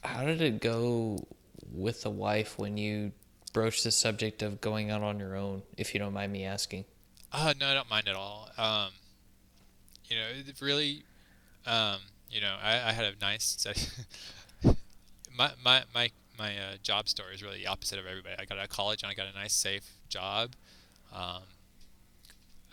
how 0.02 0.24
did 0.24 0.40
it 0.40 0.60
go 0.60 1.24
with 1.70 2.02
the 2.02 2.10
wife 2.10 2.58
when 2.58 2.76
you 2.76 3.12
broached 3.52 3.84
the 3.84 3.90
subject 3.90 4.42
of 4.42 4.60
going 4.60 4.90
out 4.90 5.02
on 5.02 5.18
your 5.18 5.36
own, 5.36 5.62
if 5.76 5.94
you 5.94 6.00
don't 6.00 6.12
mind 6.12 6.32
me 6.32 6.44
asking? 6.44 6.84
Uh, 7.32 7.54
no, 7.58 7.68
I 7.68 7.74
don't 7.74 7.88
mind 7.88 8.08
at 8.08 8.16
all. 8.16 8.50
Um, 8.58 8.90
you 10.06 10.16
know, 10.16 10.26
it 10.34 10.60
really, 10.60 11.04
um, 11.66 11.98
you 12.30 12.40
know, 12.40 12.56
I, 12.62 12.88
I 12.88 12.92
had 12.92 13.04
a 13.04 13.12
nice, 13.20 13.66
my, 15.36 15.52
my, 15.62 15.84
my, 15.94 16.10
my 16.42 16.50
uh, 16.58 16.76
job 16.82 17.08
story 17.08 17.34
is 17.34 17.42
really 17.42 17.58
the 17.58 17.68
opposite 17.68 17.98
of 17.98 18.06
everybody. 18.06 18.34
I 18.38 18.44
got 18.44 18.58
out 18.58 18.64
of 18.64 18.70
college 18.70 19.02
and 19.02 19.10
I 19.10 19.14
got 19.14 19.26
a 19.32 19.38
nice, 19.38 19.54
safe 19.54 19.98
job. 20.08 20.54
Um, 21.14 21.42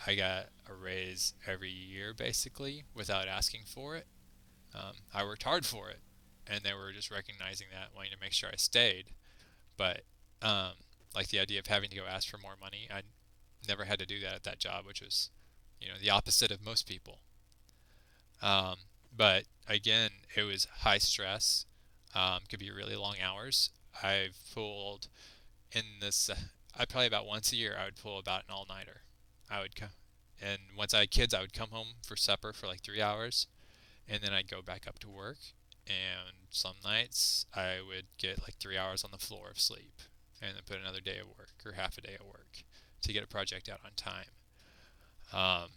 I 0.07 0.15
got 0.15 0.47
a 0.67 0.73
raise 0.73 1.33
every 1.45 1.69
year 1.69 2.13
basically 2.13 2.83
without 2.95 3.27
asking 3.27 3.61
for 3.65 3.95
it 3.95 4.07
Um, 4.73 4.93
I 5.13 5.23
worked 5.23 5.43
hard 5.43 5.65
for 5.65 5.89
it, 5.89 5.99
and 6.47 6.61
they 6.63 6.73
were 6.73 6.91
just 6.91 7.11
recognizing 7.11 7.67
that, 7.71 7.89
wanting 7.95 8.11
to 8.11 8.17
make 8.21 8.33
sure 8.33 8.49
I 8.51 8.55
stayed. 8.57 9.05
But 9.77 10.01
um, 10.41 10.73
like 11.15 11.29
the 11.29 11.39
idea 11.39 11.59
of 11.59 11.67
having 11.67 11.89
to 11.89 11.95
go 11.95 12.03
ask 12.09 12.29
for 12.29 12.37
more 12.37 12.55
money, 12.59 12.87
I 12.93 13.01
never 13.67 13.85
had 13.85 13.99
to 13.99 14.05
do 14.05 14.19
that 14.21 14.33
at 14.33 14.43
that 14.43 14.59
job, 14.59 14.85
which 14.85 15.01
was, 15.01 15.29
you 15.81 15.87
know, 15.87 15.95
the 15.99 16.09
opposite 16.09 16.51
of 16.51 16.63
most 16.63 16.87
people. 16.87 17.19
Um, 18.41 18.75
but 19.15 19.45
again, 19.67 20.11
it 20.35 20.43
was 20.43 20.67
high 20.81 20.99
stress. 20.99 21.65
Um, 22.15 22.39
could 22.49 22.59
be 22.59 22.71
really 22.71 22.95
long 22.95 23.15
hours. 23.21 23.69
I've 24.03 24.37
pulled 24.53 25.07
in 25.71 25.83
this. 26.01 26.29
Uh, 26.29 26.35
I 26.77 26.85
probably 26.85 27.07
about 27.07 27.25
once 27.25 27.51
a 27.51 27.55
year 27.55 27.75
I 27.79 27.85
would 27.85 27.95
pull 27.95 28.17
about 28.17 28.43
an 28.47 28.53
all 28.53 28.65
nighter. 28.67 29.01
I 29.49 29.61
would 29.61 29.75
come, 29.75 29.89
and 30.41 30.59
once 30.77 30.93
I 30.93 30.99
had 30.99 31.11
kids, 31.11 31.33
I 31.33 31.41
would 31.41 31.53
come 31.53 31.69
home 31.69 31.95
for 32.05 32.15
supper 32.15 32.53
for 32.53 32.67
like 32.67 32.81
three 32.81 33.01
hours, 33.01 33.47
and 34.07 34.21
then 34.21 34.33
I'd 34.33 34.49
go 34.49 34.61
back 34.61 34.87
up 34.87 34.99
to 34.99 35.09
work. 35.09 35.37
And 35.87 36.47
some 36.51 36.75
nights 36.83 37.45
I 37.55 37.77
would 37.87 38.05
get 38.17 38.43
like 38.43 38.57
three 38.57 38.77
hours 38.77 39.03
on 39.03 39.11
the 39.11 39.17
floor 39.17 39.49
of 39.49 39.59
sleep, 39.59 40.01
and 40.41 40.55
then 40.55 40.63
put 40.65 40.79
another 40.79 41.01
day 41.01 41.17
of 41.19 41.27
work 41.27 41.53
or 41.65 41.73
half 41.73 41.97
a 41.97 42.01
day 42.01 42.15
of 42.19 42.25
work 42.25 42.63
to 43.01 43.13
get 43.13 43.23
a 43.23 43.27
project 43.27 43.69
out 43.69 43.79
on 43.83 43.91
time. 43.95 44.31
Um, 45.31 45.69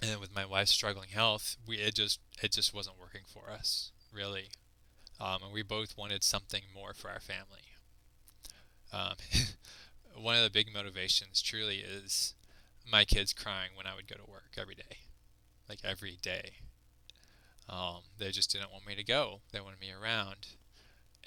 and 0.00 0.10
then 0.10 0.20
with 0.20 0.34
my 0.34 0.44
wife's 0.44 0.72
struggling 0.72 1.10
health, 1.10 1.56
we 1.66 1.76
it 1.76 1.94
just 1.94 2.20
it 2.42 2.52
just 2.52 2.74
wasn't 2.74 3.00
working 3.00 3.22
for 3.26 3.50
us 3.50 3.90
really, 4.12 4.50
um, 5.20 5.42
and 5.44 5.52
we 5.52 5.62
both 5.62 5.96
wanted 5.96 6.22
something 6.22 6.62
more 6.74 6.94
for 6.94 7.10
our 7.10 7.20
family. 7.20 7.60
Um, 8.92 9.14
one 10.22 10.36
of 10.36 10.42
the 10.42 10.50
big 10.50 10.72
motivations 10.72 11.42
truly 11.42 11.78
is 11.78 12.34
my 12.90 13.04
kids 13.04 13.32
crying 13.32 13.70
when 13.74 13.86
I 13.86 13.94
would 13.94 14.08
go 14.08 14.16
to 14.16 14.30
work 14.30 14.52
every 14.58 14.74
day, 14.74 14.98
like 15.68 15.80
every 15.84 16.18
day. 16.20 16.52
Um, 17.68 18.02
they 18.18 18.30
just 18.30 18.52
didn't 18.52 18.72
want 18.72 18.86
me 18.86 18.94
to 18.94 19.04
go. 19.04 19.40
They 19.52 19.60
wanted 19.60 19.80
me 19.80 19.90
around, 19.90 20.48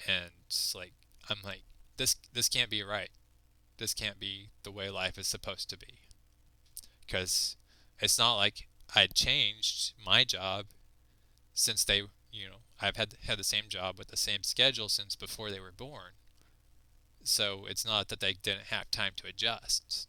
and 0.06 0.30
like 0.74 0.92
I'm 1.28 1.38
like 1.44 1.62
this 1.96 2.14
this 2.32 2.48
can't 2.48 2.70
be 2.70 2.82
right. 2.82 3.10
This 3.78 3.94
can't 3.94 4.20
be 4.20 4.50
the 4.62 4.70
way 4.70 4.88
life 4.88 5.18
is 5.18 5.26
supposed 5.26 5.68
to 5.70 5.78
be. 5.78 6.00
Because 7.04 7.56
it's 8.00 8.18
not 8.18 8.36
like 8.36 8.68
I'd 8.94 9.14
changed 9.14 9.92
my 10.04 10.24
job 10.24 10.66
since 11.54 11.84
they, 11.84 12.02
you 12.30 12.48
know, 12.48 12.60
I've 12.80 12.96
had 12.96 13.14
had 13.26 13.38
the 13.38 13.44
same 13.44 13.64
job 13.68 13.98
with 13.98 14.08
the 14.08 14.16
same 14.16 14.42
schedule 14.42 14.88
since 14.88 15.16
before 15.16 15.50
they 15.50 15.60
were 15.60 15.72
born. 15.72 16.12
So 17.24 17.66
it's 17.68 17.84
not 17.84 18.08
that 18.08 18.20
they 18.20 18.34
didn't 18.34 18.66
have 18.70 18.90
time 18.90 19.12
to 19.16 19.26
adjust. 19.26 20.06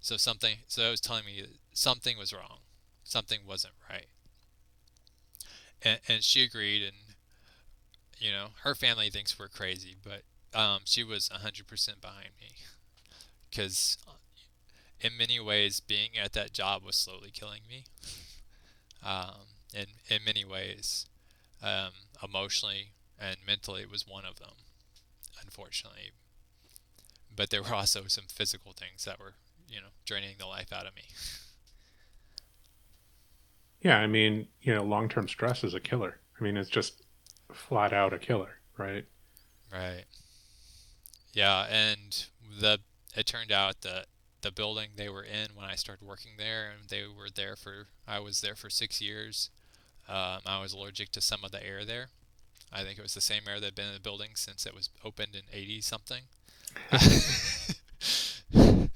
So 0.00 0.16
something, 0.16 0.58
so 0.66 0.82
it 0.82 0.90
was 0.90 1.00
telling 1.00 1.24
me 1.24 1.44
something 1.72 2.18
was 2.18 2.32
wrong, 2.32 2.58
something 3.04 3.40
wasn't 3.46 3.74
right. 3.88 4.06
And, 5.84 6.00
and 6.08 6.24
she 6.24 6.42
agreed, 6.42 6.82
and 6.82 6.96
you 8.18 8.32
know, 8.32 8.48
her 8.62 8.74
family 8.74 9.10
thinks 9.10 9.38
we're 9.38 9.48
crazy, 9.48 9.94
but 10.02 10.22
um, 10.58 10.80
she 10.84 11.04
was 11.04 11.28
100% 11.28 11.66
behind 12.00 12.30
me 12.40 12.56
because 13.48 13.98
in 15.00 15.16
many 15.16 15.38
ways, 15.40 15.80
being 15.80 16.10
at 16.16 16.32
that 16.32 16.52
job 16.52 16.82
was 16.84 16.96
slowly 16.96 17.30
killing 17.30 17.62
me. 17.68 17.84
Um, 19.04 19.48
in 19.74 19.86
in 20.08 20.22
many 20.24 20.44
ways, 20.44 21.06
um, 21.62 21.92
emotionally 22.22 22.92
and 23.18 23.36
mentally, 23.46 23.82
it 23.82 23.90
was 23.90 24.06
one 24.06 24.24
of 24.24 24.38
them, 24.38 24.54
unfortunately. 25.42 26.10
But 27.34 27.50
there 27.50 27.62
were 27.62 27.74
also 27.74 28.04
some 28.08 28.24
physical 28.32 28.72
things 28.72 29.04
that 29.04 29.18
were, 29.18 29.34
you 29.68 29.80
know, 29.80 29.88
draining 30.04 30.36
the 30.38 30.46
life 30.46 30.72
out 30.72 30.86
of 30.86 30.94
me. 30.94 31.04
Yeah, 33.80 33.98
I 33.98 34.06
mean, 34.06 34.46
you 34.60 34.74
know, 34.74 34.84
long 34.84 35.08
term 35.08 35.28
stress 35.28 35.64
is 35.64 35.74
a 35.74 35.80
killer. 35.80 36.20
I 36.40 36.44
mean, 36.44 36.56
it's 36.56 36.70
just 36.70 37.02
flat 37.52 37.92
out 37.92 38.12
a 38.12 38.18
killer, 38.18 38.60
right? 38.76 39.04
Right. 39.72 40.04
Yeah, 41.32 41.66
and 41.70 42.26
the 42.60 42.78
it 43.16 43.26
turned 43.26 43.52
out 43.52 43.82
that 43.82 44.06
the 44.42 44.52
building 44.52 44.90
they 44.96 45.08
were 45.08 45.22
in 45.22 45.54
when 45.54 45.66
I 45.66 45.74
started 45.74 46.06
working 46.06 46.32
there, 46.38 46.70
and 46.70 46.88
they 46.88 47.02
were 47.02 47.30
there 47.34 47.56
for 47.56 47.88
I 48.06 48.20
was 48.20 48.40
there 48.40 48.54
for 48.54 48.70
six 48.70 49.00
years. 49.00 49.50
Um, 50.08 50.40
I 50.46 50.60
was 50.60 50.72
allergic 50.72 51.10
to 51.12 51.20
some 51.20 51.44
of 51.44 51.52
the 51.52 51.64
air 51.64 51.84
there. 51.84 52.08
I 52.72 52.82
think 52.82 52.98
it 52.98 53.02
was 53.02 53.14
the 53.14 53.20
same 53.20 53.42
air 53.48 53.60
that 53.60 53.66
had 53.66 53.74
been 53.74 53.88
in 53.88 53.94
the 53.94 54.00
building 54.00 54.30
since 54.34 54.66
it 54.66 54.74
was 54.74 54.88
opened 55.04 55.34
in 55.34 55.42
80 55.52 55.80
something. 55.82 56.22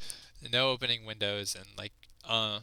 no 0.52 0.70
opening 0.70 1.04
windows 1.04 1.54
and 1.54 1.66
like 1.76 1.92
uh, 2.26 2.60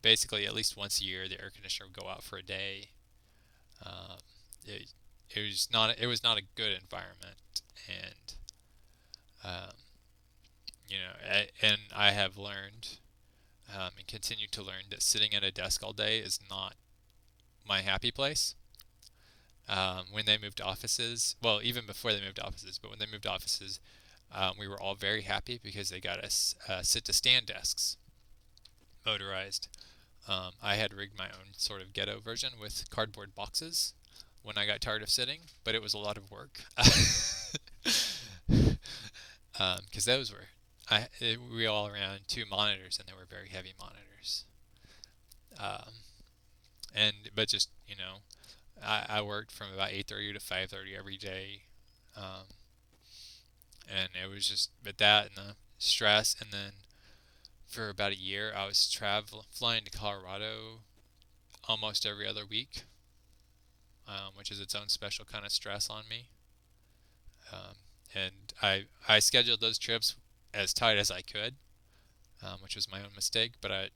basically 0.00 0.46
at 0.46 0.54
least 0.54 0.76
once 0.76 1.00
a 1.00 1.04
year 1.04 1.28
the 1.28 1.40
air 1.40 1.50
conditioner 1.50 1.88
would 1.88 2.02
go 2.02 2.08
out 2.08 2.22
for 2.22 2.38
a 2.38 2.42
day. 2.42 2.88
Um, 3.84 4.18
it, 4.64 4.92
it 5.34 5.40
was 5.40 5.68
not 5.72 5.98
it 5.98 6.06
was 6.06 6.22
not 6.22 6.38
a 6.38 6.42
good 6.54 6.72
environment 6.72 7.62
and 7.88 8.34
um, 9.44 9.74
you 10.88 10.98
know, 10.98 11.44
and 11.62 11.78
I 11.94 12.12
have 12.12 12.36
learned 12.36 12.98
um, 13.74 13.90
and 13.98 14.06
continue 14.06 14.46
to 14.48 14.62
learn 14.62 14.84
that 14.90 15.02
sitting 15.02 15.34
at 15.34 15.42
a 15.42 15.50
desk 15.50 15.82
all 15.82 15.92
day 15.92 16.18
is 16.18 16.38
not 16.48 16.74
my 17.68 17.82
happy 17.82 18.10
place. 18.10 18.54
Um, 19.68 20.06
when 20.12 20.26
they 20.26 20.38
moved 20.38 20.60
offices, 20.60 21.34
well, 21.42 21.60
even 21.62 21.86
before 21.86 22.12
they 22.12 22.20
moved 22.20 22.38
offices, 22.38 22.78
but 22.78 22.90
when 22.90 23.00
they 23.00 23.06
moved 23.10 23.26
offices, 23.26 23.80
um, 24.32 24.54
we 24.58 24.68
were 24.68 24.80
all 24.80 24.94
very 24.94 25.22
happy 25.22 25.58
because 25.62 25.88
they 25.88 26.00
got 26.00 26.20
us 26.22 26.54
uh, 26.68 26.82
sit 26.82 27.04
to 27.06 27.12
stand 27.12 27.46
desks, 27.46 27.96
motorized. 29.04 29.68
Um, 30.28 30.52
I 30.62 30.76
had 30.76 30.92
rigged 30.92 31.18
my 31.18 31.26
own 31.26 31.54
sort 31.56 31.82
of 31.82 31.92
ghetto 31.92 32.20
version 32.20 32.50
with 32.60 32.90
cardboard 32.90 33.34
boxes 33.34 33.94
when 34.42 34.58
I 34.58 34.66
got 34.66 34.80
tired 34.80 35.02
of 35.02 35.10
sitting, 35.10 35.40
but 35.64 35.74
it 35.74 35.82
was 35.82 35.94
a 35.94 35.98
lot 35.98 36.16
of 36.16 36.30
work. 36.30 36.62
Because 36.76 37.58
um, 39.60 39.80
those 40.04 40.32
were 40.32 40.46
I 40.90 41.08
it, 41.20 41.38
we 41.54 41.66
all 41.66 41.90
ran 41.90 42.20
two 42.28 42.44
monitors, 42.48 42.98
and 42.98 43.08
they 43.08 43.14
were 43.14 43.26
very 43.28 43.48
heavy 43.48 43.74
monitors. 43.78 44.44
And 46.96 47.30
but 47.34 47.48
just 47.48 47.68
you 47.86 47.94
know, 47.94 48.20
I, 48.82 49.04
I 49.08 49.22
worked 49.22 49.52
from 49.52 49.68
about 49.72 49.90
8:30 49.90 50.32
to 50.32 50.40
5:30 50.40 50.96
every 50.96 51.18
day, 51.18 51.62
um, 52.16 52.46
and 53.86 54.08
it 54.20 54.28
was 54.28 54.48
just 54.48 54.70
but 54.82 54.96
that 54.98 55.26
and 55.26 55.36
the 55.36 55.56
stress, 55.78 56.34
and 56.40 56.50
then 56.50 56.72
for 57.66 57.90
about 57.90 58.12
a 58.12 58.16
year 58.16 58.52
I 58.56 58.66
was 58.66 58.90
traveling 58.90 59.44
flying 59.50 59.84
to 59.84 59.90
Colorado 59.90 60.80
almost 61.68 62.06
every 62.06 62.26
other 62.26 62.46
week, 62.46 62.84
um, 64.08 64.32
which 64.34 64.50
is 64.50 64.60
its 64.60 64.74
own 64.74 64.88
special 64.88 65.26
kind 65.26 65.44
of 65.44 65.52
stress 65.52 65.90
on 65.90 66.04
me. 66.08 66.30
Um, 67.52 67.76
and 68.14 68.54
I 68.62 68.84
I 69.06 69.18
scheduled 69.18 69.60
those 69.60 69.78
trips 69.78 70.16
as 70.54 70.72
tight 70.72 70.96
as 70.96 71.10
I 71.10 71.20
could, 71.20 71.56
um, 72.42 72.60
which 72.62 72.74
was 72.74 72.90
my 72.90 73.00
own 73.00 73.14
mistake. 73.14 73.52
But 73.60 73.70
I 73.70 73.90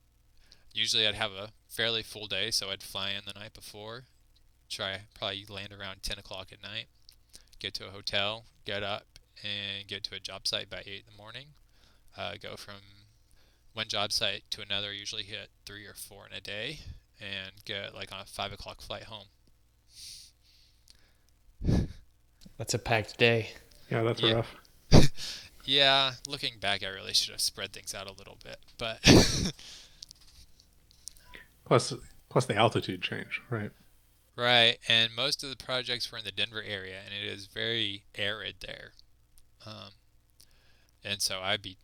usually 0.73 1.07
I'd 1.07 1.15
have 1.15 1.33
a 1.33 1.51
fairly 1.69 2.03
full 2.03 2.27
day, 2.27 2.51
so 2.51 2.71
I'd 2.71 2.83
fly 2.83 3.11
in 3.11 3.23
the 3.27 3.39
night 3.39 3.55
before, 3.55 4.05
try 4.69 5.01
probably 5.15 5.45
land 5.49 5.73
around 5.73 6.03
10 6.03 6.19
o'clock 6.19 6.49
at 6.53 6.63
night, 6.63 6.87
get 7.59 7.75
to 7.75 7.87
a 7.87 7.91
hotel, 7.91 8.45
get 8.65 8.83
up, 8.83 9.19
and 9.43 9.87
get 9.87 10.05
to 10.05 10.15
a 10.15 10.21
job 10.21 10.47
site 10.47 10.69
by 10.71 10.83
8 10.87 10.87
in 10.87 11.03
the 11.11 11.17
morning. 11.23 11.47
Uh, 12.17 12.35
go 12.43 12.57
from 12.57 12.75
one 13.73 13.87
job 13.89 14.13
site 14.13 14.43
to 14.51 14.63
another, 14.63 14.93
usually 14.93 15.23
hit 15.23 15.49
three 15.65 15.87
or 15.87 15.95
four 15.95 16.27
in 16.31 16.37
a 16.37 16.41
day, 16.41 16.81
and 17.21 17.53
get 17.65 17.95
like 17.95 18.13
on 18.13 18.21
a 18.21 18.25
5 18.27 18.53
o'clock 18.53 18.81
flight 18.81 19.05
home. 19.05 19.27
That's 22.59 22.75
a 22.75 22.79
packed 22.79 23.17
day. 23.19 23.51
Yeah, 23.91 24.03
that's 24.03 24.21
Yeah. 24.23 24.33
rough. 24.35 24.57
Yeah, 25.67 26.15
looking 26.27 26.55
back, 26.59 26.83
I 26.83 26.89
really 26.89 27.13
should 27.13 27.33
have 27.33 27.41
spread 27.41 27.73
things 27.73 27.95
out 27.95 28.07
a 28.09 28.13
little 28.13 28.39
bit, 28.43 28.57
but 28.79 28.99
Plus, 31.71 31.95
plus 32.29 32.47
the 32.47 32.57
altitude 32.57 33.01
change, 33.01 33.41
right? 33.49 33.71
right. 34.35 34.77
And 34.89 35.15
most 35.15 35.45
of 35.45 35.51
the 35.51 35.57
projects 35.57 36.11
were 36.11 36.19
in 36.19 36.25
the 36.25 36.33
Denver 36.33 36.61
area, 36.67 36.97
and 37.05 37.15
it 37.15 37.25
is 37.25 37.47
very 37.47 38.03
arid 38.17 38.57
there. 38.59 38.91
Um, 39.65 39.91
and 41.05 41.23
so 41.23 41.39
I'd 41.41 41.63
be 41.63 41.77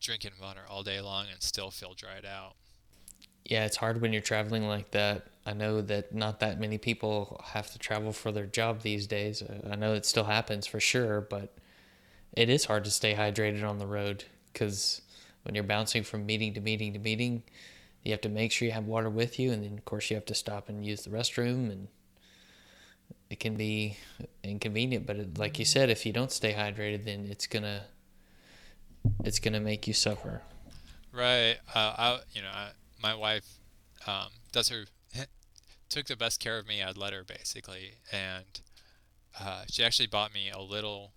drinking 0.00 0.34
water 0.40 0.60
all 0.70 0.84
day 0.84 1.00
long 1.00 1.26
and 1.32 1.42
still 1.42 1.72
feel 1.72 1.94
dried 1.94 2.24
out. 2.24 2.54
Yeah, 3.44 3.64
it's 3.64 3.76
hard 3.76 4.00
when 4.00 4.12
you're 4.12 4.22
traveling 4.22 4.68
like 4.68 4.92
that. 4.92 5.26
I 5.44 5.52
know 5.52 5.82
that 5.82 6.14
not 6.14 6.38
that 6.38 6.60
many 6.60 6.78
people 6.78 7.40
have 7.44 7.72
to 7.72 7.80
travel 7.80 8.12
for 8.12 8.30
their 8.30 8.46
job 8.46 8.82
these 8.82 9.08
days. 9.08 9.42
Uh, 9.42 9.68
I 9.72 9.74
know 9.74 9.94
it 9.94 10.06
still 10.06 10.22
happens 10.22 10.64
for 10.64 10.78
sure, 10.78 11.22
but 11.22 11.56
it 12.34 12.48
is 12.48 12.66
hard 12.66 12.84
to 12.84 12.90
stay 12.92 13.16
hydrated 13.16 13.68
on 13.68 13.80
the 13.80 13.86
road 13.88 14.22
because 14.52 15.02
when 15.42 15.56
you're 15.56 15.64
bouncing 15.64 16.04
from 16.04 16.24
meeting 16.24 16.54
to 16.54 16.60
meeting 16.60 16.92
to 16.92 17.00
meeting, 17.00 17.42
you 18.02 18.12
have 18.12 18.20
to 18.22 18.28
make 18.28 18.52
sure 18.52 18.66
you 18.66 18.72
have 18.72 18.84
water 18.84 19.10
with 19.10 19.38
you, 19.38 19.52
and 19.52 19.62
then 19.62 19.78
of 19.78 19.84
course 19.84 20.10
you 20.10 20.16
have 20.16 20.26
to 20.26 20.34
stop 20.34 20.68
and 20.68 20.84
use 20.84 21.04
the 21.04 21.10
restroom, 21.10 21.70
and 21.70 21.88
it 23.30 23.40
can 23.40 23.56
be 23.56 23.96
inconvenient. 24.42 25.06
But 25.06 25.16
it, 25.16 25.38
like 25.38 25.58
you 25.58 25.64
said, 25.64 25.90
if 25.90 26.04
you 26.04 26.12
don't 26.12 26.32
stay 26.32 26.52
hydrated, 26.52 27.04
then 27.04 27.26
it's 27.30 27.46
gonna 27.46 27.84
it's 29.24 29.38
gonna 29.38 29.60
make 29.60 29.86
you 29.86 29.94
suffer. 29.94 30.42
Right. 31.12 31.56
Uh, 31.74 31.94
I, 31.96 32.18
you 32.32 32.42
know, 32.42 32.48
I, 32.52 32.70
my 33.02 33.14
wife 33.14 33.58
um, 34.06 34.28
does 34.50 34.68
her 34.70 34.84
took 35.88 36.06
the 36.06 36.16
best 36.16 36.40
care 36.40 36.58
of 36.58 36.66
me 36.66 36.82
I'd 36.82 36.96
let 36.96 37.12
her 37.12 37.24
basically, 37.24 37.94
and 38.10 38.60
uh, 39.38 39.64
she 39.68 39.84
actually 39.84 40.08
bought 40.08 40.34
me 40.34 40.50
a 40.50 40.60
little 40.60 41.12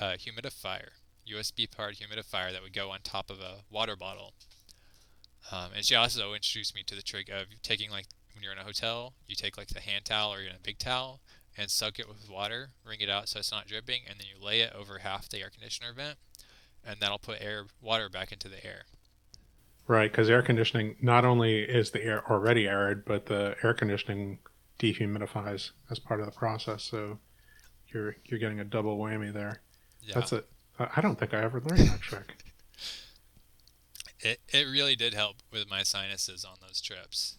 uh, 0.00 0.12
humidifier, 0.12 0.90
USB 1.30 1.70
powered 1.70 1.96
humidifier 1.96 2.52
that 2.52 2.62
would 2.62 2.72
go 2.72 2.90
on 2.90 3.00
top 3.02 3.30
of 3.30 3.40
a 3.40 3.62
water 3.70 3.96
bottle. 3.96 4.34
Um, 5.50 5.70
and 5.74 5.84
she 5.84 5.94
also 5.94 6.34
introduced 6.34 6.74
me 6.74 6.82
to 6.86 6.94
the 6.94 7.02
trick 7.02 7.28
of 7.28 7.46
taking 7.62 7.90
like 7.90 8.06
when 8.34 8.42
you're 8.42 8.52
in 8.52 8.58
a 8.58 8.64
hotel, 8.64 9.14
you 9.26 9.34
take 9.34 9.56
like 9.56 9.68
the 9.68 9.80
hand 9.80 10.04
towel 10.04 10.32
or 10.32 10.40
you're 10.40 10.50
in 10.50 10.56
a 10.56 10.62
big 10.62 10.78
towel 10.78 11.20
and 11.56 11.70
soak 11.70 11.98
it 11.98 12.08
with 12.08 12.30
water, 12.30 12.70
wring 12.86 13.00
it 13.00 13.10
out 13.10 13.28
so 13.28 13.40
it's 13.40 13.50
not 13.50 13.66
dripping, 13.66 14.02
and 14.08 14.20
then 14.20 14.26
you 14.32 14.44
lay 14.44 14.60
it 14.60 14.72
over 14.74 14.98
half 14.98 15.28
the 15.28 15.40
air 15.42 15.50
conditioner 15.50 15.92
vent, 15.92 16.16
and 16.86 17.00
that'll 17.00 17.18
put 17.18 17.42
air 17.42 17.64
water 17.82 18.08
back 18.08 18.30
into 18.30 18.48
the 18.48 18.64
air. 18.64 18.84
Right, 19.88 20.10
because 20.10 20.30
air 20.30 20.42
conditioning 20.42 20.96
not 21.00 21.24
only 21.24 21.60
is 21.60 21.90
the 21.90 22.04
air 22.04 22.22
already 22.30 22.68
arid, 22.68 23.04
but 23.04 23.26
the 23.26 23.56
air 23.64 23.74
conditioning 23.74 24.38
dehumidifies 24.78 25.70
as 25.90 25.98
part 25.98 26.20
of 26.20 26.26
the 26.26 26.32
process. 26.32 26.84
So 26.84 27.18
you're 27.88 28.16
you're 28.26 28.38
getting 28.38 28.60
a 28.60 28.64
double 28.64 28.98
whammy 28.98 29.32
there. 29.32 29.62
Yeah. 30.02 30.14
That's 30.14 30.32
it. 30.32 30.46
I 30.78 31.00
don't 31.00 31.18
think 31.18 31.34
I 31.34 31.42
ever 31.42 31.60
learned 31.60 31.88
that 31.88 32.00
trick. 32.00 32.36
It 34.20 34.40
it 34.48 34.66
really 34.66 34.96
did 34.96 35.14
help 35.14 35.36
with 35.52 35.68
my 35.70 35.82
sinuses 35.82 36.44
on 36.44 36.56
those 36.60 36.80
trips. 36.80 37.36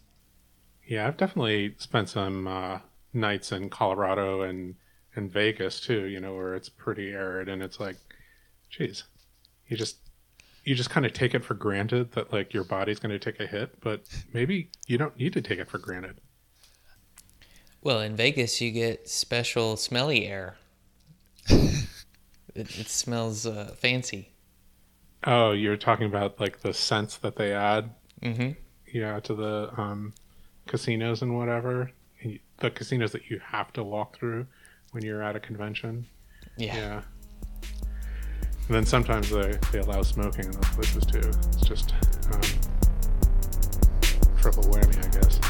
Yeah, 0.86 1.06
I've 1.06 1.16
definitely 1.16 1.74
spent 1.78 2.08
some 2.08 2.46
uh, 2.46 2.78
nights 3.12 3.52
in 3.52 3.70
Colorado 3.70 4.42
and 4.42 4.74
and 5.14 5.30
Vegas 5.30 5.80
too. 5.80 6.04
You 6.04 6.20
know, 6.20 6.34
where 6.34 6.54
it's 6.54 6.68
pretty 6.68 7.10
arid, 7.10 7.48
and 7.48 7.62
it's 7.62 7.78
like, 7.78 7.96
geez, 8.70 9.04
you 9.66 9.76
just 9.76 9.96
you 10.64 10.74
just 10.74 10.90
kind 10.90 11.06
of 11.06 11.12
take 11.12 11.34
it 11.34 11.44
for 11.44 11.54
granted 11.54 12.12
that 12.12 12.32
like 12.32 12.54
your 12.54 12.64
body's 12.64 12.98
going 12.98 13.10
to 13.10 13.18
take 13.18 13.40
a 13.40 13.46
hit, 13.46 13.80
but 13.80 14.02
maybe 14.32 14.70
you 14.86 14.98
don't 14.98 15.16
need 15.16 15.32
to 15.32 15.42
take 15.42 15.58
it 15.58 15.68
for 15.68 15.78
granted. 15.78 16.20
Well, 17.82 18.00
in 18.00 18.14
Vegas, 18.14 18.60
you 18.60 18.70
get 18.72 19.08
special 19.08 19.76
smelly 19.76 20.26
air. 20.26 20.56
it, 21.48 21.86
it 22.54 22.88
smells 22.88 23.46
uh, 23.46 23.74
fancy. 23.78 24.32
Oh, 25.24 25.52
you're 25.52 25.76
talking 25.76 26.06
about 26.06 26.40
like 26.40 26.60
the 26.60 26.72
scents 26.72 27.16
that 27.18 27.36
they 27.36 27.52
add, 27.52 27.90
Mm-hmm. 28.22 28.50
yeah, 28.92 29.20
to 29.20 29.34
the 29.34 29.70
um, 29.76 30.12
casinos 30.66 31.22
and 31.22 31.36
whatever. 31.36 31.90
The 32.58 32.70
casinos 32.70 33.12
that 33.12 33.30
you 33.30 33.40
have 33.44 33.72
to 33.74 33.82
walk 33.82 34.16
through 34.18 34.46
when 34.92 35.02
you're 35.04 35.22
at 35.22 35.36
a 35.36 35.40
convention. 35.40 36.06
Yeah. 36.58 36.76
Yeah. 36.76 37.02
And 38.66 38.76
then 38.76 38.84
sometimes 38.86 39.30
they, 39.30 39.58
they 39.72 39.78
allow 39.78 40.02
smoking 40.02 40.44
in 40.46 40.50
those 40.52 40.68
places 40.70 41.06
too. 41.06 41.18
It's 41.18 41.62
just 41.66 41.94
um, 42.32 42.40
triple 44.38 44.64
whammy, 44.64 44.98
I 45.04 45.08
guess. 45.20 45.40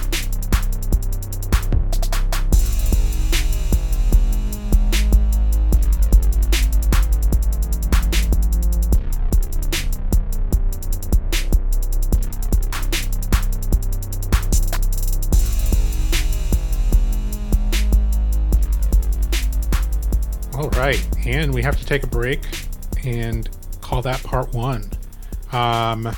All 20.61 20.69
right, 20.73 21.03
and 21.25 21.55
we 21.55 21.63
have 21.63 21.79
to 21.79 21.87
take 21.87 22.03
a 22.03 22.07
break 22.07 22.43
and 23.03 23.49
call 23.81 24.03
that 24.03 24.23
part 24.23 24.53
one. 24.53 24.91
Um, 25.53 26.15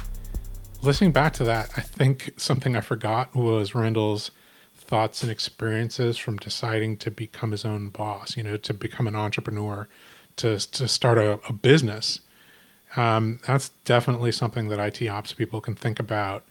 listening 0.82 1.12
back 1.12 1.32
to 1.34 1.44
that, 1.44 1.70
I 1.76 1.80
think 1.80 2.34
something 2.38 2.74
I 2.74 2.80
forgot 2.80 3.36
was 3.36 3.76
Randall's 3.76 4.32
thoughts 4.74 5.22
and 5.22 5.30
experiences 5.30 6.18
from 6.18 6.38
deciding 6.38 6.96
to 6.96 7.10
become 7.12 7.52
his 7.52 7.64
own 7.64 7.90
boss. 7.90 8.36
You 8.36 8.42
know, 8.42 8.56
to 8.56 8.74
become 8.74 9.06
an 9.06 9.14
entrepreneur, 9.14 9.86
to 10.38 10.58
to 10.58 10.88
start 10.88 11.18
a, 11.18 11.38
a 11.48 11.52
business. 11.52 12.18
Um, 12.96 13.38
that's 13.46 13.68
definitely 13.84 14.32
something 14.32 14.66
that 14.70 14.80
IT 14.80 15.06
ops 15.06 15.32
people 15.32 15.60
can 15.60 15.76
think 15.76 16.00
about 16.00 16.42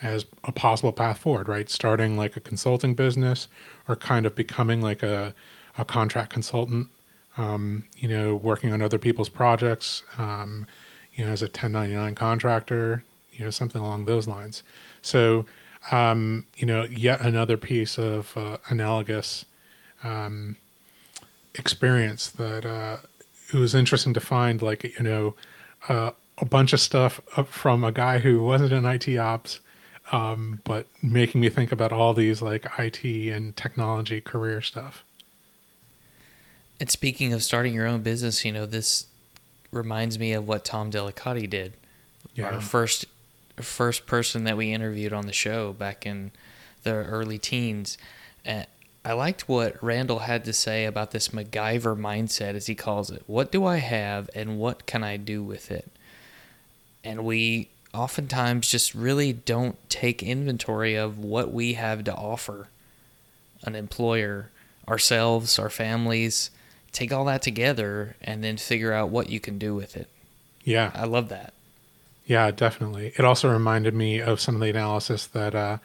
as 0.00 0.24
a 0.44 0.52
possible 0.52 0.92
path 0.92 1.18
forward. 1.18 1.46
Right, 1.46 1.68
starting 1.68 2.16
like 2.16 2.38
a 2.38 2.40
consulting 2.40 2.94
business, 2.94 3.48
or 3.86 3.96
kind 3.96 4.24
of 4.24 4.34
becoming 4.34 4.80
like 4.80 5.02
a 5.02 5.34
a 5.76 5.84
contract 5.84 6.32
consultant 6.32 6.88
um, 7.36 7.84
you 7.96 8.08
know, 8.08 8.36
working 8.36 8.72
on 8.72 8.82
other 8.82 8.98
people's 8.98 9.28
projects, 9.28 10.02
um, 10.18 10.66
you 11.14 11.24
know, 11.24 11.32
as 11.32 11.42
a 11.42 11.46
1099 11.46 12.14
contractor, 12.14 13.04
you 13.32 13.44
know, 13.44 13.50
something 13.50 13.80
along 13.80 14.04
those 14.04 14.28
lines. 14.28 14.62
So, 15.02 15.46
um, 15.90 16.46
you 16.56 16.66
know, 16.66 16.84
yet 16.84 17.20
another 17.20 17.56
piece 17.56 17.98
of 17.98 18.36
uh, 18.36 18.58
analogous 18.68 19.44
um, 20.02 20.56
experience 21.54 22.28
that 22.30 22.64
uh, 22.64 22.98
it 23.52 23.56
was 23.56 23.74
interesting 23.74 24.14
to 24.14 24.20
find, 24.20 24.62
like, 24.62 24.84
you 24.84 25.02
know, 25.02 25.34
uh, 25.88 26.12
a 26.38 26.44
bunch 26.44 26.72
of 26.72 26.80
stuff 26.80 27.20
from 27.46 27.84
a 27.84 27.92
guy 27.92 28.18
who 28.18 28.42
wasn't 28.42 28.72
in 28.72 28.84
IT 28.84 29.16
ops, 29.18 29.60
um, 30.12 30.60
but 30.64 30.86
making 31.02 31.40
me 31.40 31.48
think 31.48 31.72
about 31.72 31.92
all 31.92 32.12
these 32.12 32.42
like 32.42 32.66
IT 32.78 33.04
and 33.04 33.56
technology 33.56 34.20
career 34.20 34.60
stuff. 34.60 35.03
And 36.84 36.90
speaking 36.90 37.32
of 37.32 37.42
starting 37.42 37.72
your 37.72 37.86
own 37.86 38.02
business, 38.02 38.44
you 38.44 38.52
know, 38.52 38.66
this 38.66 39.06
reminds 39.72 40.18
me 40.18 40.34
of 40.34 40.46
what 40.46 40.66
Tom 40.66 40.90
Delicati 40.90 41.48
did. 41.48 41.72
Yeah. 42.34 42.50
Our 42.50 42.60
first 42.60 43.06
first 43.56 44.04
person 44.04 44.44
that 44.44 44.58
we 44.58 44.70
interviewed 44.70 45.14
on 45.14 45.24
the 45.24 45.32
show 45.32 45.72
back 45.72 46.04
in 46.04 46.30
the 46.82 46.92
early 46.92 47.38
teens. 47.38 47.96
And 48.44 48.66
I 49.02 49.14
liked 49.14 49.48
what 49.48 49.82
Randall 49.82 50.18
had 50.18 50.44
to 50.44 50.52
say 50.52 50.84
about 50.84 51.10
this 51.10 51.28
MacGyver 51.28 51.98
mindset, 51.98 52.54
as 52.54 52.66
he 52.66 52.74
calls 52.74 53.10
it. 53.10 53.22
What 53.26 53.50
do 53.50 53.64
I 53.64 53.78
have 53.78 54.28
and 54.34 54.58
what 54.58 54.84
can 54.84 55.02
I 55.02 55.16
do 55.16 55.42
with 55.42 55.70
it? 55.70 55.90
And 57.02 57.24
we 57.24 57.70
oftentimes 57.94 58.68
just 58.68 58.94
really 58.94 59.32
don't 59.32 59.78
take 59.88 60.22
inventory 60.22 60.96
of 60.96 61.18
what 61.18 61.50
we 61.50 61.72
have 61.72 62.04
to 62.04 62.14
offer 62.14 62.68
an 63.62 63.74
employer, 63.74 64.50
ourselves, 64.86 65.58
our 65.58 65.70
families. 65.70 66.50
Take 66.94 67.12
all 67.12 67.26
that 67.26 67.42
together 67.42 68.16
and 68.22 68.42
then 68.42 68.56
figure 68.56 68.94
out 68.94 69.10
what 69.10 69.28
you 69.28 69.40
can 69.40 69.58
do 69.58 69.74
with 69.74 69.96
it. 69.96 70.08
Yeah. 70.62 70.90
I 70.94 71.04
love 71.04 71.28
that. 71.28 71.52
Yeah, 72.24 72.50
definitely. 72.50 73.12
It 73.18 73.24
also 73.24 73.52
reminded 73.52 73.92
me 73.92 74.20
of 74.20 74.40
some 74.40 74.54
of 74.54 74.60
the 74.62 74.70
analysis 74.70 75.26
that 75.26 75.54
uh, 75.54 75.78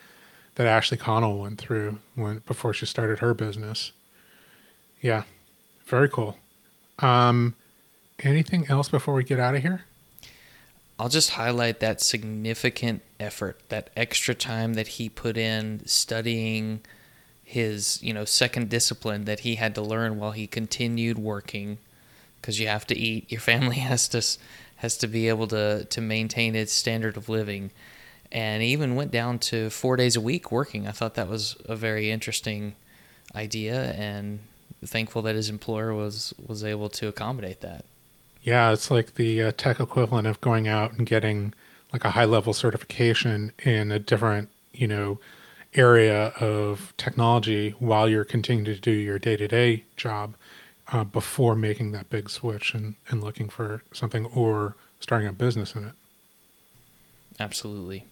that 0.56 0.68
Ashley 0.68 0.98
Connell 0.98 1.40
went 1.40 1.60
through 1.60 2.00
when 2.16 2.40
before 2.48 2.74
she 2.74 2.86
started 2.86 3.20
her 3.20 3.34
business. 3.34 3.92
Yeah, 5.02 5.24
very 5.86 6.08
cool. 6.08 6.38
Um, 7.00 7.56
anything 8.20 8.68
else 8.70 8.88
before 8.88 9.14
we 9.14 9.24
get 9.24 9.40
out 9.40 9.56
of 9.56 9.62
here? 9.62 9.84
I'll 10.98 11.10
just 11.10 11.32
highlight 11.32 11.80
that 11.80 12.02
significant 12.02 13.02
effort, 13.20 13.58
that 13.70 13.90
extra 13.96 14.36
time 14.36 14.74
that 14.74 14.88
he 14.88 15.08
put 15.10 15.38
in 15.38 15.82
studying 15.86 16.82
his, 17.50 18.02
you 18.04 18.14
know, 18.14 18.26
second 18.26 18.70
discipline 18.70 19.26
that 19.26 19.40
he 19.40 19.56
had 19.56 19.74
to 19.74 19.82
learn 19.82 20.20
while 20.20 20.34
he 20.34 20.46
continued 20.46 21.18
working 21.18 21.80
because 22.40 22.60
you 22.60 22.68
have 22.68 22.86
to 22.86 22.96
eat. 22.96 23.32
Your 23.32 23.42
family 23.42 23.78
has 23.92 24.08
to 24.10 24.24
has 24.76 24.98
to 24.98 25.08
be 25.08 25.28
able 25.28 25.48
to 25.48 25.86
to 25.86 26.00
maintain 26.00 26.56
its 26.56 26.72
standard 26.72 27.18
of 27.18 27.28
living. 27.28 27.72
And 28.32 28.62
even 28.62 28.96
went 28.96 29.10
down 29.10 29.40
to 29.40 29.72
4 29.72 29.96
days 29.96 30.16
a 30.16 30.22
week 30.22 30.52
working. 30.52 30.88
I 30.88 30.92
thought 30.92 31.16
that 31.16 31.28
was 31.28 31.56
a 31.66 31.76
very 31.76 32.12
interesting 32.12 32.76
idea 33.34 33.94
and 33.94 34.42
thankful 34.86 35.24
that 35.24 35.34
his 35.34 35.50
employer 35.50 35.92
was 35.92 36.36
was 36.46 36.64
able 36.64 36.90
to 36.90 37.08
accommodate 37.08 37.62
that. 37.62 37.84
Yeah, 38.44 38.72
it's 38.72 38.92
like 38.92 39.16
the 39.16 39.42
uh, 39.42 39.52
tech 39.58 39.80
equivalent 39.80 40.28
of 40.28 40.40
going 40.40 40.68
out 40.68 40.94
and 40.94 41.08
getting 41.08 41.56
like 41.92 42.06
a 42.06 42.12
high 42.12 42.26
level 42.26 42.54
certification 42.54 43.54
in 43.64 43.92
a 43.92 43.98
different, 43.98 44.50
you 44.72 44.88
know, 44.88 45.20
area 45.76 46.28
of 46.40 46.94
technology 46.98 47.72
while 47.80 48.10
you're 48.10 48.26
continuing 48.26 48.66
to 48.66 48.80
do 48.80 48.92
your 48.92 49.20
day 49.20 49.38
to 49.38 49.48
day 49.48 49.84
job 49.96 50.36
uh, 50.92 51.04
before 51.04 51.56
making 51.56 51.92
that 51.92 52.10
big 52.10 52.30
switch 52.30 52.74
and, 52.74 52.96
and 53.10 53.24
looking 53.24 53.50
for 53.50 53.84
something 53.94 54.26
or 54.28 54.76
starting 55.00 55.28
a 55.28 55.34
business 55.34 55.76
in 55.76 55.86
it. 55.86 55.94
Absolutely. 57.40 58.06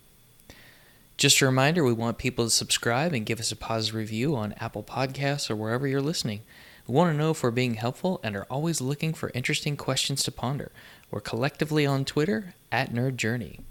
Just 1.17 1.41
a 1.41 1.45
reminder 1.47 1.83
we 1.83 1.93
want 1.93 2.19
people 2.19 2.45
to 2.45 2.51
subscribe 2.51 3.11
and 3.11 3.25
give 3.25 3.39
us 3.39 3.51
a 3.51 3.55
positive 3.55 3.95
review 3.95 4.35
on 4.35 4.53
Apple 4.59 4.83
Podcasts 4.83 5.49
or 5.49 5.55
wherever 5.55 5.87
you're 5.87 5.99
listening. 5.99 6.41
We 6.87 6.93
want 6.93 7.11
to 7.11 7.17
know 7.17 7.31
if 7.31 7.41
we're 7.41 7.51
being 7.51 7.73
helpful 7.73 8.19
and 8.23 8.35
are 8.35 8.45
always 8.49 8.79
looking 8.79 9.13
for 9.13 9.31
interesting 9.33 9.75
questions 9.75 10.23
to 10.23 10.31
ponder. 10.31 10.71
We're 11.09 11.21
collectively 11.21 11.85
on 11.85 12.05
Twitter 12.05 12.53
at 12.71 12.93
Nerd 12.93 13.17
Journey. 13.17 13.61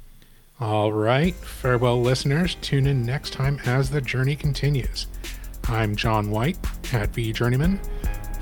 All 0.59 0.91
right. 0.91 1.35
Farewell, 1.35 2.01
listeners. 2.01 2.57
Tune 2.63 2.87
in 2.87 3.05
next 3.05 3.35
time 3.35 3.61
as 3.67 3.91
the 3.91 4.01
journey 4.01 4.35
continues. 4.35 5.07
I'm 5.69 5.95
John 5.97 6.31
White 6.31 6.57
at 6.95 7.11
V 7.11 7.33
Journeyman 7.33 7.79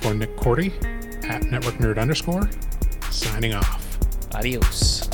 for 0.01 0.15
Nick 0.15 0.37
Korte 0.37 0.73
at 1.25 1.43
Network 1.45 1.75
Nerd 1.77 1.99
underscore, 1.99 2.49
signing 3.11 3.55
off. 3.55 3.99
Adios. 4.33 5.09